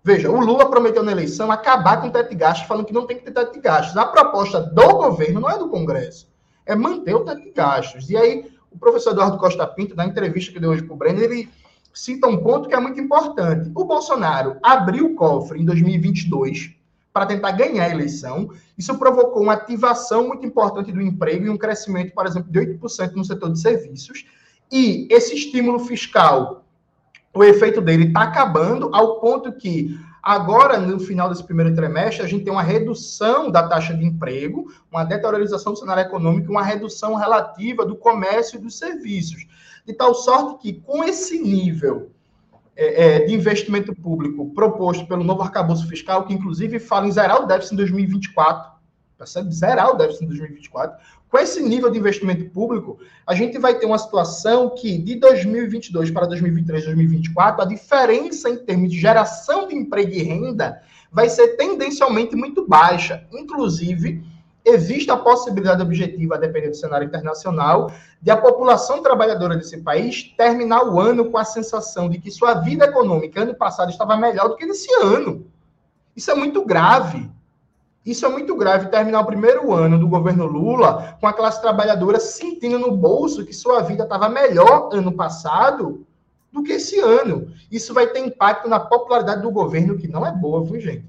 Veja, 0.04 0.30
o 0.30 0.40
Lula 0.40 0.68
prometeu 0.68 1.02
na 1.02 1.12
eleição 1.12 1.52
acabar 1.52 2.00
com 2.00 2.08
o 2.08 2.10
teto 2.10 2.30
de 2.30 2.36
gastos, 2.36 2.66
falando 2.66 2.86
que 2.86 2.92
não 2.92 3.06
tem 3.06 3.18
que 3.18 3.24
ter 3.24 3.32
teto 3.32 3.52
de 3.52 3.60
gastos. 3.60 3.96
A 3.96 4.06
proposta 4.06 4.60
do 4.60 4.88
governo 4.96 5.40
não 5.40 5.50
é 5.50 5.58
do 5.58 5.68
Congresso 5.68 6.31
é 6.66 6.74
manter 6.74 7.14
o 7.14 7.24
teto 7.24 7.42
de 7.42 7.50
gastos. 7.50 8.08
E 8.10 8.16
aí, 8.16 8.50
o 8.70 8.78
professor 8.78 9.12
Eduardo 9.12 9.38
Costa 9.38 9.66
Pinto, 9.66 9.94
na 9.94 10.06
entrevista 10.06 10.52
que 10.52 10.60
deu 10.60 10.70
hoje 10.70 10.82
para 10.82 10.94
o 10.94 10.96
Brenner, 10.96 11.24
ele 11.24 11.48
cita 11.92 12.26
um 12.26 12.38
ponto 12.38 12.68
que 12.68 12.74
é 12.74 12.80
muito 12.80 13.00
importante. 13.00 13.70
O 13.74 13.84
Bolsonaro 13.84 14.56
abriu 14.62 15.06
o 15.06 15.14
cofre 15.14 15.60
em 15.60 15.64
2022 15.64 16.74
para 17.12 17.26
tentar 17.26 17.52
ganhar 17.52 17.84
a 17.84 17.90
eleição. 17.90 18.50
Isso 18.76 18.96
provocou 18.98 19.42
uma 19.42 19.52
ativação 19.52 20.28
muito 20.28 20.46
importante 20.46 20.90
do 20.90 21.02
emprego 21.02 21.46
e 21.46 21.50
um 21.50 21.58
crescimento, 21.58 22.14
por 22.14 22.26
exemplo, 22.26 22.50
de 22.50 22.58
8% 22.58 23.12
no 23.12 23.24
setor 23.24 23.52
de 23.52 23.60
serviços. 23.60 24.24
E 24.70 25.06
esse 25.10 25.34
estímulo 25.34 25.80
fiscal, 25.80 26.64
o 27.34 27.44
efeito 27.44 27.80
dele 27.80 28.06
está 28.06 28.22
acabando 28.22 28.88
ao 28.94 29.20
ponto 29.20 29.52
que 29.52 29.98
Agora, 30.22 30.78
no 30.78 31.00
final 31.00 31.28
desse 31.28 31.42
primeiro 31.42 31.74
trimestre, 31.74 32.22
a 32.22 32.28
gente 32.28 32.44
tem 32.44 32.52
uma 32.52 32.62
redução 32.62 33.50
da 33.50 33.66
taxa 33.66 33.92
de 33.92 34.04
emprego, 34.04 34.72
uma 34.88 35.02
deteriorização 35.02 35.72
do 35.72 35.78
cenário 35.78 36.02
econômico, 36.02 36.52
uma 36.52 36.62
redução 36.62 37.16
relativa 37.16 37.84
do 37.84 37.96
comércio 37.96 38.56
e 38.56 38.62
dos 38.62 38.78
serviços. 38.78 39.44
De 39.84 39.92
tal 39.92 40.14
sorte 40.14 40.62
que, 40.62 40.80
com 40.80 41.02
esse 41.02 41.42
nível 41.42 42.12
é, 42.76 43.16
é, 43.16 43.24
de 43.26 43.34
investimento 43.34 43.92
público 43.94 44.50
proposto 44.54 45.06
pelo 45.06 45.24
novo 45.24 45.42
arcabouço 45.42 45.88
fiscal, 45.88 46.24
que 46.24 46.32
inclusive 46.32 46.78
fala 46.78 47.08
em 47.08 47.12
zerar 47.12 47.42
o 47.42 47.46
déficit 47.46 47.74
em 47.74 47.76
2024, 47.78 48.72
percebe? 49.18 49.52
Zerar 49.52 49.90
o 49.90 49.96
déficit 49.96 50.24
em 50.24 50.28
2024, 50.28 51.04
com 51.32 51.38
esse 51.38 51.62
nível 51.62 51.88
de 51.88 51.98
investimento 51.98 52.44
público, 52.50 52.98
a 53.26 53.34
gente 53.34 53.58
vai 53.58 53.78
ter 53.78 53.86
uma 53.86 53.96
situação 53.96 54.68
que, 54.68 54.98
de 54.98 55.14
2022 55.14 56.10
para 56.10 56.26
2023, 56.26 56.84
2024, 56.84 57.62
a 57.62 57.64
diferença 57.64 58.50
em 58.50 58.58
termos 58.58 58.90
de 58.90 59.00
geração 59.00 59.66
de 59.66 59.74
emprego 59.74 60.10
e 60.10 60.22
renda 60.22 60.82
vai 61.10 61.30
ser 61.30 61.56
tendencialmente 61.56 62.36
muito 62.36 62.68
baixa. 62.68 63.26
Inclusive, 63.32 64.22
existe 64.62 65.10
a 65.10 65.16
possibilidade 65.16 65.80
objetiva, 65.80 66.34
a 66.34 66.38
depender 66.38 66.68
do 66.68 66.76
cenário 66.76 67.06
internacional, 67.06 67.90
de 68.20 68.30
a 68.30 68.36
população 68.36 69.02
trabalhadora 69.02 69.56
desse 69.56 69.78
país 69.78 70.34
terminar 70.36 70.84
o 70.84 71.00
ano 71.00 71.30
com 71.30 71.38
a 71.38 71.46
sensação 71.46 72.10
de 72.10 72.18
que 72.18 72.30
sua 72.30 72.52
vida 72.52 72.84
econômica 72.84 73.40
ano 73.40 73.54
passado 73.54 73.90
estava 73.90 74.18
melhor 74.18 74.50
do 74.50 74.56
que 74.56 74.66
nesse 74.66 74.92
ano. 75.02 75.46
Isso 76.14 76.30
é 76.30 76.34
muito 76.34 76.62
grave. 76.62 77.30
Isso 78.04 78.26
é 78.26 78.28
muito 78.28 78.56
grave, 78.56 78.90
terminar 78.90 79.20
o 79.20 79.26
primeiro 79.26 79.72
ano 79.72 79.98
do 79.98 80.08
governo 80.08 80.44
Lula 80.44 81.16
com 81.20 81.26
a 81.26 81.32
classe 81.32 81.60
trabalhadora 81.60 82.18
sentindo 82.18 82.78
no 82.78 82.96
bolso 82.96 83.44
que 83.44 83.52
sua 83.52 83.80
vida 83.80 84.02
estava 84.02 84.28
melhor 84.28 84.88
ano 84.92 85.12
passado 85.12 86.04
do 86.50 86.64
que 86.64 86.72
esse 86.72 86.98
ano. 86.98 87.52
Isso 87.70 87.94
vai 87.94 88.08
ter 88.08 88.18
impacto 88.18 88.68
na 88.68 88.80
popularidade 88.80 89.40
do 89.40 89.50
governo, 89.50 89.96
que 89.96 90.08
não 90.08 90.26
é 90.26 90.32
boa, 90.32 90.64
viu, 90.64 90.80
gente? 90.80 91.04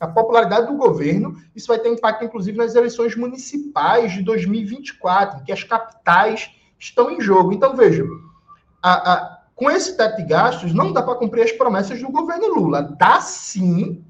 A 0.00 0.06
popularidade 0.08 0.66
do 0.66 0.76
governo, 0.76 1.36
isso 1.54 1.68
vai 1.68 1.78
ter 1.78 1.88
impacto, 1.88 2.24
inclusive, 2.24 2.58
nas 2.58 2.74
eleições 2.74 3.14
municipais 3.14 4.12
de 4.12 4.22
2024, 4.22 5.44
que 5.44 5.52
as 5.52 5.62
capitais 5.62 6.50
estão 6.78 7.10
em 7.10 7.20
jogo. 7.20 7.52
Então, 7.52 7.76
vejam, 7.76 8.08
a, 8.82 9.12
a, 9.12 9.38
com 9.54 9.70
esse 9.70 9.96
teto 9.96 10.16
de 10.16 10.24
gastos, 10.24 10.74
não 10.74 10.92
dá 10.92 11.02
para 11.02 11.14
cumprir 11.14 11.44
as 11.44 11.52
promessas 11.52 12.00
do 12.00 12.10
governo 12.10 12.52
Lula. 12.52 12.82
Dá 12.98 13.20
sim 13.20 14.02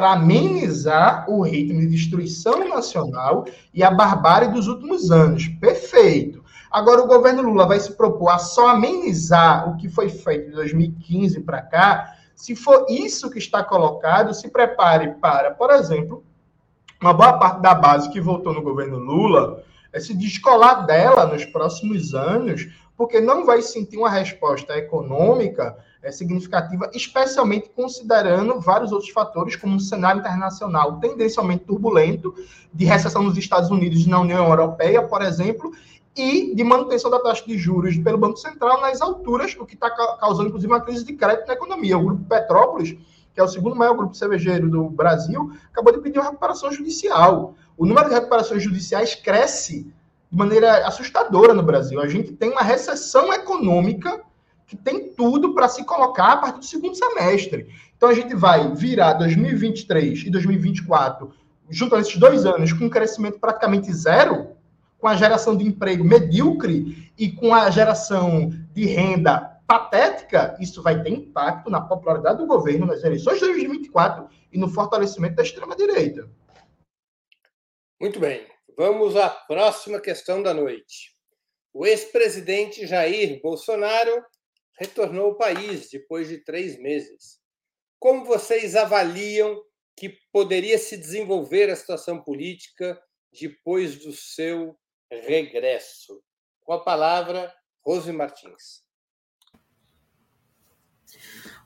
para 0.00 0.12
amenizar 0.12 1.26
o 1.28 1.42
ritmo 1.42 1.78
de 1.78 1.86
destruição 1.88 2.66
nacional 2.66 3.44
e 3.74 3.82
a 3.82 3.90
barbárie 3.90 4.48
dos 4.48 4.66
últimos 4.66 5.10
anos. 5.10 5.46
Perfeito. 5.60 6.42
Agora, 6.70 7.02
o 7.02 7.06
governo 7.06 7.42
Lula 7.42 7.66
vai 7.66 7.78
se 7.78 7.92
propor 7.92 8.30
a 8.30 8.38
só 8.38 8.68
amenizar 8.68 9.68
o 9.68 9.76
que 9.76 9.90
foi 9.90 10.08
feito 10.08 10.46
de 10.46 10.52
2015 10.52 11.40
para 11.40 11.60
cá. 11.60 12.14
Se 12.34 12.56
for 12.56 12.86
isso 12.88 13.28
que 13.28 13.38
está 13.38 13.62
colocado, 13.62 14.32
se 14.32 14.48
prepare 14.48 15.16
para, 15.20 15.50
por 15.50 15.68
exemplo, 15.68 16.24
uma 16.98 17.12
boa 17.12 17.34
parte 17.34 17.60
da 17.60 17.74
base 17.74 18.08
que 18.08 18.22
votou 18.22 18.54
no 18.54 18.62
governo 18.62 18.96
Lula 18.96 19.62
é 19.92 20.00
se 20.00 20.16
descolar 20.16 20.86
dela 20.86 21.26
nos 21.26 21.44
próximos 21.44 22.14
anos, 22.14 22.66
porque 23.00 23.18
não 23.18 23.46
vai 23.46 23.62
sentir 23.62 23.96
uma 23.96 24.10
resposta 24.10 24.76
econômica 24.76 25.74
é, 26.02 26.12
significativa, 26.12 26.90
especialmente 26.92 27.70
considerando 27.70 28.60
vários 28.60 28.92
outros 28.92 29.08
fatores, 29.08 29.56
como 29.56 29.76
um 29.76 29.78
cenário 29.78 30.20
internacional 30.20 31.00
tendencialmente 31.00 31.64
turbulento, 31.64 32.34
de 32.74 32.84
recessão 32.84 33.22
nos 33.22 33.38
Estados 33.38 33.70
Unidos 33.70 34.04
e 34.04 34.08
na 34.10 34.20
União 34.20 34.46
Europeia, 34.46 35.02
por 35.02 35.22
exemplo, 35.22 35.72
e 36.14 36.54
de 36.54 36.62
manutenção 36.62 37.10
da 37.10 37.18
taxa 37.20 37.42
de 37.46 37.56
juros 37.56 37.96
pelo 37.96 38.18
Banco 38.18 38.36
Central 38.36 38.82
nas 38.82 39.00
alturas, 39.00 39.56
o 39.58 39.64
que 39.64 39.76
está 39.76 39.88
causando, 40.18 40.48
inclusive, 40.48 40.70
uma 40.70 40.82
crise 40.82 41.02
de 41.02 41.14
crédito 41.14 41.46
na 41.48 41.54
economia. 41.54 41.96
O 41.96 42.04
Grupo 42.04 42.24
Petrópolis, 42.24 42.98
que 43.32 43.40
é 43.40 43.42
o 43.42 43.48
segundo 43.48 43.74
maior 43.76 43.96
grupo 43.96 44.14
cervejeiro 44.14 44.68
do 44.68 44.90
Brasil, 44.90 45.50
acabou 45.72 45.90
de 45.90 46.00
pedir 46.00 46.18
uma 46.18 46.26
recuperação 46.26 46.70
judicial. 46.70 47.54
O 47.78 47.86
número 47.86 48.10
de 48.10 48.14
recuperações 48.14 48.62
judiciais 48.62 49.14
cresce 49.14 49.90
de 50.30 50.36
maneira 50.36 50.86
assustadora 50.86 51.52
no 51.52 51.62
Brasil. 51.62 52.00
A 52.00 52.08
gente 52.08 52.32
tem 52.32 52.50
uma 52.50 52.62
recessão 52.62 53.32
econômica 53.32 54.22
que 54.66 54.76
tem 54.76 55.12
tudo 55.12 55.52
para 55.52 55.68
se 55.68 55.84
colocar 55.84 56.32
a 56.32 56.36
partir 56.36 56.58
do 56.60 56.64
segundo 56.64 56.94
semestre. 56.94 57.66
Então 57.96 58.08
a 58.08 58.14
gente 58.14 58.34
vai 58.36 58.72
virar 58.72 59.14
2023 59.14 60.26
e 60.26 60.30
2024, 60.30 61.32
juntando 61.68 62.02
esses 62.02 62.16
dois 62.16 62.46
anos, 62.46 62.72
com 62.72 62.84
um 62.84 62.90
crescimento 62.90 63.40
praticamente 63.40 63.92
zero, 63.92 64.52
com 64.98 65.08
a 65.08 65.16
geração 65.16 65.56
de 65.56 65.66
emprego 65.66 66.04
medíocre 66.04 67.10
e 67.18 67.32
com 67.32 67.52
a 67.52 67.68
geração 67.70 68.50
de 68.72 68.86
renda 68.86 69.60
patética, 69.66 70.56
isso 70.60 70.82
vai 70.82 71.00
ter 71.02 71.10
impacto 71.10 71.70
na 71.70 71.80
popularidade 71.80 72.38
do 72.38 72.46
governo 72.46 72.86
nas 72.86 73.02
eleições 73.04 73.34
de 73.38 73.46
2024 73.46 74.26
e 74.52 74.58
no 74.58 74.68
fortalecimento 74.68 75.36
da 75.36 75.42
extrema-direita. 75.42 76.28
Muito 78.00 78.18
bem. 78.18 78.49
Vamos 78.82 79.14
à 79.14 79.28
próxima 79.28 80.00
questão 80.00 80.42
da 80.42 80.54
noite. 80.54 81.14
O 81.70 81.84
ex-presidente 81.84 82.86
Jair 82.86 83.38
Bolsonaro 83.42 84.24
retornou 84.78 85.26
ao 85.26 85.36
país 85.36 85.90
depois 85.90 86.30
de 86.30 86.38
três 86.38 86.78
meses. 86.78 87.38
Como 87.98 88.24
vocês 88.24 88.74
avaliam 88.74 89.62
que 89.94 90.08
poderia 90.32 90.78
se 90.78 90.96
desenvolver 90.96 91.68
a 91.68 91.76
situação 91.76 92.22
política 92.22 92.98
depois 93.38 93.96
do 93.96 94.14
seu 94.14 94.74
regresso? 95.10 96.24
Com 96.62 96.72
a 96.72 96.82
palavra, 96.82 97.54
Rose 97.84 98.10
Martins. 98.10 98.82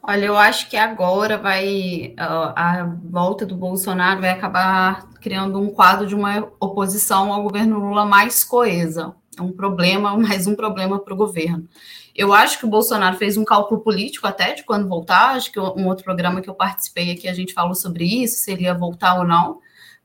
Olha, 0.07 0.27
eu 0.27 0.37
acho 0.37 0.69
que 0.69 0.77
agora 0.77 1.39
vai 1.39 2.13
a 2.19 2.85
volta 3.05 3.47
do 3.47 3.57
Bolsonaro 3.57 4.21
vai 4.21 4.29
acabar 4.31 5.09
criando 5.15 5.59
um 5.59 5.71
quadro 5.71 6.07
de 6.07 6.15
uma 6.15 6.47
oposição 6.61 7.33
ao 7.33 7.43
governo 7.43 7.79
Lula 7.79 8.05
mais 8.05 8.45
coesa. 8.45 9.17
É 9.39 9.41
um 9.41 9.51
problema, 9.51 10.15
mais 10.19 10.47
um 10.47 10.55
problema 10.55 10.99
para 10.99 11.15
o 11.15 11.17
governo. 11.17 11.67
Eu 12.15 12.35
acho 12.35 12.59
que 12.59 12.67
o 12.67 12.69
Bolsonaro 12.69 13.17
fez 13.17 13.39
um 13.39 13.47
cálculo 13.47 13.81
político 13.81 14.27
até 14.27 14.53
de 14.53 14.63
quando 14.65 14.87
voltar. 14.87 15.37
Acho 15.37 15.51
que 15.51 15.59
um 15.59 15.87
outro 15.89 16.05
programa 16.05 16.43
que 16.43 16.51
eu 16.51 16.55
participei 16.55 17.11
aqui 17.11 17.27
a 17.27 17.33
gente 17.33 17.55
falou 17.55 17.75
sobre 17.75 18.05
isso, 18.05 18.37
se 18.37 18.53
ele 18.53 18.65
ia 18.65 18.75
voltar 18.75 19.15
ou 19.19 19.25
não, 19.25 19.59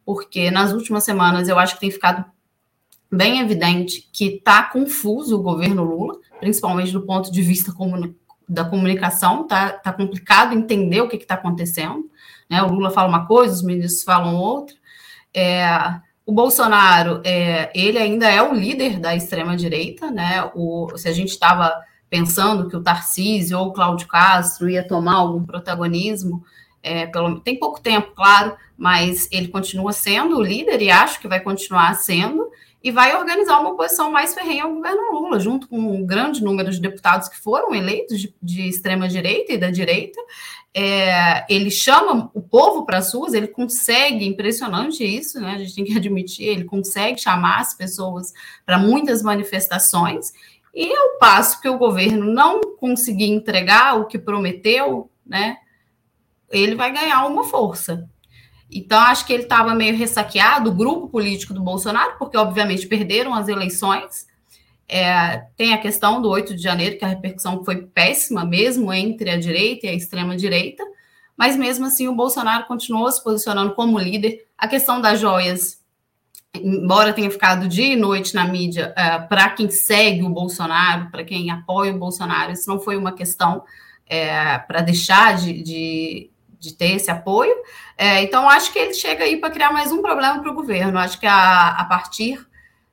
porque 0.05 0.49
nas 0.49 0.71
últimas 0.71 1.03
semanas 1.03 1.49
eu 1.49 1.59
acho 1.59 1.73
que 1.73 1.81
tem 1.81 1.91
ficado 1.91 2.23
bem 3.11 3.41
evidente 3.41 4.09
que 4.13 4.35
está 4.35 4.63
confuso 4.63 5.37
o 5.37 5.43
governo 5.43 5.83
Lula, 5.83 6.17
principalmente 6.39 6.93
do 6.93 7.01
ponto 7.01 7.29
de 7.29 7.41
vista 7.41 7.73
comuni 7.73 8.15
da 8.49 8.65
comunicação, 8.65 9.43
está 9.43 9.69
tá 9.69 9.93
complicado 9.93 10.53
entender 10.53 11.01
o 11.01 11.07
que 11.07 11.17
está 11.17 11.35
acontecendo. 11.35 12.09
Né? 12.49 12.61
O 12.63 12.71
Lula 12.71 12.89
fala 12.89 13.07
uma 13.07 13.27
coisa, 13.27 13.53
os 13.53 13.61
ministros 13.61 14.03
falam 14.03 14.35
outra. 14.35 14.75
É, 15.31 15.67
o 16.25 16.33
Bolsonaro, 16.33 17.21
é, 17.23 17.71
ele 17.75 17.99
ainda 17.99 18.27
é 18.27 18.41
o 18.41 18.53
líder 18.53 18.99
da 18.99 19.15
extrema-direita, 19.15 20.11
né? 20.11 20.49
O, 20.55 20.87
se 20.95 21.07
a 21.07 21.11
gente 21.11 21.29
estava 21.29 21.73
pensando 22.09 22.67
que 22.67 22.75
o 22.75 22.81
Tarcísio 22.81 23.57
ou 23.59 23.67
o 23.67 23.73
Cláudio 23.73 24.07
Castro 24.07 24.69
ia 24.69 24.87
tomar 24.87 25.15
algum 25.15 25.43
protagonismo, 25.43 26.43
é, 26.81 27.05
pelo, 27.05 27.39
tem 27.39 27.59
pouco 27.59 27.79
tempo, 27.79 28.13
claro, 28.15 28.55
mas 28.77 29.27
ele 29.31 29.49
continua 29.49 29.91
sendo 29.91 30.37
o 30.37 30.41
líder 30.41 30.81
e 30.81 30.89
acho 30.89 31.19
que 31.19 31.27
vai 31.27 31.39
continuar 31.39 31.93
sendo, 31.95 32.48
e 32.81 32.91
vai 32.91 33.15
organizar 33.15 33.59
uma 33.59 33.71
oposição 33.71 34.09
mais 34.09 34.33
ferrenha 34.33 34.63
ao 34.63 34.73
governo 34.73 35.11
Lula, 35.11 35.39
junto 35.39 35.67
com 35.67 35.77
um 35.77 36.05
grande 36.05 36.41
número 36.41 36.71
de 36.71 36.79
deputados 36.79 37.27
que 37.27 37.37
foram 37.37 37.75
eleitos 37.75 38.19
de, 38.19 38.33
de 38.41 38.69
extrema-direita 38.69 39.51
e 39.51 39.57
da 39.57 39.69
direita. 39.69 40.19
É, 40.73 41.45
ele 41.53 41.69
chama 41.69 42.31
o 42.33 42.41
povo 42.41 42.85
para 42.85 42.99
as 42.99 43.13
ruas, 43.13 43.33
ele 43.33 43.47
consegue, 43.47 44.25
impressionante 44.25 45.03
isso, 45.03 45.41
né? 45.41 45.55
A 45.55 45.57
gente 45.57 45.75
tem 45.75 45.83
que 45.83 45.95
admitir, 45.97 46.47
ele 46.47 46.63
consegue 46.63 47.19
chamar 47.19 47.59
as 47.59 47.73
pessoas 47.73 48.31
para 48.65 48.77
muitas 48.77 49.21
manifestações, 49.21 50.31
e 50.73 50.93
ao 50.95 51.17
passo 51.17 51.59
que 51.59 51.67
o 51.67 51.77
governo 51.77 52.31
não 52.31 52.61
conseguir 52.77 53.25
entregar 53.25 53.99
o 53.99 54.05
que 54.05 54.17
prometeu, 54.17 55.09
né? 55.25 55.57
Ele 56.49 56.75
vai 56.75 56.93
ganhar 56.93 57.25
uma 57.25 57.43
força. 57.43 58.07
Então, 58.71 58.99
acho 58.99 59.25
que 59.25 59.33
ele 59.33 59.43
estava 59.43 59.73
meio 59.73 59.95
ressaqueado, 59.95 60.69
o 60.69 60.73
grupo 60.73 61.09
político 61.09 61.53
do 61.53 61.61
Bolsonaro, 61.61 62.17
porque, 62.19 62.37
obviamente, 62.37 62.87
perderam 62.87 63.33
as 63.33 63.47
eleições. 63.47 64.27
É, 64.87 65.45
tem 65.55 65.73
a 65.73 65.77
questão 65.79 66.21
do 66.21 66.29
8 66.29 66.55
de 66.55 66.61
janeiro, 66.61 66.97
que 66.97 67.05
a 67.05 67.07
repercussão 67.07 67.63
foi 67.63 67.83
péssima, 67.83 68.45
mesmo 68.45 68.93
entre 68.93 69.29
a 69.29 69.39
direita 69.39 69.87
e 69.87 69.89
a 69.89 69.93
extrema-direita, 69.93 70.83
mas 71.35 71.55
mesmo 71.55 71.85
assim 71.85 72.07
o 72.07 72.15
Bolsonaro 72.15 72.65
continuou 72.65 73.11
se 73.11 73.23
posicionando 73.23 73.73
como 73.73 73.97
líder. 73.97 74.45
A 74.57 74.67
questão 74.67 74.99
das 74.99 75.19
joias, 75.19 75.81
embora 76.53 77.13
tenha 77.13 77.31
ficado 77.31 77.67
dia 77.67 77.93
e 77.93 77.95
noite 77.95 78.35
na 78.35 78.45
mídia, 78.45 78.93
é, 78.95 79.19
para 79.19 79.49
quem 79.49 79.69
segue 79.69 80.23
o 80.23 80.29
Bolsonaro, 80.29 81.09
para 81.09 81.23
quem 81.23 81.49
apoia 81.49 81.93
o 81.93 81.99
Bolsonaro, 81.99 82.51
isso 82.51 82.69
não 82.69 82.79
foi 82.79 82.97
uma 82.97 83.13
questão 83.13 83.63
é, 84.05 84.57
para 84.59 84.81
deixar 84.81 85.37
de, 85.37 85.61
de 85.61 86.29
de 86.59 86.73
ter 86.73 86.95
esse 86.95 87.09
apoio. 87.09 87.55
É, 87.97 88.21
então, 88.21 88.49
acho 88.49 88.71
que 88.73 88.79
ele 88.79 88.93
chega 88.93 89.23
aí 89.23 89.37
para 89.37 89.49
criar 89.49 89.71
mais 89.71 89.91
um 89.91 90.01
problema 90.01 90.41
para 90.41 90.51
o 90.51 90.55
governo. 90.55 90.99
Acho 90.99 91.19
que 91.19 91.25
a, 91.25 91.69
a 91.69 91.85
partir 91.85 92.45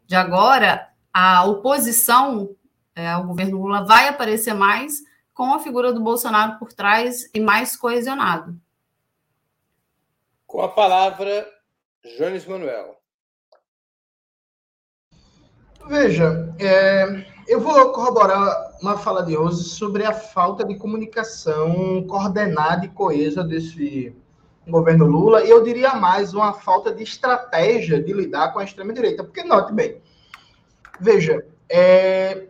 de 0.07 0.14
agora, 0.14 0.89
a 1.12 1.45
oposição 1.45 2.55
é, 2.95 3.11
ao 3.11 3.25
governo 3.25 3.59
Lula 3.59 3.85
vai 3.85 4.09
aparecer 4.09 4.55
mais 4.55 5.03
com 5.35 5.53
a 5.53 5.59
figura 5.59 5.93
do 5.93 6.01
Bolsonaro 6.01 6.59
por 6.59 6.73
trás 6.73 7.29
e 7.35 7.41
mais 7.41 7.77
coesionado. 7.77 8.59
Com 10.47 10.62
a 10.62 10.69
palavra, 10.69 11.47
Jones 12.17 12.47
Manuel. 12.47 12.97
Veja, 15.89 16.55
é, 16.59 17.36
eu 17.49 17.61
vou 17.61 17.92
corroborar 17.92 18.76
uma 18.80 18.99
fala 18.99 19.22
de 19.22 19.34
Rose 19.34 19.64
sobre 19.64 20.05
a 20.05 20.12
falta 20.12 20.64
de 20.64 20.76
comunicação 20.76 22.05
coordenada 22.09 22.84
e 22.84 22.88
coesa 22.88 23.44
desse 23.44 24.14
governo 24.66 25.07
Lula, 25.07 25.44
e 25.44 25.51
eu 25.51 25.62
diria 25.62 25.94
mais, 25.94 26.34
uma 26.34 26.53
falta 26.53 26.92
de 26.92 27.03
estratégia 27.03 28.03
de 28.03 28.12
lidar 28.12 28.53
com 28.53 28.59
a 28.59 28.64
extrema-direita. 28.64 29.22
Porque, 29.22 29.44
note 29.44 29.72
bem, 29.72 29.99
veja, 31.01 31.47
é, 31.68 32.49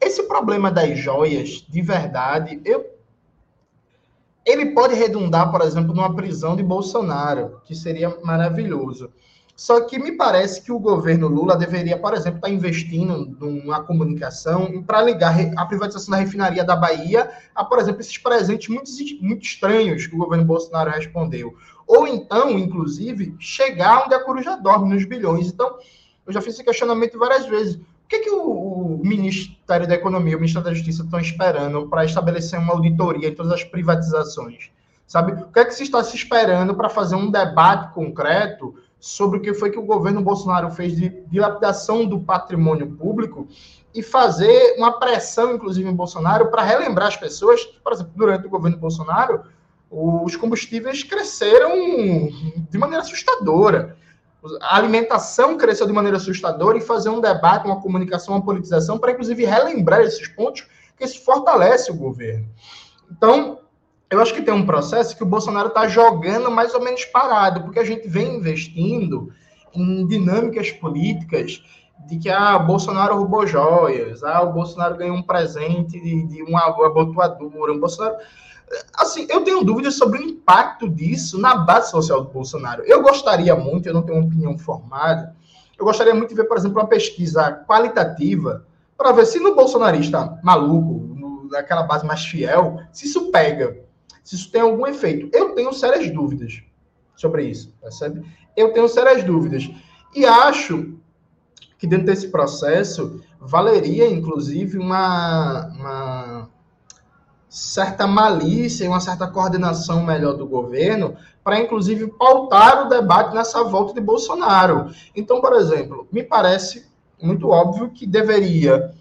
esse 0.00 0.22
problema 0.22 0.70
das 0.70 0.98
joias, 0.98 1.66
de 1.68 1.82
verdade, 1.82 2.60
eu, 2.64 2.86
ele 4.46 4.72
pode 4.72 4.94
redundar, 4.94 5.50
por 5.50 5.60
exemplo, 5.60 5.94
numa 5.94 6.14
prisão 6.14 6.56
de 6.56 6.62
Bolsonaro, 6.62 7.60
que 7.66 7.74
seria 7.74 8.16
maravilhoso. 8.22 9.10
Só 9.58 9.80
que 9.80 9.98
me 9.98 10.12
parece 10.12 10.62
que 10.62 10.70
o 10.70 10.78
governo 10.78 11.26
Lula 11.26 11.56
deveria, 11.56 11.98
por 11.98 12.14
exemplo, 12.14 12.36
estar 12.36 12.46
tá 12.46 12.54
investindo 12.54 13.36
numa 13.40 13.82
comunicação 13.82 14.84
para 14.84 15.02
ligar 15.02 15.34
a 15.56 15.66
privatização 15.66 16.12
da 16.12 16.18
refinaria 16.18 16.62
da 16.62 16.76
Bahia 16.76 17.28
a, 17.56 17.64
por 17.64 17.80
exemplo, 17.80 18.00
esses 18.00 18.16
presentes 18.16 18.68
muito, 18.68 18.88
muito 19.20 19.44
estranhos 19.44 20.06
que 20.06 20.14
o 20.14 20.18
governo 20.18 20.44
Bolsonaro 20.44 20.92
respondeu. 20.92 21.56
Ou 21.88 22.06
então, 22.06 22.56
inclusive, 22.56 23.34
chegar 23.40 24.04
onde 24.04 24.14
a 24.14 24.22
coruja 24.22 24.54
dorme, 24.54 24.94
nos 24.94 25.04
bilhões. 25.04 25.48
Então, 25.48 25.76
eu 26.24 26.32
já 26.32 26.40
fiz 26.40 26.54
esse 26.54 26.62
questionamento 26.62 27.18
várias 27.18 27.44
vezes. 27.48 27.74
O 27.74 27.80
que, 28.08 28.20
que 28.20 28.30
o, 28.30 28.40
o 28.40 29.00
Ministério 29.02 29.88
da 29.88 29.96
Economia 29.96 30.34
e 30.34 30.36
o 30.36 30.38
Ministério 30.38 30.68
da 30.68 30.74
Justiça 30.74 31.02
estão 31.02 31.18
esperando 31.18 31.88
para 31.88 32.04
estabelecer 32.04 32.60
uma 32.60 32.74
auditoria 32.74 33.28
em 33.28 33.34
todas 33.34 33.50
as 33.50 33.64
privatizações? 33.64 34.70
Sabe? 35.04 35.32
O 35.32 35.50
que 35.50 35.58
é 35.58 35.64
que 35.64 35.74
se 35.74 35.82
está 35.82 36.04
se 36.04 36.14
esperando 36.14 36.76
para 36.76 36.88
fazer 36.88 37.16
um 37.16 37.28
debate 37.28 37.92
concreto 37.92 38.76
sobre 39.00 39.38
o 39.38 39.42
que 39.42 39.54
foi 39.54 39.70
que 39.70 39.78
o 39.78 39.84
governo 39.84 40.22
Bolsonaro 40.22 40.70
fez 40.70 40.96
de 40.96 41.08
dilapidação 41.30 42.04
do 42.04 42.20
patrimônio 42.20 42.96
público 42.96 43.46
e 43.94 44.02
fazer 44.02 44.74
uma 44.76 44.98
pressão, 44.98 45.54
inclusive, 45.54 45.88
em 45.88 45.94
Bolsonaro, 45.94 46.50
para 46.50 46.62
relembrar 46.62 47.08
as 47.08 47.16
pessoas 47.16 47.64
por 47.82 47.92
exemplo, 47.92 48.12
durante 48.14 48.46
o 48.46 48.50
governo 48.50 48.76
Bolsonaro, 48.76 49.42
os 49.90 50.36
combustíveis 50.36 51.02
cresceram 51.02 51.70
de 52.70 52.78
maneira 52.78 53.02
assustadora. 53.02 53.96
A 54.60 54.76
alimentação 54.76 55.56
cresceu 55.56 55.86
de 55.86 55.92
maneira 55.92 56.18
assustadora 56.18 56.76
e 56.76 56.82
fazer 56.82 57.08
um 57.08 57.20
debate, 57.20 57.66
uma 57.66 57.80
comunicação, 57.80 58.34
uma 58.34 58.44
politização 58.44 58.98
para, 58.98 59.12
inclusive, 59.12 59.44
relembrar 59.44 60.00
esses 60.00 60.28
pontos, 60.28 60.66
que 60.96 61.04
isso 61.04 61.24
fortalece 61.24 61.90
o 61.90 61.94
governo. 61.94 62.46
Então, 63.10 63.60
eu 64.10 64.20
acho 64.20 64.32
que 64.32 64.42
tem 64.42 64.54
um 64.54 64.64
processo 64.64 65.16
que 65.16 65.22
o 65.22 65.26
Bolsonaro 65.26 65.68
está 65.68 65.86
jogando 65.86 66.50
mais 66.50 66.74
ou 66.74 66.82
menos 66.82 67.04
parado, 67.04 67.62
porque 67.62 67.78
a 67.78 67.84
gente 67.84 68.08
vem 68.08 68.36
investindo 68.36 69.30
em 69.74 70.06
dinâmicas 70.06 70.70
políticas 70.70 71.62
de 72.06 72.16
que 72.16 72.30
ah, 72.30 72.58
Bolsonaro 72.58 73.16
roubou 73.16 73.46
joias, 73.46 74.22
ah, 74.24 74.42
o 74.42 74.52
Bolsonaro 74.52 74.96
ganhou 74.96 75.16
um 75.16 75.22
presente 75.22 76.00
de, 76.00 76.26
de 76.26 76.42
uma 76.42 76.66
abotoadura, 76.66 77.72
o 77.72 77.78
Bolsonaro... 77.78 78.16
Assim, 78.94 79.26
eu 79.30 79.42
tenho 79.42 79.64
dúvidas 79.64 79.94
sobre 79.94 80.18
o 80.18 80.22
impacto 80.22 80.88
disso 80.88 81.38
na 81.38 81.56
base 81.56 81.90
social 81.90 82.22
do 82.22 82.30
Bolsonaro. 82.30 82.82
Eu 82.84 83.02
gostaria 83.02 83.56
muito, 83.56 83.88
eu 83.88 83.94
não 83.94 84.02
tenho 84.02 84.18
uma 84.18 84.26
opinião 84.26 84.58
formada, 84.58 85.34
eu 85.78 85.84
gostaria 85.84 86.14
muito 86.14 86.30
de 86.30 86.34
ver, 86.34 86.44
por 86.44 86.56
exemplo, 86.56 86.78
uma 86.78 86.86
pesquisa 86.86 87.64
qualitativa 87.66 88.64
para 88.96 89.12
ver 89.12 89.26
se 89.26 89.38
no 89.38 89.54
bolsonarista 89.54 90.38
maluco, 90.42 91.14
no, 91.14 91.48
naquela 91.50 91.82
base 91.82 92.04
mais 92.04 92.24
fiel, 92.24 92.80
se 92.92 93.06
isso 93.06 93.30
pega 93.30 93.87
se 94.28 94.34
isso 94.34 94.52
tem 94.52 94.60
algum 94.60 94.86
efeito. 94.86 95.34
Eu 95.34 95.54
tenho 95.54 95.72
sérias 95.72 96.12
dúvidas 96.12 96.62
sobre 97.16 97.46
isso, 97.46 97.72
percebe? 97.80 98.22
Eu 98.54 98.74
tenho 98.74 98.86
sérias 98.86 99.24
dúvidas. 99.24 99.70
E 100.14 100.26
acho 100.26 100.98
que 101.78 101.86
dentro 101.86 102.04
desse 102.04 102.28
processo 102.28 103.22
valeria, 103.40 104.06
inclusive, 104.06 104.76
uma, 104.76 105.68
uma 105.68 106.50
certa 107.48 108.06
malícia 108.06 108.84
e 108.84 108.88
uma 108.88 109.00
certa 109.00 109.26
coordenação 109.26 110.04
melhor 110.04 110.34
do 110.34 110.46
governo 110.46 111.16
para, 111.42 111.58
inclusive, 111.58 112.08
pautar 112.08 112.84
o 112.84 112.90
debate 112.90 113.34
nessa 113.34 113.64
volta 113.64 113.94
de 113.94 114.00
Bolsonaro. 114.02 114.90
Então, 115.16 115.40
por 115.40 115.54
exemplo, 115.54 116.06
me 116.12 116.22
parece 116.22 116.86
muito 117.18 117.48
óbvio 117.48 117.88
que 117.92 118.06
deveria 118.06 118.92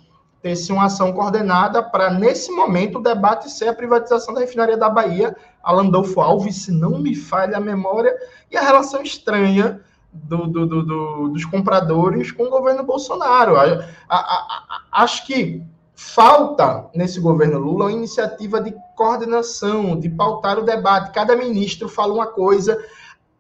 ter-se 0.48 0.72
uma 0.72 0.86
ação 0.86 1.12
coordenada 1.12 1.84
para, 1.84 2.10
nesse 2.10 2.54
momento, 2.54 3.00
o 3.00 3.04
debate 3.04 3.52
ser 3.52 3.68
a 3.68 3.74
privatização 3.74 4.34
da 4.34 4.40
refinaria 4.40 4.78
da 4.78 4.90
Bahia, 4.90 5.36
a 5.62 5.74
Landolfo 5.74 6.22
Alves, 6.22 6.56
se 6.56 6.72
não 6.72 7.00
me 7.00 7.14
falha 7.14 7.58
a 7.58 7.60
memória, 7.60 8.16
e 8.50 8.56
a 8.56 8.62
relação 8.62 9.02
estranha 9.02 9.82
do, 10.14 10.48
do, 10.48 10.66
do, 10.66 11.28
dos 11.28 11.44
compradores 11.44 12.32
com 12.32 12.44
o 12.44 12.50
governo 12.50 12.82
Bolsonaro. 12.82 13.58
A, 13.58 13.66
a, 14.08 14.18
a, 14.18 14.82
acho 15.04 15.28
que 15.28 15.62
falta 15.94 16.90
nesse 16.96 17.20
governo 17.20 17.60
Lula 17.60 17.86
uma 17.86 17.92
iniciativa 17.92 18.62
de 18.62 18.74
coordenação, 18.96 20.00
de 20.00 20.10
pautar 20.10 20.58
o 20.58 20.64
debate. 20.64 21.12
Cada 21.12 21.36
ministro 21.36 21.90
fala 21.90 22.14
uma 22.14 22.28
coisa, 22.28 22.82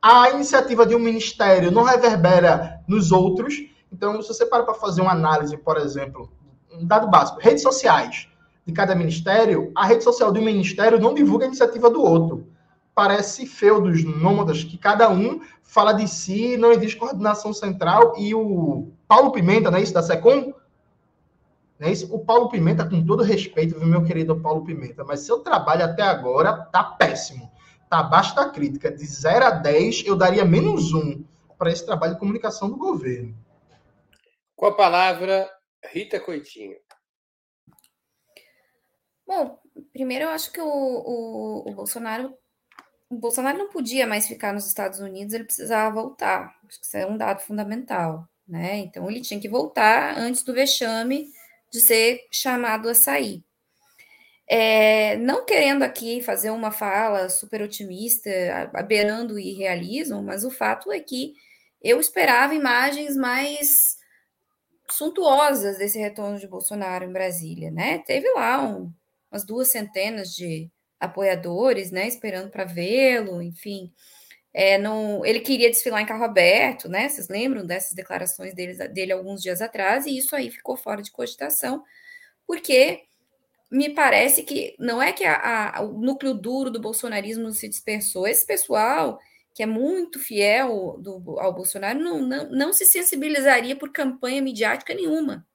a 0.02 0.30
iniciativa 0.32 0.86
de 0.86 0.94
um 0.94 1.00
ministério 1.00 1.72
não 1.72 1.84
reverbera 1.84 2.82
nos 2.86 3.14
outros. 3.14 3.56
Então, 3.90 4.22
se 4.22 4.28
você 4.28 4.46
para 4.46 4.64
para 4.64 4.74
fazer 4.74 5.02
uma 5.02 5.14
análise, 5.14 5.56
por 5.56 5.78
exemplo, 5.78 6.30
um 6.72 6.86
dado 6.86 7.08
básico, 7.08 7.40
redes 7.40 7.64
sociais 7.64 8.28
de 8.66 8.74
cada 8.74 8.94
ministério, 8.94 9.72
a 9.76 9.86
rede 9.86 10.04
social 10.04 10.32
do 10.32 10.42
ministério 10.42 11.00
não 11.00 11.14
divulga 11.14 11.46
a 11.46 11.48
iniciativa 11.48 11.90
do 11.90 12.02
outro. 12.02 12.48
Parece 12.94 13.46
feudos 13.46 14.04
nômadas 14.04 14.64
que 14.64 14.78
cada 14.78 15.10
um 15.10 15.40
fala 15.64 15.94
de 15.94 16.08
si, 16.08 16.58
não 16.58 16.72
existe 16.72 16.98
coordenação 16.98 17.54
central 17.54 18.16
e 18.18 18.34
o 18.34 18.90
Paulo 19.08 19.32
Pimenta, 19.32 19.72
não 19.72 19.78
é 19.78 19.84
isso, 19.84 19.94
da 19.94 20.02
SECOM? 20.04 20.54
Não 21.80 21.88
é 21.88 21.92
isso? 21.92 22.14
O 22.14 22.20
Paulo 22.20 22.50
Pimenta, 22.50 22.84
com 22.84 23.06
todo 23.06 23.24
respeito, 23.24 23.80
meu 23.86 24.04
querido 24.04 24.36
Paulo 24.40 24.66
Pimenta, 24.66 25.04
mas 25.04 25.22
seu 25.22 25.40
trabalho 25.40 25.86
até 25.86 26.02
agora 26.02 26.54
tá 26.54 26.84
péssimo. 26.84 27.52
Tá 27.90 28.00
abaixo 28.00 28.36
da 28.36 28.50
crítica. 28.50 28.92
De 28.92 29.06
0 29.06 29.46
a 29.46 29.52
10, 29.52 30.04
eu 30.06 30.16
daria 30.16 30.44
menos 30.44 30.94
um 30.94 31.24
para 31.58 31.72
esse 31.72 31.86
trabalho 31.86 32.14
de 32.14 32.20
comunicação 32.20 32.70
do 32.70 32.76
governo. 32.76 33.34
Com 34.56 34.66
a 34.66 34.74
palavra, 34.74 35.48
Rita 35.86 36.20
Coitinho. 36.20 36.78
Bom, 39.26 39.60
primeiro 39.92 40.26
eu 40.26 40.30
acho 40.30 40.52
que 40.52 40.62
o, 40.62 40.68
o, 40.68 41.70
o 41.70 41.74
Bolsonaro 41.74 42.38
o 43.10 43.16
Bolsonaro 43.16 43.58
não 43.58 43.70
podia 43.70 44.06
mais 44.06 44.28
ficar 44.28 44.54
nos 44.54 44.68
Estados 44.68 45.00
Unidos, 45.00 45.34
ele 45.34 45.46
precisava 45.46 45.94
voltar. 45.94 46.54
Acho 46.68 46.80
que 46.80 46.86
isso 46.86 46.98
é 46.98 47.06
um 47.06 47.18
dado 47.18 47.40
fundamental, 47.40 48.28
né? 48.48 48.78
Então 48.80 49.10
ele 49.10 49.22
tinha 49.22 49.40
que 49.40 49.48
voltar 49.48 50.18
antes 50.18 50.44
do 50.44 50.54
vexame 50.54 51.30
de 51.72 51.80
ser 51.80 52.28
chamado 52.32 52.90
a 52.90 52.94
sair. 52.94 53.44
É, 54.50 55.18
não 55.18 55.46
querendo 55.46 55.84
aqui 55.84 56.22
fazer 56.22 56.52
uma 56.52 56.72
fala 56.72 57.30
super 57.30 57.62
otimista, 57.62 58.30
beirando 58.88 59.36
o 59.36 59.40
irrealismo, 59.40 60.22
mas 60.24 60.46
o 60.46 60.52
fato 60.52 60.92
é 60.92 61.00
que 61.00 61.34
eu 61.82 62.00
esperava 62.00 62.56
imagens 62.56 63.16
mais 63.16 63.97
suntuosas 64.92 65.78
desse 65.78 66.00
retorno 66.00 66.40
de 66.40 66.48
Bolsonaro 66.48 67.06
em 67.06 67.12
Brasília, 67.12 67.72
né? 67.72 68.00
Teve 68.00 68.32
lá 68.34 68.64
um, 68.64 68.92
umas 69.32 69.46
duas 69.46 69.72
centenas 69.72 70.34
de 70.34 70.70
apoiadores, 71.00 71.92
né, 71.92 72.08
esperando 72.08 72.50
para 72.50 72.66
vê-lo, 72.66 73.42
enfim. 73.42 73.92
É, 74.54 74.78
não, 74.78 75.24
ele 75.24 75.40
queria 75.40 75.70
desfilar 75.70 76.02
em 76.02 76.06
carro 76.06 76.24
aberto, 76.24 76.90
né? 76.90 77.08
Vocês 77.08 77.28
lembram 77.30 77.66
dessas 77.66 77.94
declarações 77.94 78.56
dele, 78.56 78.74
dele 78.88 79.12
alguns 79.12 79.42
dias 79.42 79.62
atrás, 79.62 80.06
e 80.06 80.18
isso 80.18 80.36
aí 80.36 80.50
ficou 80.50 80.76
fora 80.76 81.02
de 81.02 81.12
cogitação, 81.12 81.84
porque 82.48 83.04
me 83.70 83.90
parece 83.94 84.44
que 84.44 84.76
não 84.80 85.02
é 85.02 85.12
que 85.12 85.24
a, 85.26 85.78
a, 85.78 85.82
o 85.82 86.00
núcleo 86.00 86.34
duro 86.34 86.72
do 86.72 86.80
bolsonarismo 86.80 87.52
se 87.52 87.68
dispersou. 87.68 88.28
Esse 88.28 88.46
pessoal 88.46 89.20
que 89.58 89.64
é 89.64 89.66
muito 89.66 90.20
fiel 90.20 91.00
do, 91.00 91.40
ao 91.40 91.52
Bolsonaro 91.52 92.00
não, 92.00 92.22
não, 92.22 92.48
não 92.52 92.72
se 92.72 92.86
sensibilizaria 92.86 93.76
por 93.76 93.92
campanha 93.92 94.40
midiática 94.40 94.94
nenhuma. 94.94 95.48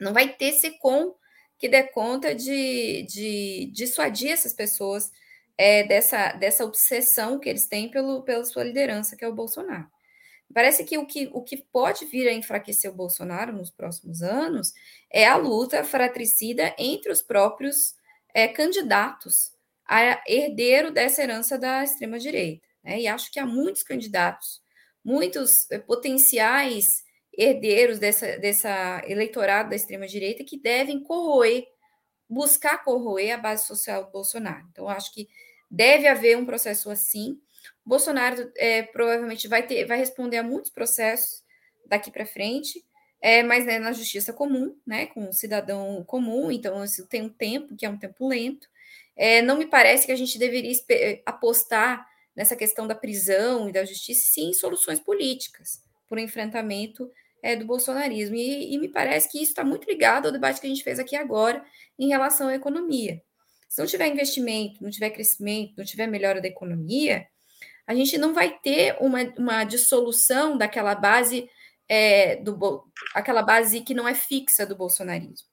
Não 0.00 0.12
vai 0.12 0.34
ter 0.34 0.50
SECOM 0.50 1.14
que 1.56 1.68
dê 1.68 1.84
conta 1.84 2.34
de, 2.34 3.06
de 3.08 3.70
dissuadir 3.72 4.32
essas 4.32 4.52
pessoas 4.52 5.12
é, 5.56 5.84
dessa, 5.84 6.32
dessa 6.32 6.64
obsessão 6.64 7.38
que 7.38 7.48
eles 7.48 7.68
têm 7.68 7.88
pelo, 7.88 8.24
pela 8.24 8.44
sua 8.44 8.64
liderança, 8.64 9.14
que 9.14 9.24
é 9.24 9.28
o 9.28 9.34
Bolsonaro. 9.36 9.86
Parece 10.52 10.82
que 10.82 10.98
o, 10.98 11.06
que 11.06 11.30
o 11.32 11.44
que 11.44 11.58
pode 11.58 12.06
vir 12.06 12.26
a 12.26 12.32
enfraquecer 12.32 12.90
o 12.90 12.96
Bolsonaro 12.96 13.52
nos 13.52 13.70
próximos 13.70 14.20
anos 14.20 14.72
é 15.08 15.28
a 15.28 15.36
luta 15.36 15.84
fratricida 15.84 16.74
entre 16.76 17.12
os 17.12 17.22
próprios 17.22 17.94
é, 18.34 18.48
candidatos 18.48 19.52
a 19.86 20.20
herdeiro 20.26 20.90
dessa 20.90 21.22
herança 21.22 21.56
da 21.56 21.84
extrema-direita. 21.84 22.71
Né? 22.82 23.00
E 23.00 23.08
acho 23.08 23.30
que 23.30 23.38
há 23.38 23.46
muitos 23.46 23.82
candidatos, 23.82 24.60
muitos 25.04 25.70
é, 25.70 25.78
potenciais 25.78 26.84
herdeiros 27.36 27.98
dessa, 27.98 28.38
dessa 28.38 29.02
eleitorado 29.06 29.70
da 29.70 29.76
extrema-direita 29.76 30.44
que 30.44 30.60
devem 30.60 31.02
corroer, 31.02 31.66
buscar 32.28 32.84
corroer 32.84 33.34
a 33.34 33.38
base 33.38 33.66
social 33.66 34.04
do 34.04 34.10
Bolsonaro. 34.10 34.66
Então, 34.70 34.88
acho 34.88 35.12
que 35.12 35.28
deve 35.70 36.06
haver 36.06 36.36
um 36.36 36.44
processo 36.44 36.90
assim. 36.90 37.40
Bolsonaro 37.84 38.50
é, 38.56 38.82
provavelmente 38.82 39.48
vai 39.48 39.66
ter, 39.66 39.86
vai 39.86 39.98
responder 39.98 40.38
a 40.38 40.42
muitos 40.42 40.70
processos 40.70 41.42
daqui 41.86 42.10
para 42.10 42.26
frente, 42.26 42.84
é, 43.20 43.42
mas 43.42 43.64
né, 43.64 43.78
na 43.78 43.92
justiça 43.92 44.32
comum, 44.32 44.76
né, 44.86 45.06
com 45.06 45.28
um 45.28 45.32
cidadão 45.32 46.02
comum, 46.04 46.50
então 46.50 46.82
isso 46.84 47.06
tem 47.06 47.22
um 47.22 47.28
tempo, 47.28 47.76
que 47.76 47.86
é 47.86 47.88
um 47.88 47.98
tempo 47.98 48.28
lento. 48.28 48.66
É, 49.16 49.40
não 49.42 49.56
me 49.56 49.66
parece 49.66 50.06
que 50.06 50.12
a 50.12 50.16
gente 50.16 50.38
deveria 50.38 50.72
apostar 51.24 52.06
nessa 52.34 52.56
questão 52.56 52.86
da 52.86 52.94
prisão 52.94 53.68
e 53.68 53.72
da 53.72 53.84
justiça, 53.84 54.22
sim, 54.32 54.52
soluções 54.52 55.00
políticas, 55.00 55.82
por 56.08 56.18
enfrentamento 56.18 57.10
é, 57.42 57.56
do 57.56 57.66
bolsonarismo. 57.66 58.36
E, 58.36 58.74
e, 58.74 58.78
me 58.78 58.88
parece 58.88 59.30
que 59.30 59.38
isso 59.38 59.50
está 59.50 59.64
muito 59.64 59.88
ligado 59.88 60.26
ao 60.26 60.32
debate 60.32 60.60
que 60.60 60.66
a 60.66 60.70
gente 60.70 60.84
fez 60.84 60.98
aqui 60.98 61.16
agora 61.16 61.64
em 61.98 62.08
relação 62.08 62.48
à 62.48 62.54
economia. 62.54 63.22
Se 63.68 63.80
não 63.80 63.86
tiver 63.86 64.06
investimento, 64.06 64.82
não 64.82 64.90
tiver 64.90 65.10
crescimento, 65.10 65.74
não 65.76 65.84
tiver 65.84 66.06
melhora 66.06 66.40
da 66.40 66.48
economia, 66.48 67.26
a 67.86 67.94
gente 67.94 68.16
não 68.18 68.32
vai 68.32 68.58
ter 68.58 68.96
uma, 69.00 69.22
uma 69.36 69.64
dissolução 69.64 70.56
daquela 70.56 70.94
base 70.94 71.48
é, 71.88 72.36
do 72.36 72.84
aquela 73.14 73.42
base 73.42 73.80
que 73.80 73.94
não 73.94 74.06
é 74.06 74.14
fixa 74.14 74.64
do 74.64 74.76
bolsonarismo. 74.76 75.48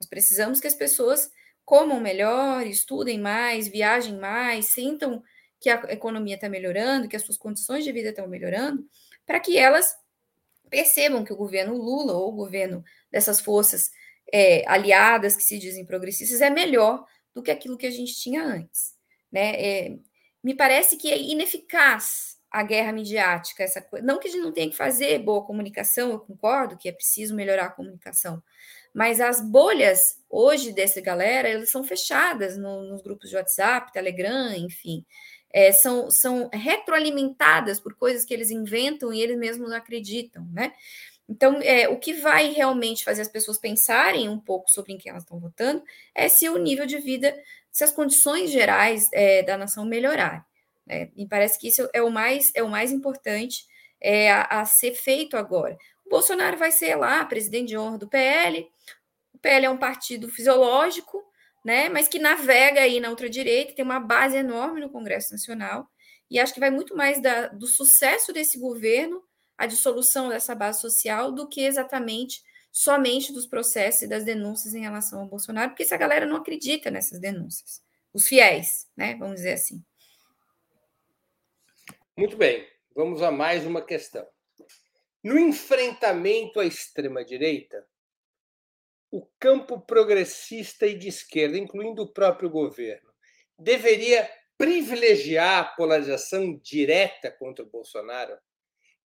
Nós 0.00 0.08
precisamos 0.08 0.60
que 0.60 0.66
as 0.66 0.74
pessoas 0.74 1.30
comam 1.64 2.00
melhor, 2.00 2.66
estudem 2.66 3.18
mais, 3.18 3.68
viajem 3.68 4.18
mais, 4.18 4.66
sintam 4.66 5.22
que 5.60 5.70
a 5.70 5.92
economia 5.92 6.34
está 6.34 6.48
melhorando, 6.48 7.08
que 7.08 7.16
as 7.16 7.22
suas 7.22 7.36
condições 7.36 7.84
de 7.84 7.92
vida 7.92 8.10
estão 8.10 8.28
melhorando, 8.28 8.86
para 9.24 9.40
que 9.40 9.56
elas 9.56 9.96
percebam 10.68 11.24
que 11.24 11.32
o 11.32 11.36
governo 11.36 11.76
Lula 11.76 12.12
ou 12.14 12.28
o 12.32 12.36
governo 12.36 12.84
dessas 13.10 13.40
forças 13.40 13.90
é, 14.32 14.64
aliadas 14.66 15.36
que 15.36 15.42
se 15.42 15.58
dizem 15.58 15.84
progressistas 15.84 16.40
é 16.40 16.50
melhor 16.50 17.04
do 17.34 17.42
que 17.42 17.50
aquilo 17.50 17.76
que 17.76 17.86
a 17.86 17.90
gente 17.90 18.14
tinha 18.14 18.42
antes. 18.42 18.94
Né? 19.30 19.54
É, 19.54 19.98
me 20.42 20.54
parece 20.54 20.96
que 20.96 21.10
é 21.10 21.20
ineficaz 21.20 22.36
a 22.50 22.62
guerra 22.62 22.92
midiática, 22.92 23.62
essa 23.62 23.82
coisa. 23.82 24.06
Não 24.06 24.18
que 24.18 24.28
a 24.28 24.30
gente 24.30 24.42
não 24.42 24.52
tenha 24.52 24.70
que 24.70 24.76
fazer 24.76 25.18
boa 25.18 25.44
comunicação, 25.44 26.10
eu 26.10 26.20
concordo 26.20 26.76
que 26.76 26.88
é 26.88 26.92
preciso 26.92 27.34
melhorar 27.34 27.66
a 27.66 27.70
comunicação, 27.70 28.42
mas 28.94 29.20
as 29.20 29.40
bolhas 29.42 30.22
hoje 30.30 30.72
dessa 30.72 31.00
galera, 31.00 31.48
elas 31.48 31.68
são 31.68 31.84
fechadas 31.84 32.56
no, 32.56 32.84
nos 32.84 33.02
grupos 33.02 33.28
de 33.28 33.36
WhatsApp, 33.36 33.92
Telegram, 33.92 34.54
enfim. 34.54 35.04
É, 35.56 35.72
são, 35.72 36.10
são 36.10 36.50
retroalimentadas 36.52 37.80
por 37.80 37.94
coisas 37.94 38.26
que 38.26 38.34
eles 38.34 38.50
inventam 38.50 39.10
e 39.10 39.22
eles 39.22 39.38
mesmos 39.38 39.72
acreditam, 39.72 40.46
né? 40.52 40.74
Então, 41.26 41.58
é, 41.62 41.88
o 41.88 41.98
que 41.98 42.12
vai 42.12 42.52
realmente 42.52 43.02
fazer 43.02 43.22
as 43.22 43.28
pessoas 43.28 43.56
pensarem 43.56 44.28
um 44.28 44.38
pouco 44.38 44.70
sobre 44.70 44.92
em 44.92 44.98
quem 44.98 45.08
elas 45.08 45.22
estão 45.22 45.40
votando 45.40 45.82
é 46.14 46.28
se 46.28 46.46
o 46.50 46.58
nível 46.58 46.84
de 46.84 46.98
vida, 46.98 47.34
se 47.72 47.82
as 47.82 47.90
condições 47.90 48.50
gerais 48.50 49.08
é, 49.14 49.42
da 49.42 49.56
nação 49.56 49.86
melhorarem. 49.86 50.42
Né? 50.86 51.10
Me 51.16 51.26
parece 51.26 51.58
que 51.58 51.68
isso 51.68 51.88
é 51.94 52.02
o 52.02 52.10
mais, 52.10 52.52
é 52.54 52.62
o 52.62 52.68
mais 52.68 52.92
importante 52.92 53.66
é, 53.98 54.30
a, 54.30 54.42
a, 54.60 54.64
ser 54.66 54.94
feito 54.94 55.38
agora. 55.38 55.78
O 56.04 56.10
Bolsonaro 56.10 56.58
vai 56.58 56.70
ser 56.70 56.94
lá 56.96 57.24
presidente 57.24 57.68
de 57.68 57.78
honra 57.78 57.96
do 57.96 58.08
PL. 58.08 58.70
O 59.32 59.38
PL 59.38 59.64
é 59.64 59.70
um 59.70 59.78
partido 59.78 60.28
fisiológico, 60.28 61.25
né? 61.66 61.88
mas 61.88 62.06
que 62.06 62.20
navega 62.20 62.80
aí 62.80 63.00
na 63.00 63.10
ultradireita, 63.10 63.74
tem 63.74 63.84
uma 63.84 63.98
base 63.98 64.36
enorme 64.36 64.80
no 64.80 64.88
Congresso 64.88 65.32
Nacional. 65.32 65.90
E 66.30 66.38
acho 66.38 66.54
que 66.54 66.60
vai 66.60 66.70
muito 66.70 66.96
mais 66.96 67.20
da, 67.20 67.48
do 67.48 67.66
sucesso 67.66 68.32
desse 68.32 68.56
governo 68.56 69.20
a 69.58 69.66
dissolução 69.66 70.28
dessa 70.28 70.54
base 70.54 70.80
social 70.80 71.32
do 71.32 71.48
que 71.48 71.62
exatamente 71.62 72.40
somente 72.70 73.32
dos 73.32 73.46
processos 73.46 74.02
e 74.02 74.06
das 74.06 74.24
denúncias 74.24 74.74
em 74.74 74.82
relação 74.82 75.18
ao 75.18 75.26
Bolsonaro, 75.26 75.70
porque 75.70 75.82
essa 75.82 75.96
galera 75.96 76.24
não 76.24 76.36
acredita 76.36 76.88
nessas 76.88 77.18
denúncias. 77.18 77.82
Os 78.14 78.28
fiéis, 78.28 78.86
né? 78.96 79.16
Vamos 79.16 79.36
dizer 79.36 79.54
assim. 79.54 79.82
Muito 82.16 82.36
bem, 82.36 82.64
vamos 82.94 83.22
a 83.22 83.32
mais 83.32 83.66
uma 83.66 83.82
questão. 83.82 84.24
No 85.24 85.36
enfrentamento 85.36 86.60
à 86.60 86.64
extrema-direita, 86.64 87.84
o 89.16 89.26
campo 89.40 89.80
progressista 89.80 90.86
e 90.86 90.92
de 90.92 91.08
esquerda, 91.08 91.56
incluindo 91.56 92.02
o 92.02 92.12
próprio 92.12 92.50
governo, 92.50 93.08
deveria 93.58 94.30
privilegiar 94.58 95.58
a 95.58 95.64
polarização 95.64 96.58
direta 96.62 97.30
contra 97.30 97.64
o 97.64 97.68
Bolsonaro 97.68 98.36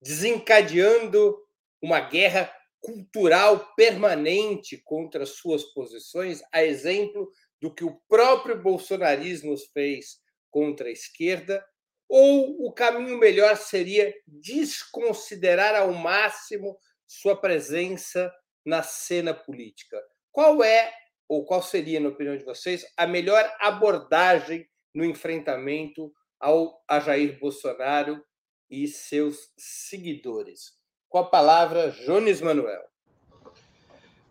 desencadeando 0.01 1.37
uma 1.81 2.01
guerra 2.01 2.53
cultural 2.81 3.73
permanente 3.73 4.81
contra 4.83 5.25
suas 5.25 5.63
posições, 5.63 6.41
a 6.51 6.61
exemplo 6.61 7.31
do 7.61 7.73
que 7.73 7.85
o 7.85 7.97
próprio 8.09 8.61
bolsonarismo 8.61 9.55
fez 9.71 10.19
contra 10.49 10.89
a 10.89 10.91
esquerda, 10.91 11.65
ou 12.09 12.67
o 12.67 12.73
caminho 12.73 13.17
melhor 13.17 13.55
seria 13.55 14.13
desconsiderar 14.27 15.73
ao 15.73 15.93
máximo 15.93 16.77
sua 17.07 17.39
presença 17.39 18.29
na 18.65 18.83
cena 18.83 19.33
política? 19.33 19.97
Qual 20.31 20.63
é, 20.63 20.91
ou 21.27 21.45
qual 21.45 21.61
seria, 21.61 21.99
na 21.99 22.09
opinião 22.09 22.37
de 22.37 22.43
vocês, 22.43 22.85
a 22.97 23.07
melhor 23.07 23.49
abordagem 23.59 24.67
no 24.93 25.05
enfrentamento 25.05 26.11
ao 26.39 26.81
a 26.87 26.99
Jair 26.99 27.39
Bolsonaro 27.39 28.21
e 28.69 28.87
seus 28.87 29.49
seguidores. 29.57 30.71
Com 31.07 31.19
a 31.19 31.29
palavra, 31.29 31.91
Jones 31.91 32.41
Manuel. 32.41 32.81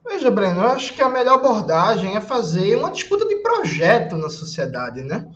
Veja, 0.04 0.30
Breno, 0.30 0.62
eu 0.62 0.68
acho 0.68 0.94
que 0.94 1.02
a 1.02 1.08
melhor 1.08 1.34
abordagem 1.34 2.16
é 2.16 2.20
fazer 2.20 2.76
uma 2.76 2.90
disputa 2.90 3.26
de 3.28 3.36
projeto 3.36 4.16
na 4.16 4.30
sociedade, 4.30 5.02
né? 5.02 5.30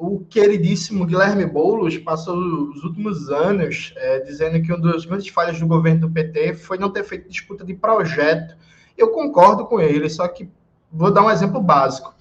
O 0.00 0.20
queridíssimo 0.20 1.04
Guilherme 1.04 1.44
Boulos 1.44 1.98
passou 1.98 2.38
os 2.38 2.84
últimos 2.84 3.28
anos 3.30 3.92
é, 3.96 4.20
dizendo 4.20 4.62
que 4.62 4.72
uma 4.72 4.80
das 4.80 5.04
grandes 5.04 5.26
falhas 5.26 5.58
do 5.58 5.66
governo 5.66 6.02
do 6.02 6.10
PT 6.10 6.54
foi 6.54 6.78
não 6.78 6.88
ter 6.88 7.02
feito 7.02 7.28
disputa 7.28 7.64
de 7.64 7.74
projeto. 7.74 8.56
Eu 8.96 9.08
concordo 9.08 9.66
com 9.66 9.80
ele, 9.80 10.08
só 10.08 10.28
que 10.28 10.48
vou 10.92 11.12
dar 11.12 11.24
um 11.24 11.30
exemplo 11.30 11.60
básico. 11.60 12.14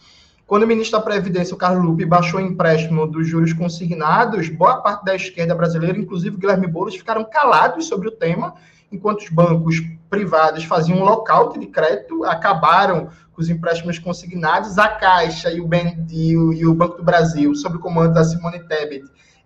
Quando 0.47 0.63
o 0.63 0.67
ministro 0.67 0.97
da 0.97 1.05
Previdência, 1.05 1.53
o 1.53 1.57
Carlos 1.57 1.85
Lupe, 1.85 2.03
baixou 2.03 2.39
o 2.39 2.43
empréstimo 2.43 3.05
dos 3.05 3.27
juros 3.27 3.53
consignados, 3.53 4.49
boa 4.49 4.81
parte 4.81 5.05
da 5.05 5.15
esquerda 5.15 5.53
brasileira, 5.53 5.99
inclusive 5.99 6.35
Guilherme 6.35 6.65
Boulos, 6.65 6.95
ficaram 6.95 7.23
calados 7.25 7.87
sobre 7.87 8.07
o 8.07 8.11
tema 8.11 8.55
enquanto 8.91 9.21
os 9.21 9.29
bancos 9.29 9.77
privados 10.09 10.63
faziam 10.63 10.99
um 10.99 11.03
lockout 11.03 11.59
de 11.59 11.67
crédito, 11.67 12.23
acabaram 12.23 13.09
com 13.33 13.41
os 13.41 13.49
empréstimos 13.49 13.99
consignados, 13.99 14.77
a 14.77 14.87
Caixa 14.87 15.51
e 15.51 15.59
o, 15.59 15.67
ben, 15.67 16.05
e 16.09 16.35
o, 16.37 16.53
e 16.53 16.65
o 16.65 16.73
Banco 16.73 16.97
do 16.97 17.03
Brasil, 17.03 17.53
sob 17.55 17.77
o 17.77 17.79
comando 17.79 18.13
da 18.13 18.23
Simone 18.23 18.59
Tebet, 18.67 19.03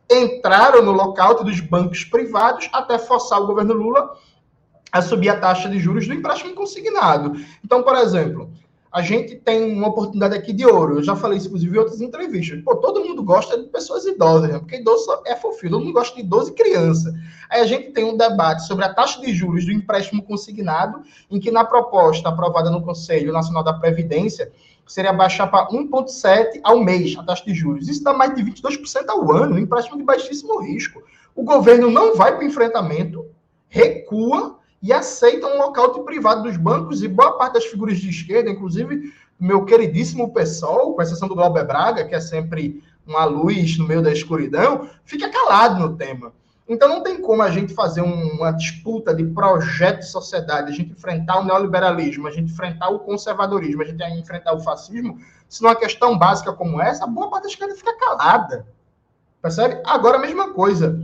entraram 0.09 0.83
no 0.83 0.91
lockout 0.91 1.43
dos 1.43 1.59
bancos 1.59 2.03
privados 2.03 2.69
até 2.71 2.97
forçar 2.97 3.41
o 3.41 3.47
governo 3.47 3.73
Lula 3.73 4.13
a 4.91 5.01
subir 5.01 5.29
a 5.29 5.39
taxa 5.39 5.69
de 5.69 5.79
juros 5.79 6.07
do 6.07 6.13
empréstimo 6.13 6.53
consignado. 6.53 7.33
Então, 7.63 7.81
por 7.81 7.95
exemplo, 7.95 8.51
a 8.91 9.01
gente 9.01 9.35
tem 9.35 9.73
uma 9.73 9.87
oportunidade 9.87 10.35
aqui 10.35 10.51
de 10.51 10.65
ouro. 10.65 10.97
Eu 10.97 11.03
já 11.03 11.15
falei 11.15 11.37
isso, 11.37 11.47
inclusive, 11.47 11.75
em 11.75 11.79
outras 11.79 12.01
entrevistas. 12.01 12.61
Pô, 12.61 12.75
todo 12.75 13.03
mundo 13.03 13.23
gosta 13.23 13.57
de 13.57 13.69
pessoas 13.69 14.05
idosas, 14.05 14.49
né? 14.49 14.59
porque 14.59 14.75
idoso 14.75 15.07
é 15.25 15.35
fofinho, 15.35 15.71
todo 15.71 15.85
mundo 15.85 15.93
gosta 15.93 16.13
de 16.15 16.21
idoso 16.21 16.51
e 16.51 16.53
criança. 16.53 17.13
Aí 17.49 17.61
a 17.61 17.65
gente 17.65 17.91
tem 17.91 18.03
um 18.03 18.17
debate 18.17 18.67
sobre 18.67 18.83
a 18.83 18.93
taxa 18.93 19.21
de 19.21 19.33
juros 19.33 19.65
do 19.65 19.71
empréstimo 19.71 20.21
consignado, 20.21 21.01
em 21.29 21.39
que 21.39 21.49
na 21.49 21.63
proposta 21.63 22.27
aprovada 22.27 22.69
no 22.69 22.81
Conselho 22.81 23.31
Nacional 23.31 23.63
da 23.63 23.73
Previdência, 23.73 24.51
seria 24.85 25.13
baixar 25.13 25.47
para 25.47 25.69
1,7% 25.69 26.59
ao 26.61 26.83
mês 26.83 27.15
a 27.17 27.23
taxa 27.23 27.45
de 27.45 27.53
juros. 27.53 27.87
Isso 27.87 28.03
dá 28.03 28.13
mais 28.13 28.35
de 28.35 28.43
22% 28.43 29.05
ao 29.07 29.31
ano, 29.31 29.55
um 29.55 29.59
empréstimo 29.59 29.97
de 29.97 30.03
baixíssimo 30.03 30.59
risco. 30.59 31.01
O 31.33 31.43
governo 31.43 31.89
não 31.89 32.15
vai 32.15 32.35
para 32.35 32.43
o 32.43 32.47
enfrentamento, 32.47 33.25
recua 33.69 34.59
e 34.81 34.91
aceita 34.91 35.47
um 35.47 35.57
local 35.57 36.03
privado 36.03 36.43
dos 36.43 36.57
bancos 36.57 37.03
e 37.03 37.07
boa 37.07 37.37
parte 37.37 37.53
das 37.53 37.65
figuras 37.65 37.99
de 37.99 38.09
esquerda, 38.09 38.49
inclusive 38.49 39.13
meu 39.39 39.65
queridíssimo 39.65 40.33
PSOL, 40.33 40.93
com 40.93 41.01
exceção 41.01 41.27
do 41.27 41.35
Glauber 41.35 41.65
Braga, 41.65 42.05
que 42.05 42.15
é 42.15 42.19
sempre 42.19 42.83
uma 43.05 43.25
luz 43.25 43.77
no 43.77 43.87
meio 43.87 44.01
da 44.01 44.11
escuridão, 44.11 44.87
fica 45.03 45.29
calado 45.29 45.79
no 45.79 45.95
tema. 45.95 46.33
Então 46.67 46.87
não 46.87 47.03
tem 47.03 47.19
como 47.19 47.41
a 47.41 47.49
gente 47.49 47.73
fazer 47.73 48.01
uma 48.01 48.51
disputa 48.51 49.13
de 49.13 49.25
projeto 49.25 49.99
de 49.99 50.07
sociedade, 50.07 50.71
a 50.71 50.75
gente 50.75 50.91
enfrentar 50.91 51.39
o 51.39 51.43
neoliberalismo, 51.43 52.27
a 52.27 52.31
gente 52.31 52.51
enfrentar 52.51 52.89
o 52.89 52.99
conservadorismo, 52.99 53.81
a 53.81 53.85
gente 53.85 54.01
enfrentar 54.03 54.53
o 54.53 54.61
fascismo, 54.61 55.19
se 55.49 55.61
numa 55.61 55.75
questão 55.75 56.17
básica 56.17 56.53
como 56.53 56.81
essa, 56.81 57.05
boa 57.05 57.29
parte 57.29 57.43
da 57.43 57.49
esquerda 57.49 57.75
fica 57.75 57.97
calada. 57.97 58.65
Percebe? 59.41 59.81
Agora 59.85 60.17
a 60.17 60.21
mesma 60.21 60.53
coisa. 60.53 60.97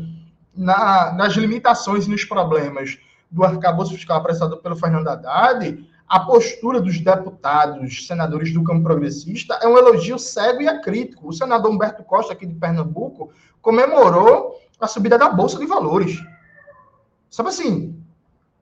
Na, 0.55 1.13
nas 1.13 1.33
limitações 1.33 2.07
e 2.07 2.09
nos 2.09 2.23
problemas 2.23 2.97
do 3.29 3.43
arcabouço 3.43 3.93
fiscal 3.93 4.17
apresentado 4.17 4.57
pelo 4.57 4.75
Fernando 4.75 5.07
Haddad, 5.07 5.85
a 6.07 6.21
postura 6.21 6.79
dos 6.79 6.99
deputados, 6.99 8.07
senadores 8.07 8.53
do 8.53 8.63
campo 8.63 8.83
progressista 8.83 9.55
é 9.61 9.67
um 9.67 9.77
elogio 9.77 10.17
cego 10.17 10.61
e 10.61 10.67
acrítico. 10.67 11.27
O 11.27 11.33
senador 11.33 11.69
Humberto 11.69 12.03
Costa, 12.03 12.31
aqui 12.31 12.45
de 12.45 12.55
Pernambuco, 12.55 13.31
comemorou 13.61 14.55
a 14.79 14.87
subida 14.87 15.17
da 15.17 15.27
Bolsa 15.27 15.59
de 15.59 15.65
Valores. 15.65 16.17
Sabe 17.29 17.49
assim, 17.49 17.97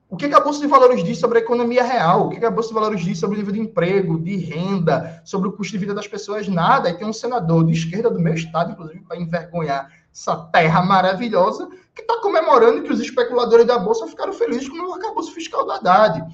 o 0.08 0.16
que, 0.16 0.26
a 0.26 0.40
Bolsa 0.40 0.60
de 0.60 0.66
Valores 0.66 1.04
diz 1.04 1.18
sobre 1.18 1.38
a 1.38 1.40
economia 1.40 1.82
real? 1.82 2.26
O 2.26 2.30
que, 2.30 2.44
a 2.44 2.50
Bolsa 2.50 2.68
de 2.68 2.74
Valores 2.74 3.04
diz 3.04 3.18
sobre 3.18 3.36
o 3.36 3.38
nível 3.38 3.52
de 3.52 3.60
emprego, 3.60 4.18
de 4.18 4.36
renda, 4.36 5.20
sobre 5.24 5.48
o 5.48 5.52
custo 5.52 5.72
de 5.72 5.78
vida 5.78 5.94
das 5.94 6.06
pessoas? 6.06 6.48
Nada. 6.48 6.90
E 6.90 6.94
tem 6.94 7.06
um 7.06 7.12
senador 7.12 7.64
de 7.64 7.72
esquerda 7.72 8.08
do 8.08 8.20
meu 8.20 8.34
estado, 8.34 8.72
inclusive, 8.72 9.00
para 9.00 9.20
envergonhar 9.20 9.88
essa 10.16 10.34
terra 10.50 10.82
maravilhosa, 10.82 11.68
que 11.94 12.00
está 12.00 12.18
comemorando 12.22 12.82
que 12.82 12.92
os 12.92 13.00
especuladores 13.00 13.66
da 13.66 13.78
Bolsa 13.78 14.06
ficaram 14.06 14.32
felizes 14.32 14.66
com 14.66 14.78
o 14.78 14.94
arcabouço 14.94 15.32
fiscal 15.32 15.66
do 15.66 15.72
Haddad. 15.72 16.24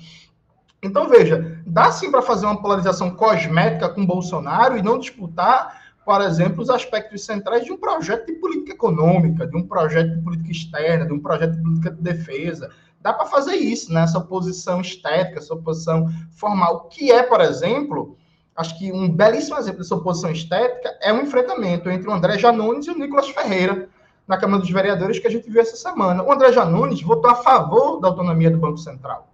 Então, 0.80 1.08
veja, 1.08 1.60
dá 1.66 1.90
sim 1.90 2.08
para 2.08 2.22
fazer 2.22 2.46
uma 2.46 2.62
polarização 2.62 3.10
cosmética 3.10 3.88
com 3.88 4.06
Bolsonaro 4.06 4.76
e 4.76 4.82
não 4.82 5.00
disputar, 5.00 5.82
por 6.04 6.20
exemplo, 6.20 6.62
os 6.62 6.70
aspectos 6.70 7.24
centrais 7.24 7.64
de 7.64 7.72
um 7.72 7.76
projeto 7.76 8.26
de 8.26 8.34
política 8.34 8.72
econômica, 8.72 9.48
de 9.48 9.56
um 9.56 9.66
projeto 9.66 10.14
de 10.14 10.22
política 10.22 10.52
externa, 10.52 11.04
de 11.04 11.12
um 11.12 11.20
projeto 11.20 11.56
de 11.56 11.62
política 11.62 11.90
de 11.90 12.02
defesa. 12.02 12.70
Dá 13.00 13.12
para 13.12 13.26
fazer 13.26 13.56
isso, 13.56 13.92
né? 13.92 14.02
essa 14.02 14.18
oposição 14.18 14.80
estética, 14.80 15.40
essa 15.40 15.54
oposição 15.54 16.08
formal, 16.30 16.88
que 16.88 17.10
é, 17.10 17.24
por 17.24 17.40
exemplo, 17.40 18.16
acho 18.62 18.78
que 18.78 18.92
um 18.92 19.08
belíssimo 19.08 19.58
exemplo 19.58 19.80
dessa 19.80 19.94
oposição 19.94 20.30
estética 20.30 20.96
é 21.02 21.12
um 21.12 21.20
enfrentamento 21.20 21.90
entre 21.90 22.08
o 22.08 22.12
André 22.12 22.38
Janones 22.38 22.86
e 22.86 22.90
o 22.90 22.98
Nicolas 22.98 23.28
Ferreira 23.28 23.88
na 24.26 24.38
Câmara 24.38 24.60
dos 24.60 24.70
Vereadores 24.70 25.18
que 25.18 25.26
a 25.26 25.30
gente 25.30 25.50
viu 25.50 25.60
essa 25.60 25.76
semana. 25.76 26.22
O 26.22 26.32
André 26.32 26.52
Janones 26.52 27.02
votou 27.02 27.30
a 27.30 27.34
favor 27.34 28.00
da 28.00 28.08
autonomia 28.08 28.50
do 28.50 28.58
Banco 28.58 28.78
Central. 28.78 29.28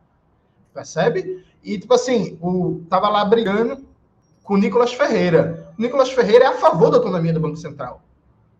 Percebe? 0.73 1.45
E, 1.63 1.79
tipo 1.79 1.93
assim, 1.93 2.39
o, 2.41 2.81
tava 2.89 3.09
lá 3.09 3.25
brigando 3.25 3.85
com 4.43 4.55
o 4.55 4.57
Nicolas 4.57 4.95
Ferreira. 4.95 5.73
O 5.79 5.83
Nicolas 5.83 6.11
Ferreira 6.11 6.47
é 6.47 6.49
a 6.49 6.57
favor 6.57 6.91
da 6.91 6.97
autonomia 6.97 7.33
do 7.33 7.41
Banco 7.41 7.57
Central. 7.57 8.01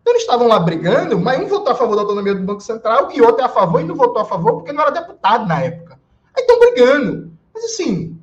Então, 0.01 0.13
eles 0.13 0.21
estavam 0.21 0.47
lá 0.47 0.59
brigando, 0.59 1.19
mas 1.19 1.41
um 1.41 1.47
votou 1.47 1.73
a 1.73 1.75
favor 1.75 1.95
da 1.95 2.03
autonomia 2.03 2.35
do 2.35 2.43
Banco 2.43 2.61
Central 2.61 3.09
e 3.11 3.21
outro 3.21 3.41
é 3.41 3.45
a 3.45 3.49
favor 3.49 3.81
e 3.81 3.85
não 3.85 3.95
votou 3.95 4.21
a 4.21 4.25
favor 4.25 4.53
porque 4.53 4.71
não 4.71 4.83
era 4.83 4.91
deputado 4.91 5.47
na 5.47 5.61
época. 5.61 5.99
Aí 6.35 6.43
estão 6.43 6.59
brigando. 6.59 7.31
Mas, 7.53 7.65
assim, 7.65 8.18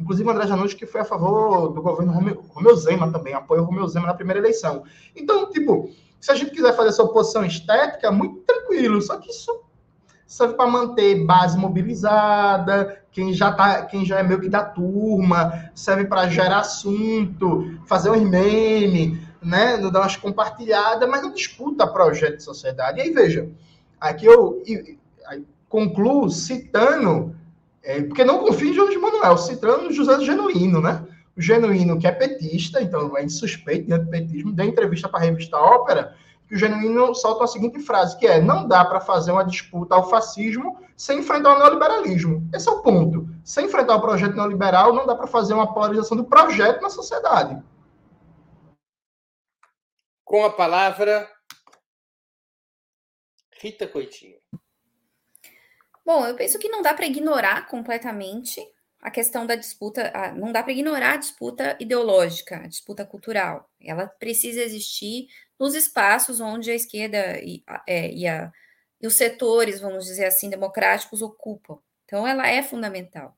Inclusive, 0.00 0.30
André 0.30 0.46
Janus, 0.46 0.72
que 0.72 0.86
foi 0.86 1.02
a 1.02 1.04
favor 1.04 1.68
do 1.68 1.82
governo 1.82 2.10
Romeu, 2.10 2.42
Romeu 2.48 2.74
Zema 2.74 3.12
também, 3.12 3.34
apoiou 3.34 3.66
Romeu 3.66 3.86
Zema 3.86 4.06
na 4.06 4.14
primeira 4.14 4.40
eleição. 4.40 4.82
Então, 5.14 5.50
tipo, 5.50 5.90
se 6.18 6.32
a 6.32 6.34
gente 6.34 6.52
quiser 6.52 6.74
fazer 6.74 6.88
essa 6.88 7.02
oposição 7.02 7.44
estética, 7.44 8.06
é 8.06 8.10
muito 8.10 8.40
tranquilo, 8.40 9.00
só 9.02 9.18
que 9.18 9.30
isso 9.30 9.62
serve 10.26 10.54
para 10.54 10.70
manter 10.70 11.26
base 11.26 11.58
mobilizada, 11.58 13.02
quem 13.12 13.34
já 13.34 13.52
tá, 13.52 13.84
quem 13.84 14.04
já 14.06 14.20
é 14.20 14.22
meio 14.22 14.40
que 14.40 14.48
da 14.48 14.64
turma, 14.64 15.70
serve 15.74 16.06
para 16.06 16.28
gerar 16.28 16.60
assunto, 16.60 17.78
fazer 17.84 18.10
um 18.10 18.20
meme, 18.20 19.20
né, 19.42 19.76
dar 19.76 20.00
umas 20.00 20.16
compartilhadas, 20.16 21.08
mas 21.08 21.20
não 21.20 21.32
disputa 21.32 21.86
projeto 21.86 22.36
de 22.38 22.42
sociedade. 22.42 22.98
E 22.98 23.02
aí 23.02 23.10
veja, 23.10 23.50
aqui 24.00 24.24
eu, 24.24 24.62
eu, 24.66 24.96
eu 25.32 25.44
concluo 25.68 26.30
citando 26.30 27.34
é, 27.82 28.02
porque 28.02 28.24
não 28.24 28.38
confio 28.40 28.68
em 28.68 28.72
Jones 28.72 28.96
Manuel, 28.96 29.38
citando 29.38 29.92
José 29.92 30.20
Genuíno, 30.20 30.80
né? 30.80 31.06
O 31.36 31.40
Genuíno, 31.40 31.98
que 31.98 32.06
é 32.06 32.12
petista, 32.12 32.80
então 32.82 33.16
é 33.16 33.24
insuspeito 33.24 33.86
de 33.86 34.10
petismo, 34.10 34.52
deu 34.52 34.66
entrevista 34.66 35.08
para 35.08 35.20
a 35.20 35.22
revista 35.22 35.56
Ópera, 35.56 36.14
que 36.46 36.54
o 36.54 36.58
Genuíno 36.58 37.14
solta 37.14 37.44
a 37.44 37.46
seguinte 37.46 37.78
frase, 37.78 38.18
que 38.18 38.26
é, 38.26 38.40
não 38.40 38.66
dá 38.66 38.84
para 38.84 39.00
fazer 39.00 39.30
uma 39.32 39.44
disputa 39.44 39.94
ao 39.94 40.10
fascismo 40.10 40.78
sem 40.96 41.20
enfrentar 41.20 41.54
o 41.54 41.58
neoliberalismo. 41.58 42.46
Esse 42.52 42.68
é 42.68 42.72
o 42.72 42.82
ponto. 42.82 43.26
Sem 43.44 43.66
enfrentar 43.66 43.96
o 43.96 44.00
projeto 44.02 44.34
neoliberal, 44.34 44.92
não 44.92 45.06
dá 45.06 45.14
para 45.14 45.26
fazer 45.26 45.54
uma 45.54 45.72
polarização 45.72 46.16
do 46.16 46.24
projeto 46.24 46.82
na 46.82 46.90
sociedade. 46.90 47.62
Com 50.24 50.44
a 50.44 50.50
palavra, 50.50 51.26
Rita 53.60 53.86
Coitinho. 53.86 54.38
Bom, 56.04 56.26
eu 56.26 56.34
penso 56.34 56.58
que 56.58 56.68
não 56.68 56.82
dá 56.82 56.94
para 56.94 57.06
ignorar 57.06 57.66
completamente 57.68 58.60
a 59.00 59.10
questão 59.10 59.46
da 59.46 59.54
disputa, 59.54 60.12
não 60.36 60.52
dá 60.52 60.62
para 60.62 60.72
ignorar 60.72 61.14
a 61.14 61.16
disputa 61.16 61.76
ideológica, 61.80 62.56
a 62.56 62.66
disputa 62.66 63.04
cultural. 63.04 63.70
Ela 63.80 64.06
precisa 64.06 64.60
existir 64.60 65.28
nos 65.58 65.74
espaços 65.74 66.40
onde 66.40 66.70
a 66.70 66.74
esquerda 66.74 67.38
e, 67.42 67.62
é, 67.86 68.12
e, 68.12 68.26
a, 68.26 68.52
e 69.00 69.06
os 69.06 69.14
setores, 69.14 69.80
vamos 69.80 70.04
dizer 70.04 70.26
assim, 70.26 70.50
democráticos 70.50 71.22
ocupam. 71.22 71.78
Então, 72.04 72.26
ela 72.26 72.46
é 72.46 72.62
fundamental. 72.62 73.36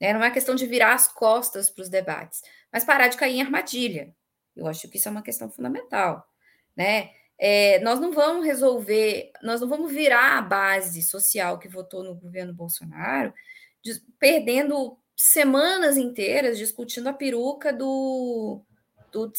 Né? 0.00 0.12
Não 0.12 0.24
é 0.24 0.30
questão 0.30 0.54
de 0.54 0.66
virar 0.66 0.94
as 0.94 1.08
costas 1.08 1.68
para 1.68 1.82
os 1.82 1.88
debates, 1.88 2.42
mas 2.72 2.84
parar 2.84 3.08
de 3.08 3.16
cair 3.16 3.36
em 3.36 3.42
armadilha. 3.42 4.14
Eu 4.56 4.66
acho 4.66 4.88
que 4.88 4.96
isso 4.96 5.08
é 5.08 5.10
uma 5.10 5.22
questão 5.22 5.50
fundamental. 5.50 6.26
Né? 6.76 7.10
É, 7.44 7.80
nós 7.80 7.98
não 7.98 8.12
vamos 8.12 8.46
resolver, 8.46 9.32
nós 9.42 9.60
não 9.60 9.68
vamos 9.68 9.90
virar 9.90 10.38
a 10.38 10.42
base 10.42 11.02
social 11.02 11.58
que 11.58 11.66
votou 11.66 12.04
no 12.04 12.14
governo 12.14 12.54
Bolsonaro, 12.54 13.34
de, 13.82 14.00
perdendo 14.16 14.96
semanas 15.16 15.96
inteiras 15.96 16.56
discutindo 16.56 17.08
a 17.08 17.12
peruca 17.12 17.72
do, 17.72 18.62
do, 19.10 19.32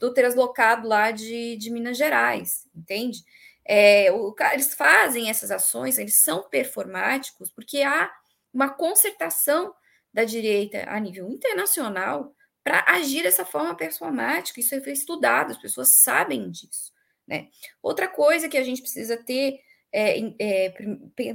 do 0.00 0.12
translocado 0.12 0.88
lá 0.88 1.12
de, 1.12 1.56
de 1.56 1.70
Minas 1.70 1.96
Gerais, 1.96 2.68
entende? 2.74 3.20
É, 3.64 4.10
o, 4.10 4.34
eles 4.52 4.74
fazem 4.74 5.30
essas 5.30 5.52
ações, 5.52 5.96
eles 5.96 6.24
são 6.24 6.48
performáticos, 6.50 7.52
porque 7.52 7.82
há 7.82 8.10
uma 8.52 8.68
concertação 8.68 9.72
da 10.12 10.24
direita 10.24 10.90
a 10.90 10.98
nível 10.98 11.28
internacional 11.30 12.34
para 12.64 12.84
agir 12.88 13.22
dessa 13.22 13.44
forma 13.44 13.76
performática. 13.76 14.58
Isso 14.58 14.82
foi 14.82 14.92
estudado, 14.92 15.52
as 15.52 15.58
pessoas 15.58 16.02
sabem 16.02 16.50
disso. 16.50 16.93
Né? 17.26 17.48
Outra 17.82 18.08
coisa 18.08 18.48
que 18.48 18.58
a 18.58 18.64
gente 18.64 18.82
precisa 18.82 19.16
ter 19.16 19.60
é, 19.94 20.18
é, 20.40 20.74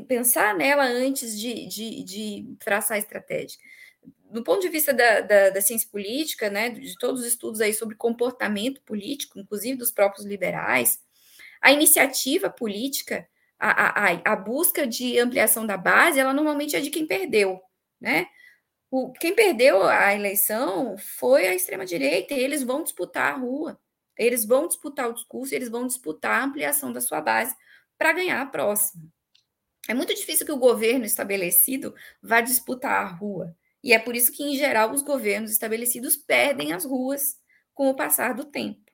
pensar 0.07 0.53
nela 0.53 0.83
antes 0.83 1.39
de, 1.39 1.65
de, 1.67 2.03
de 2.03 2.55
traçar 2.59 2.95
a 2.95 2.99
estratégia. 2.99 3.57
Do 4.29 4.43
ponto 4.43 4.61
de 4.61 4.67
vista 4.67 4.93
da, 4.93 5.21
da, 5.21 5.49
da, 5.49 5.61
ciência 5.61 5.87
política, 5.89 6.49
né, 6.49 6.69
de 6.69 6.93
todos 6.99 7.21
os 7.21 7.27
estudos 7.27 7.61
aí 7.61 7.73
sobre 7.73 7.95
comportamento 7.95 8.81
político, 8.81 9.39
inclusive 9.39 9.77
dos 9.77 9.91
próprios 9.91 10.25
liberais, 10.25 10.99
a 11.61 11.71
iniciativa 11.71 12.49
política, 12.49 13.27
a, 13.57 14.11
a, 14.11 14.33
a 14.33 14.35
busca 14.35 14.85
de 14.85 15.17
ampliação 15.17 15.65
da 15.65 15.77
base, 15.77 16.19
ela 16.19 16.33
normalmente 16.33 16.75
é 16.75 16.81
de 16.81 16.89
quem 16.89 17.07
perdeu, 17.07 17.61
né? 17.99 18.27
O, 18.91 19.11
quem 19.13 19.35
perdeu 19.35 19.83
a 19.83 20.13
eleição 20.15 20.97
foi 20.97 21.47
a 21.47 21.53
extrema-direita, 21.53 22.33
e 22.33 22.39
eles 22.39 22.63
vão 22.63 22.83
disputar 22.83 23.33
a 23.33 23.37
rua. 23.37 23.79
Eles 24.19 24.45
vão 24.45 24.67
disputar 24.67 25.09
o 25.09 25.13
discurso, 25.13 25.55
eles 25.55 25.69
vão 25.69 25.87
disputar 25.87 26.41
a 26.41 26.43
ampliação 26.43 26.91
da 26.91 26.99
sua 26.99 27.21
base 27.21 27.55
para 27.97 28.11
ganhar 28.11 28.41
a 28.41 28.45
próxima. 28.45 29.03
É 29.87 29.93
muito 29.93 30.13
difícil 30.13 30.45
que 30.45 30.51
o 30.51 30.57
governo 30.57 31.05
estabelecido 31.05 31.95
vá 32.21 32.41
disputar 32.41 33.01
a 33.01 33.07
rua. 33.07 33.55
E 33.81 33.93
é 33.93 33.97
por 33.97 34.15
isso 34.15 34.31
que, 34.31 34.43
em 34.43 34.57
geral, 34.57 34.91
os 34.91 35.01
governos 35.01 35.51
estabelecidos 35.51 36.17
perdem 36.17 36.73
as 36.73 36.83
ruas 36.83 37.37
com 37.73 37.89
o 37.89 37.95
passar 37.95 38.33
do 38.33 38.43
tempo. 38.43 38.91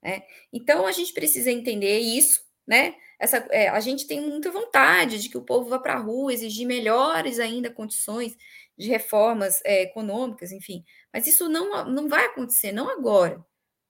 Né? 0.00 0.22
Então, 0.52 0.86
a 0.86 0.92
gente 0.92 1.12
precisa 1.12 1.50
entender 1.50 1.98
isso, 1.98 2.40
né? 2.64 2.94
Essa, 3.18 3.38
é, 3.50 3.68
a 3.68 3.80
gente 3.80 4.06
tem 4.06 4.20
muita 4.20 4.50
vontade 4.50 5.20
de 5.20 5.28
que 5.28 5.36
o 5.36 5.44
povo 5.44 5.68
vá 5.68 5.80
para 5.80 5.94
a 5.94 5.98
rua, 5.98 6.32
exigir 6.32 6.66
melhores 6.66 7.40
ainda 7.40 7.68
condições 7.68 8.36
de 8.76 8.88
reformas 8.88 9.60
é, 9.64 9.82
econômicas, 9.82 10.52
enfim. 10.52 10.84
Mas 11.12 11.26
isso 11.26 11.48
não, 11.48 11.84
não 11.84 12.08
vai 12.08 12.26
acontecer, 12.26 12.70
não 12.70 12.88
agora. 12.88 13.44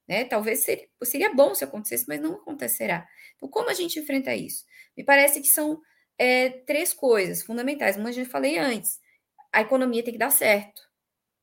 Né? 0.09 0.25
Talvez 0.25 0.61
seria, 0.61 0.89
seria 1.05 1.35
bom 1.35 1.55
se 1.55 1.65
acontecesse, 1.65 2.07
mas 2.09 2.21
não 2.21 2.35
acontecerá. 2.35 3.07
Então, 3.37 3.49
como 3.49 3.69
a 3.69 3.75
gente 3.75 3.99
enfrenta 3.99 4.35
isso? 4.35 4.65
Me 4.97 5.05
parece 5.05 5.41
que 5.41 5.49
são 5.49 5.81
é, 6.17 6.49
três 6.49 6.93
coisas 6.95 7.43
fundamentais. 7.43 7.97
Eu 7.97 8.13
já 8.13 8.25
falei 8.25 8.59
antes, 8.59 9.01
a 9.53 9.61
economia 9.61 10.03
tem 10.03 10.13
que 10.13 10.19
dar 10.19 10.31
certo. 10.31 10.83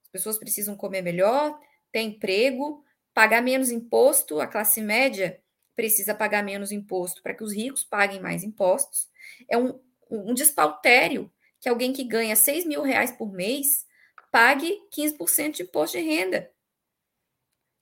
As 0.04 0.10
pessoas 0.10 0.38
precisam 0.38 0.76
comer 0.76 1.02
melhor, 1.02 1.60
ter 1.92 2.02
emprego, 2.02 2.84
pagar 3.14 3.42
menos 3.42 3.72
imposto, 3.72 4.42
a 4.42 4.48
classe 4.48 4.82
média 4.82 5.40
precisa 5.76 6.16
pagar 6.16 6.44
menos 6.44 6.72
imposto 6.72 7.22
para 7.22 7.34
que 7.34 7.44
os 7.44 7.54
ricos 7.54 7.84
paguem 7.84 8.22
mais 8.22 8.44
impostos. 8.44 9.10
É 9.50 9.58
um, 9.58 9.80
um 10.10 10.34
despautério 10.34 11.32
que 11.60 11.70
alguém 11.70 11.94
que 11.94 12.04
ganha 12.04 12.36
6 12.36 12.66
mil 12.66 12.82
reais 12.82 13.12
por 13.12 13.32
mês 13.32 13.86
pague 14.32 14.78
15% 14.92 15.52
de 15.52 15.64
imposto 15.64 15.98
de 15.98 16.04
renda. 16.04 16.50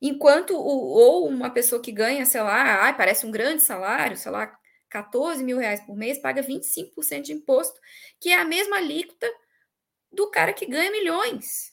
Enquanto 0.05 0.53
o, 0.53 0.57
ou 0.59 1.29
uma 1.29 1.49
pessoa 1.49 1.81
que 1.81 1.89
ganha, 1.89 2.25
sei 2.25 2.41
lá, 2.41 2.83
ai, 2.83 2.97
parece 2.97 3.25
um 3.25 3.31
grande 3.31 3.63
salário, 3.63 4.17
sei 4.17 4.33
lá, 4.33 4.47
14 4.89 5.41
mil 5.41 5.57
reais 5.57 5.79
por 5.79 5.95
mês, 5.95 6.19
paga 6.19 6.43
25% 6.43 7.21
de 7.21 7.31
imposto, 7.31 7.79
que 8.19 8.27
é 8.29 8.35
a 8.37 8.43
mesma 8.43 8.75
alíquota 8.75 9.25
do 10.11 10.29
cara 10.29 10.51
que 10.51 10.65
ganha 10.65 10.91
milhões. 10.91 11.71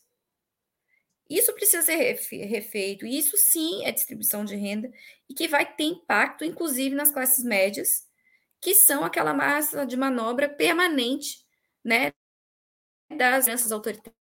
Isso 1.29 1.53
precisa 1.55 1.83
ser 1.83 1.97
refeito, 1.97 3.05
isso 3.05 3.37
sim 3.37 3.85
é 3.85 3.91
distribuição 3.91 4.45
de 4.45 4.55
renda, 4.55 4.89
e 5.29 5.35
que 5.35 5.49
vai 5.49 5.67
ter 5.75 5.85
impacto, 5.85 6.45
inclusive, 6.45 6.95
nas 6.95 7.11
classes 7.11 7.43
médias, 7.45 8.09
que 8.61 8.77
são 8.77 9.05
aquela 9.05 9.35
massa 9.35 9.85
de 9.85 9.97
manobra 9.97 10.49
permanente, 10.49 11.45
né, 11.85 12.13
das 13.11 13.45
alianças 13.47 13.73
autoritárias, 13.73 14.20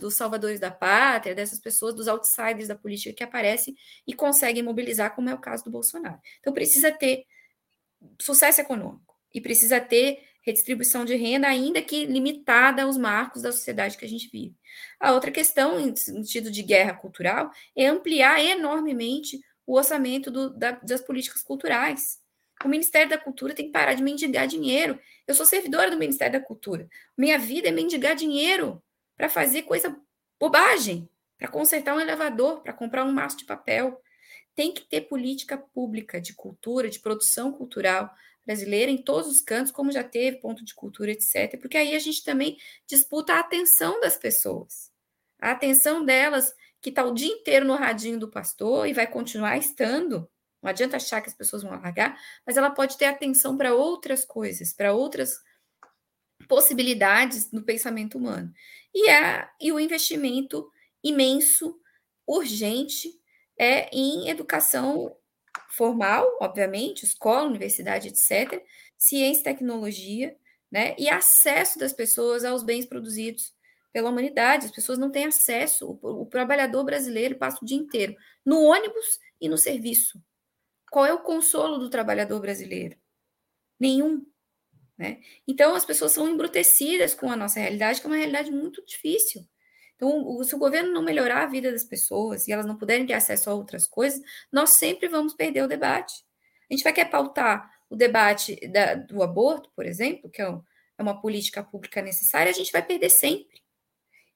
dos 0.00 0.14
salvadores 0.14 0.60
da 0.60 0.70
pátria, 0.70 1.34
dessas 1.34 1.60
pessoas, 1.60 1.94
dos 1.94 2.08
outsiders 2.08 2.68
da 2.68 2.74
política 2.74 3.14
que 3.14 3.24
aparecem 3.24 3.74
e 4.06 4.14
conseguem 4.14 4.62
mobilizar, 4.62 5.14
como 5.14 5.30
é 5.30 5.34
o 5.34 5.40
caso 5.40 5.64
do 5.64 5.70
Bolsonaro. 5.70 6.18
Então, 6.40 6.52
precisa 6.52 6.90
ter 6.90 7.24
sucesso 8.20 8.60
econômico 8.60 9.14
e 9.32 9.40
precisa 9.40 9.80
ter 9.80 10.18
redistribuição 10.42 11.04
de 11.04 11.14
renda, 11.14 11.46
ainda 11.46 11.80
que 11.80 12.04
limitada 12.04 12.82
aos 12.82 12.96
marcos 12.96 13.42
da 13.42 13.52
sociedade 13.52 13.96
que 13.96 14.04
a 14.04 14.08
gente 14.08 14.28
vive. 14.28 14.56
A 14.98 15.12
outra 15.12 15.30
questão, 15.30 15.78
em 15.78 15.94
sentido 15.94 16.50
de 16.50 16.62
guerra 16.62 16.94
cultural, 16.94 17.50
é 17.76 17.86
ampliar 17.86 18.44
enormemente 18.44 19.38
o 19.64 19.76
orçamento 19.76 20.30
do, 20.30 20.50
da, 20.50 20.72
das 20.72 21.00
políticas 21.00 21.42
culturais. 21.42 22.20
O 22.64 22.68
Ministério 22.68 23.08
da 23.08 23.18
Cultura 23.18 23.54
tem 23.54 23.66
que 23.66 23.72
parar 23.72 23.94
de 23.94 24.02
mendigar 24.02 24.46
dinheiro. 24.46 24.98
Eu 25.26 25.34
sou 25.34 25.46
servidora 25.46 25.90
do 25.90 25.98
Ministério 25.98 26.38
da 26.38 26.44
Cultura. 26.44 26.88
Minha 27.16 27.38
vida 27.38 27.68
é 27.68 27.72
mendigar 27.72 28.14
dinheiro 28.14 28.82
para 29.16 29.28
fazer 29.28 29.62
coisa 29.62 29.96
bobagem, 30.38 31.08
para 31.38 31.48
consertar 31.48 31.94
um 31.94 32.00
elevador, 32.00 32.62
para 32.62 32.72
comprar 32.72 33.04
um 33.04 33.12
maço 33.12 33.36
de 33.36 33.44
papel. 33.44 34.00
Tem 34.54 34.72
que 34.72 34.82
ter 34.82 35.02
política 35.02 35.56
pública 35.56 36.20
de 36.20 36.34
cultura, 36.34 36.88
de 36.88 37.00
produção 37.00 37.52
cultural, 37.52 38.12
brasileira 38.44 38.90
em 38.90 39.02
todos 39.02 39.28
os 39.30 39.40
cantos, 39.40 39.72
como 39.72 39.92
já 39.92 40.02
teve 40.02 40.38
ponto 40.38 40.64
de 40.64 40.74
cultura, 40.74 41.12
etc. 41.12 41.58
Porque 41.60 41.76
aí 41.76 41.94
a 41.94 41.98
gente 41.98 42.24
também 42.24 42.58
disputa 42.86 43.34
a 43.34 43.40
atenção 43.40 44.00
das 44.00 44.16
pessoas. 44.16 44.90
A 45.40 45.52
atenção 45.52 46.04
delas, 46.04 46.54
que 46.80 46.90
está 46.90 47.04
o 47.04 47.14
dia 47.14 47.32
inteiro 47.32 47.64
no 47.64 47.76
radinho 47.76 48.18
do 48.18 48.30
pastor 48.30 48.88
e 48.88 48.92
vai 48.92 49.06
continuar 49.06 49.56
estando. 49.56 50.28
Não 50.60 50.70
adianta 50.70 50.96
achar 50.96 51.20
que 51.20 51.28
as 51.28 51.34
pessoas 51.34 51.62
vão 51.62 51.72
largar, 51.72 52.16
mas 52.46 52.56
ela 52.56 52.70
pode 52.70 52.96
ter 52.96 53.06
atenção 53.06 53.56
para 53.56 53.74
outras 53.74 54.24
coisas, 54.24 54.72
para 54.72 54.92
outras 54.92 55.40
possibilidades 56.48 57.50
no 57.50 57.62
pensamento 57.62 58.18
humano. 58.18 58.52
E, 58.94 59.08
a, 59.08 59.50
e 59.60 59.72
o 59.72 59.80
investimento 59.80 60.70
imenso, 61.02 61.78
urgente, 62.26 63.10
é 63.58 63.88
em 63.92 64.28
educação 64.28 65.16
formal, 65.68 66.26
obviamente, 66.40 67.04
escola, 67.04 67.48
universidade, 67.48 68.08
etc., 68.08 68.62
ciência 68.96 69.40
e 69.40 69.44
tecnologia, 69.44 70.36
né, 70.70 70.94
e 70.98 71.08
acesso 71.08 71.78
das 71.78 71.92
pessoas 71.92 72.44
aos 72.44 72.62
bens 72.62 72.86
produzidos 72.86 73.54
pela 73.92 74.10
humanidade. 74.10 74.66
As 74.66 74.72
pessoas 74.72 74.98
não 74.98 75.10
têm 75.10 75.26
acesso. 75.26 75.98
O, 76.02 76.22
o, 76.22 76.26
trabalhador 76.26 76.82
brasileiro 76.84 77.36
passa 77.36 77.58
o 77.60 77.66
dia 77.66 77.76
inteiro 77.76 78.16
no 78.44 78.60
ônibus 78.62 79.18
e 79.40 79.48
no 79.48 79.58
serviço. 79.58 80.22
Qual 80.90 81.04
é 81.04 81.12
o 81.12 81.22
consolo 81.22 81.78
do 81.78 81.90
trabalhador 81.90 82.40
brasileiro? 82.40 82.96
Nenhum. 83.78 84.24
Né? 84.96 85.20
Então, 85.46 85.74
as 85.74 85.84
pessoas 85.84 86.12
são 86.12 86.28
embrutecidas 86.28 87.14
com 87.14 87.30
a 87.30 87.36
nossa 87.36 87.60
realidade, 87.60 88.00
que 88.00 88.06
é 88.06 88.10
uma 88.10 88.16
realidade 88.16 88.50
muito 88.50 88.84
difícil. 88.84 89.42
Então, 89.96 90.42
se 90.42 90.54
o 90.54 90.58
governo 90.58 90.92
não 90.92 91.02
melhorar 91.02 91.44
a 91.44 91.46
vida 91.46 91.70
das 91.70 91.84
pessoas 91.84 92.48
e 92.48 92.52
elas 92.52 92.66
não 92.66 92.76
puderem 92.76 93.06
ter 93.06 93.12
acesso 93.12 93.48
a 93.48 93.54
outras 93.54 93.86
coisas, 93.86 94.20
nós 94.50 94.70
sempre 94.78 95.08
vamos 95.08 95.34
perder 95.34 95.62
o 95.62 95.68
debate. 95.68 96.24
A 96.70 96.74
gente 96.74 96.82
vai 96.82 96.92
querer 96.92 97.10
pautar 97.10 97.70
o 97.88 97.96
debate 97.96 98.56
da, 98.68 98.94
do 98.94 99.22
aborto, 99.22 99.70
por 99.76 99.86
exemplo, 99.86 100.30
que 100.30 100.40
é, 100.42 100.48
um, 100.48 100.62
é 100.98 101.02
uma 101.02 101.20
política 101.20 101.62
pública 101.62 102.02
necessária, 102.02 102.50
a 102.50 102.54
gente 102.54 102.72
vai 102.72 102.82
perder 102.82 103.10
sempre. 103.10 103.62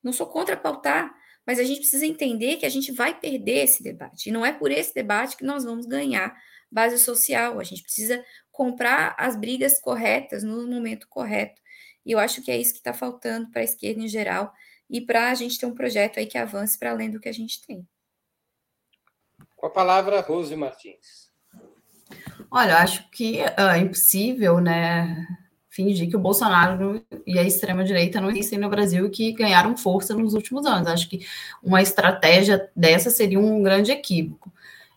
Não 0.03 0.13
sou 0.13 0.27
contra 0.27 0.57
pautar, 0.57 1.13
mas 1.47 1.59
a 1.59 1.65
gente 1.65 1.79
precisa 1.79 2.05
entender 2.05 2.57
que 2.57 2.67
a 2.67 2.69
gente 2.69 2.93
vai 2.93 3.19
perder 3.19 3.65
esse 3.65 3.83
debate. 3.83 4.29
E 4.29 4.33
não 4.33 4.45
é 4.45 4.53
por 4.53 4.71
esse 4.71 4.95
debate 4.95 5.37
que 5.37 5.45
nós 5.45 5.65
vamos 5.65 5.87
ganhar 5.87 6.37
base 6.71 6.99
social. 6.99 7.59
A 7.59 7.65
gente 7.65 7.83
precisa 7.83 8.25
comprar 8.57 9.15
as 9.19 9.37
brigas 9.37 9.79
corretas 9.79 10.43
no 10.43 10.67
momento 10.67 11.07
correto. 11.09 11.61
E 12.07 12.13
eu 12.13 12.19
acho 12.19 12.41
que 12.41 12.51
é 12.51 12.57
isso 12.57 12.73
que 12.73 12.79
está 12.79 12.95
faltando 12.95 13.51
para 13.51 13.61
a 13.61 13.65
esquerda 13.65 14.01
em 14.01 14.09
geral 14.09 14.51
e 14.89 14.99
para 14.99 15.31
a 15.31 15.35
gente 15.35 15.59
ter 15.59 15.67
um 15.67 15.75
projeto 15.75 16.19
aí 16.19 16.25
que 16.25 16.39
avance 16.39 16.79
para 16.79 16.91
além 16.91 17.11
do 17.11 17.21
que 17.21 17.29
a 17.29 17.35
gente 17.35 17.61
tem. 17.67 17.87
Com 19.55 19.67
a 19.67 19.71
palavra, 19.71 20.23
Rose 20.23 20.57
Martins. 20.57 21.31
Olha, 22.51 22.79
acho 22.79 23.11
que 23.11 23.41
é 23.41 23.77
impossível, 23.77 24.59
né, 24.59 25.27
fingir 25.69 26.09
que 26.09 26.17
o 26.17 26.21
Bolsonaro 26.21 27.05
e 27.27 27.39
a 27.39 27.43
extrema-direita 27.43 28.23
não 28.23 28.31
existem 28.31 28.59
no 28.59 28.71
Brasil 28.71 29.05
e 29.05 29.11
que 29.11 29.33
ganharam 29.33 29.77
força 29.77 30.15
nos 30.15 30.33
últimos 30.33 30.65
anos. 30.65 30.89
Acho 30.89 31.11
que 31.11 31.27
uma 31.63 31.83
estratégia 31.83 32.71
dessa 32.75 33.11
seria 33.11 33.39
um 33.39 33.63
grande 33.63 33.93
equívoco. 33.93 34.51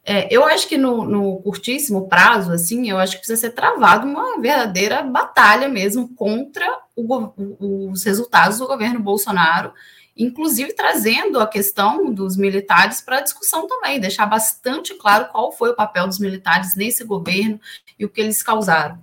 É, 0.04 0.34
eu 0.34 0.46
acho 0.46 0.68
que 0.68 0.78
no, 0.78 1.06
no, 1.06 1.38
curtíssimo 1.42 2.08
prazo, 2.08 2.52
assim, 2.52 2.90
eu 2.90 2.98
acho 2.98 3.14
que 3.14 3.20
precisa 3.20 3.40
ser 3.40 3.52
travado 3.52 4.08
uma 4.08 4.40
verdadeira 4.40 5.04
batalha 5.04 5.68
mesmo 5.68 6.10
contra 6.16 6.66
o, 6.96 7.90
os 7.92 8.04
resultados 8.04 8.58
do 8.58 8.68
governo 8.68 9.00
Bolsonaro, 9.00 9.74
inclusive 10.18 10.74
trazendo 10.74 11.40
a 11.40 11.48
questão 11.48 12.12
dos 12.12 12.36
militares 12.36 13.02
para 13.02 13.18
a 13.18 13.22
discussão 13.22 13.68
também, 13.68 14.00
deixar 14.00 14.26
bastante 14.26 14.94
claro 14.96 15.30
qual 15.32 15.52
foi 15.52 15.70
o 15.70 15.76
papel 15.76 16.08
dos 16.08 16.20
militares 16.20 16.76
nesse 16.76 17.04
governo 17.04 17.60
e 17.98 18.06
o 18.06 18.10
que 18.10 18.22
eles 18.22 18.42
causaram. 18.42 18.98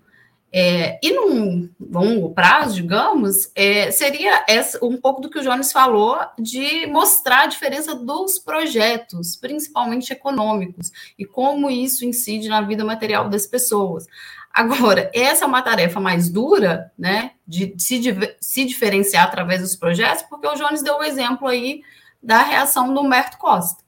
É, 0.58 0.98
e 1.02 1.12
num 1.12 1.68
longo 1.78 2.32
prazo, 2.32 2.76
digamos, 2.76 3.52
é, 3.54 3.90
seria 3.90 4.42
essa, 4.48 4.82
um 4.82 4.96
pouco 4.96 5.20
do 5.20 5.28
que 5.28 5.38
o 5.38 5.42
Jones 5.42 5.70
falou 5.70 6.18
de 6.38 6.86
mostrar 6.86 7.42
a 7.42 7.46
diferença 7.46 7.94
dos 7.94 8.38
projetos, 8.38 9.36
principalmente 9.36 10.14
econômicos, 10.14 10.90
e 11.18 11.26
como 11.26 11.68
isso 11.68 12.06
incide 12.06 12.48
na 12.48 12.62
vida 12.62 12.86
material 12.86 13.28
das 13.28 13.46
pessoas. 13.46 14.06
Agora, 14.50 15.10
essa 15.12 15.44
é 15.44 15.46
uma 15.46 15.60
tarefa 15.60 16.00
mais 16.00 16.30
dura, 16.30 16.90
né, 16.96 17.32
de 17.46 17.74
se, 17.76 18.00
se 18.40 18.64
diferenciar 18.64 19.24
através 19.24 19.60
dos 19.60 19.76
projetos, 19.76 20.22
porque 20.22 20.46
o 20.46 20.54
Jones 20.54 20.82
deu 20.82 20.96
o 20.96 21.04
exemplo 21.04 21.46
aí 21.48 21.82
da 22.22 22.42
reação 22.42 22.94
do 22.94 23.02
Humberto 23.02 23.36
Costa. 23.36 23.84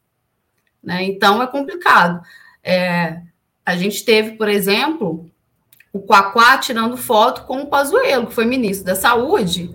Né? 0.82 1.02
Então, 1.04 1.42
é 1.42 1.46
complicado. 1.46 2.22
É, 2.62 3.22
a 3.64 3.74
gente 3.74 4.04
teve, 4.04 4.32
por 4.32 4.50
exemplo, 4.50 5.30
o 5.92 6.00
Quaquá 6.00 6.58
tirando 6.58 6.96
foto 6.96 7.44
com 7.44 7.62
o 7.62 7.66
Pazuello, 7.66 8.26
que 8.26 8.34
foi 8.34 8.44
ministro 8.44 8.86
da 8.86 8.94
Saúde 8.94 9.74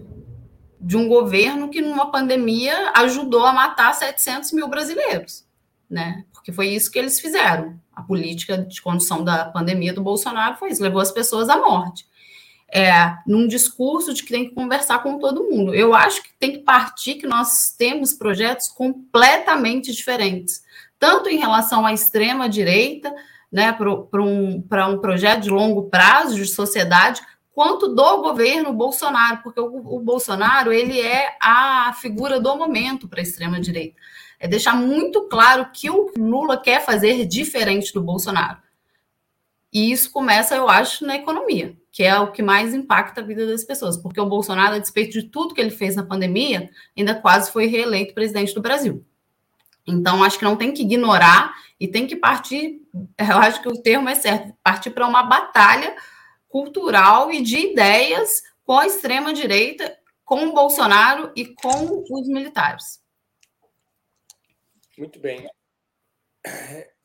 de 0.79 0.97
um 0.97 1.07
governo 1.07 1.69
que, 1.69 1.81
numa 1.81 2.11
pandemia, 2.11 2.91
ajudou 2.95 3.45
a 3.45 3.53
matar 3.53 3.93
700 3.93 4.51
mil 4.51 4.67
brasileiros, 4.67 5.45
né? 5.89 6.25
Porque 6.33 6.51
foi 6.51 6.67
isso 6.67 6.91
que 6.91 6.99
eles 6.99 7.21
fizeram. 7.21 7.79
A 7.95 8.01
política 8.01 8.57
de 8.57 8.81
condução 8.81 9.23
da 9.23 9.45
pandemia 9.45 9.93
do 9.93 10.03
Bolsonaro 10.03 10.57
foi 10.57 10.71
isso, 10.71 10.83
levou 10.83 11.01
as 11.01 11.11
pessoas 11.11 11.47
à 11.47 11.57
morte. 11.57 12.05
É, 12.75 13.15
num 13.25 13.47
discurso 13.47 14.13
de 14.13 14.23
que 14.23 14.33
tem 14.33 14.49
que 14.49 14.55
conversar 14.55 15.01
com 15.03 15.19
todo 15.19 15.43
mundo. 15.43 15.73
Eu 15.73 15.93
acho 15.93 16.23
que 16.23 16.33
tem 16.39 16.53
que 16.53 16.59
partir 16.59 17.15
que 17.15 17.27
nós 17.27 17.73
temos 17.77 18.13
projetos 18.13 18.67
completamente 18.67 19.91
diferentes, 19.93 20.63
tanto 20.99 21.29
em 21.29 21.37
relação 21.37 21.85
à 21.85 21.93
extrema 21.93 22.49
direita, 22.49 23.13
né, 23.53 23.71
para 23.71 24.19
um, 24.23 24.65
um 24.89 24.97
projeto 24.97 25.41
de 25.41 25.49
longo 25.51 25.83
prazo 25.83 26.33
de 26.33 26.45
sociedade, 26.47 27.21
quanto 27.53 27.87
do 27.87 28.21
governo 28.23 28.73
Bolsonaro, 28.73 29.41
porque 29.43 29.59
o, 29.59 29.95
o 29.95 29.99
Bolsonaro 29.99 30.73
ele 30.73 30.99
é 30.99 31.37
a 31.39 31.93
figura 32.01 32.39
do 32.39 32.57
momento 32.57 33.07
para 33.07 33.19
a 33.19 33.23
extrema 33.23 33.61
direita. 33.61 33.95
É 34.39 34.47
deixar 34.47 34.75
muito 34.75 35.27
claro 35.29 35.69
que 35.71 35.87
o 35.87 36.11
Lula 36.17 36.59
quer 36.59 36.83
fazer 36.83 37.27
diferente 37.27 37.93
do 37.93 38.01
Bolsonaro. 38.01 38.57
E 39.71 39.91
isso 39.91 40.11
começa, 40.11 40.55
eu 40.55 40.67
acho, 40.67 41.05
na 41.05 41.15
economia, 41.15 41.77
que 41.91 42.01
é 42.01 42.17
o 42.19 42.31
que 42.31 42.41
mais 42.41 42.73
impacta 42.73 43.21
a 43.21 43.23
vida 43.23 43.45
das 43.45 43.63
pessoas, 43.63 43.95
porque 43.95 44.19
o 44.19 44.25
Bolsonaro, 44.25 44.75
a 44.75 44.79
despeito 44.79 45.11
de 45.11 45.23
tudo 45.29 45.53
que 45.53 45.61
ele 45.61 45.69
fez 45.69 45.95
na 45.95 46.03
pandemia, 46.03 46.71
ainda 46.97 47.13
quase 47.13 47.51
foi 47.51 47.67
reeleito 47.67 48.15
presidente 48.15 48.53
do 48.53 48.61
Brasil. 48.61 49.05
Então, 49.85 50.23
acho 50.23 50.39
que 50.39 50.45
não 50.45 50.55
tem 50.55 50.73
que 50.73 50.83
ignorar 50.83 51.53
e 51.79 51.87
tem 51.87 52.07
que 52.07 52.15
partir, 52.15 52.81
eu 53.17 53.37
acho 53.37 53.61
que 53.61 53.67
o 53.67 53.81
termo 53.81 54.09
é 54.09 54.15
certo, 54.15 54.55
partir 54.63 54.91
para 54.91 55.07
uma 55.07 55.23
batalha 55.23 55.95
cultural 56.47 57.31
e 57.31 57.41
de 57.41 57.57
ideias 57.57 58.41
com 58.63 58.77
a 58.77 58.85
extrema-direita, 58.85 59.97
com 60.23 60.45
o 60.45 60.53
Bolsonaro 60.53 61.31
e 61.35 61.47
com 61.47 62.03
os 62.09 62.27
militares. 62.27 63.01
Muito 64.97 65.19
bem. 65.19 65.49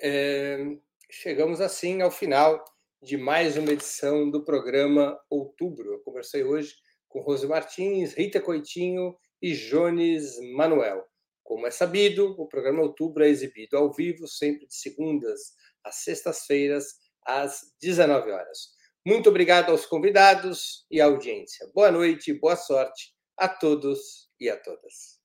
É, 0.00 0.76
chegamos 1.10 1.60
assim 1.60 2.02
ao 2.02 2.10
final 2.10 2.62
de 3.02 3.16
mais 3.16 3.56
uma 3.56 3.72
edição 3.72 4.30
do 4.30 4.44
programa 4.44 5.18
Outubro. 5.30 5.92
Eu 5.92 6.00
conversei 6.00 6.44
hoje 6.44 6.74
com 7.08 7.20
Rose 7.20 7.46
Martins, 7.46 8.12
Rita 8.12 8.40
Coitinho 8.40 9.16
e 9.40 9.54
Jones 9.54 10.36
Manuel. 10.54 11.08
Como 11.49 11.66
é 11.66 11.70
sabido, 11.70 12.34
o 12.38 12.46
programa 12.46 12.82
Outubro 12.82 13.24
é 13.24 13.28
exibido 13.30 13.78
ao 13.78 13.90
vivo 13.90 14.28
sempre 14.28 14.66
de 14.66 14.74
segundas 14.74 15.55
às 15.82 15.94
sextas-feiras 16.05 16.84
às 17.24 17.74
19 17.80 18.30
horas. 18.30 18.74
Muito 19.03 19.30
obrigado 19.30 19.70
aos 19.70 19.86
convidados 19.86 20.84
e 20.90 21.01
à 21.01 21.07
audiência. 21.07 21.66
Boa 21.74 21.90
noite 21.90 22.34
boa 22.34 22.55
sorte 22.55 23.14
a 23.34 23.49
todos 23.49 24.28
e 24.38 24.51
a 24.51 24.59
todas. 24.59 25.18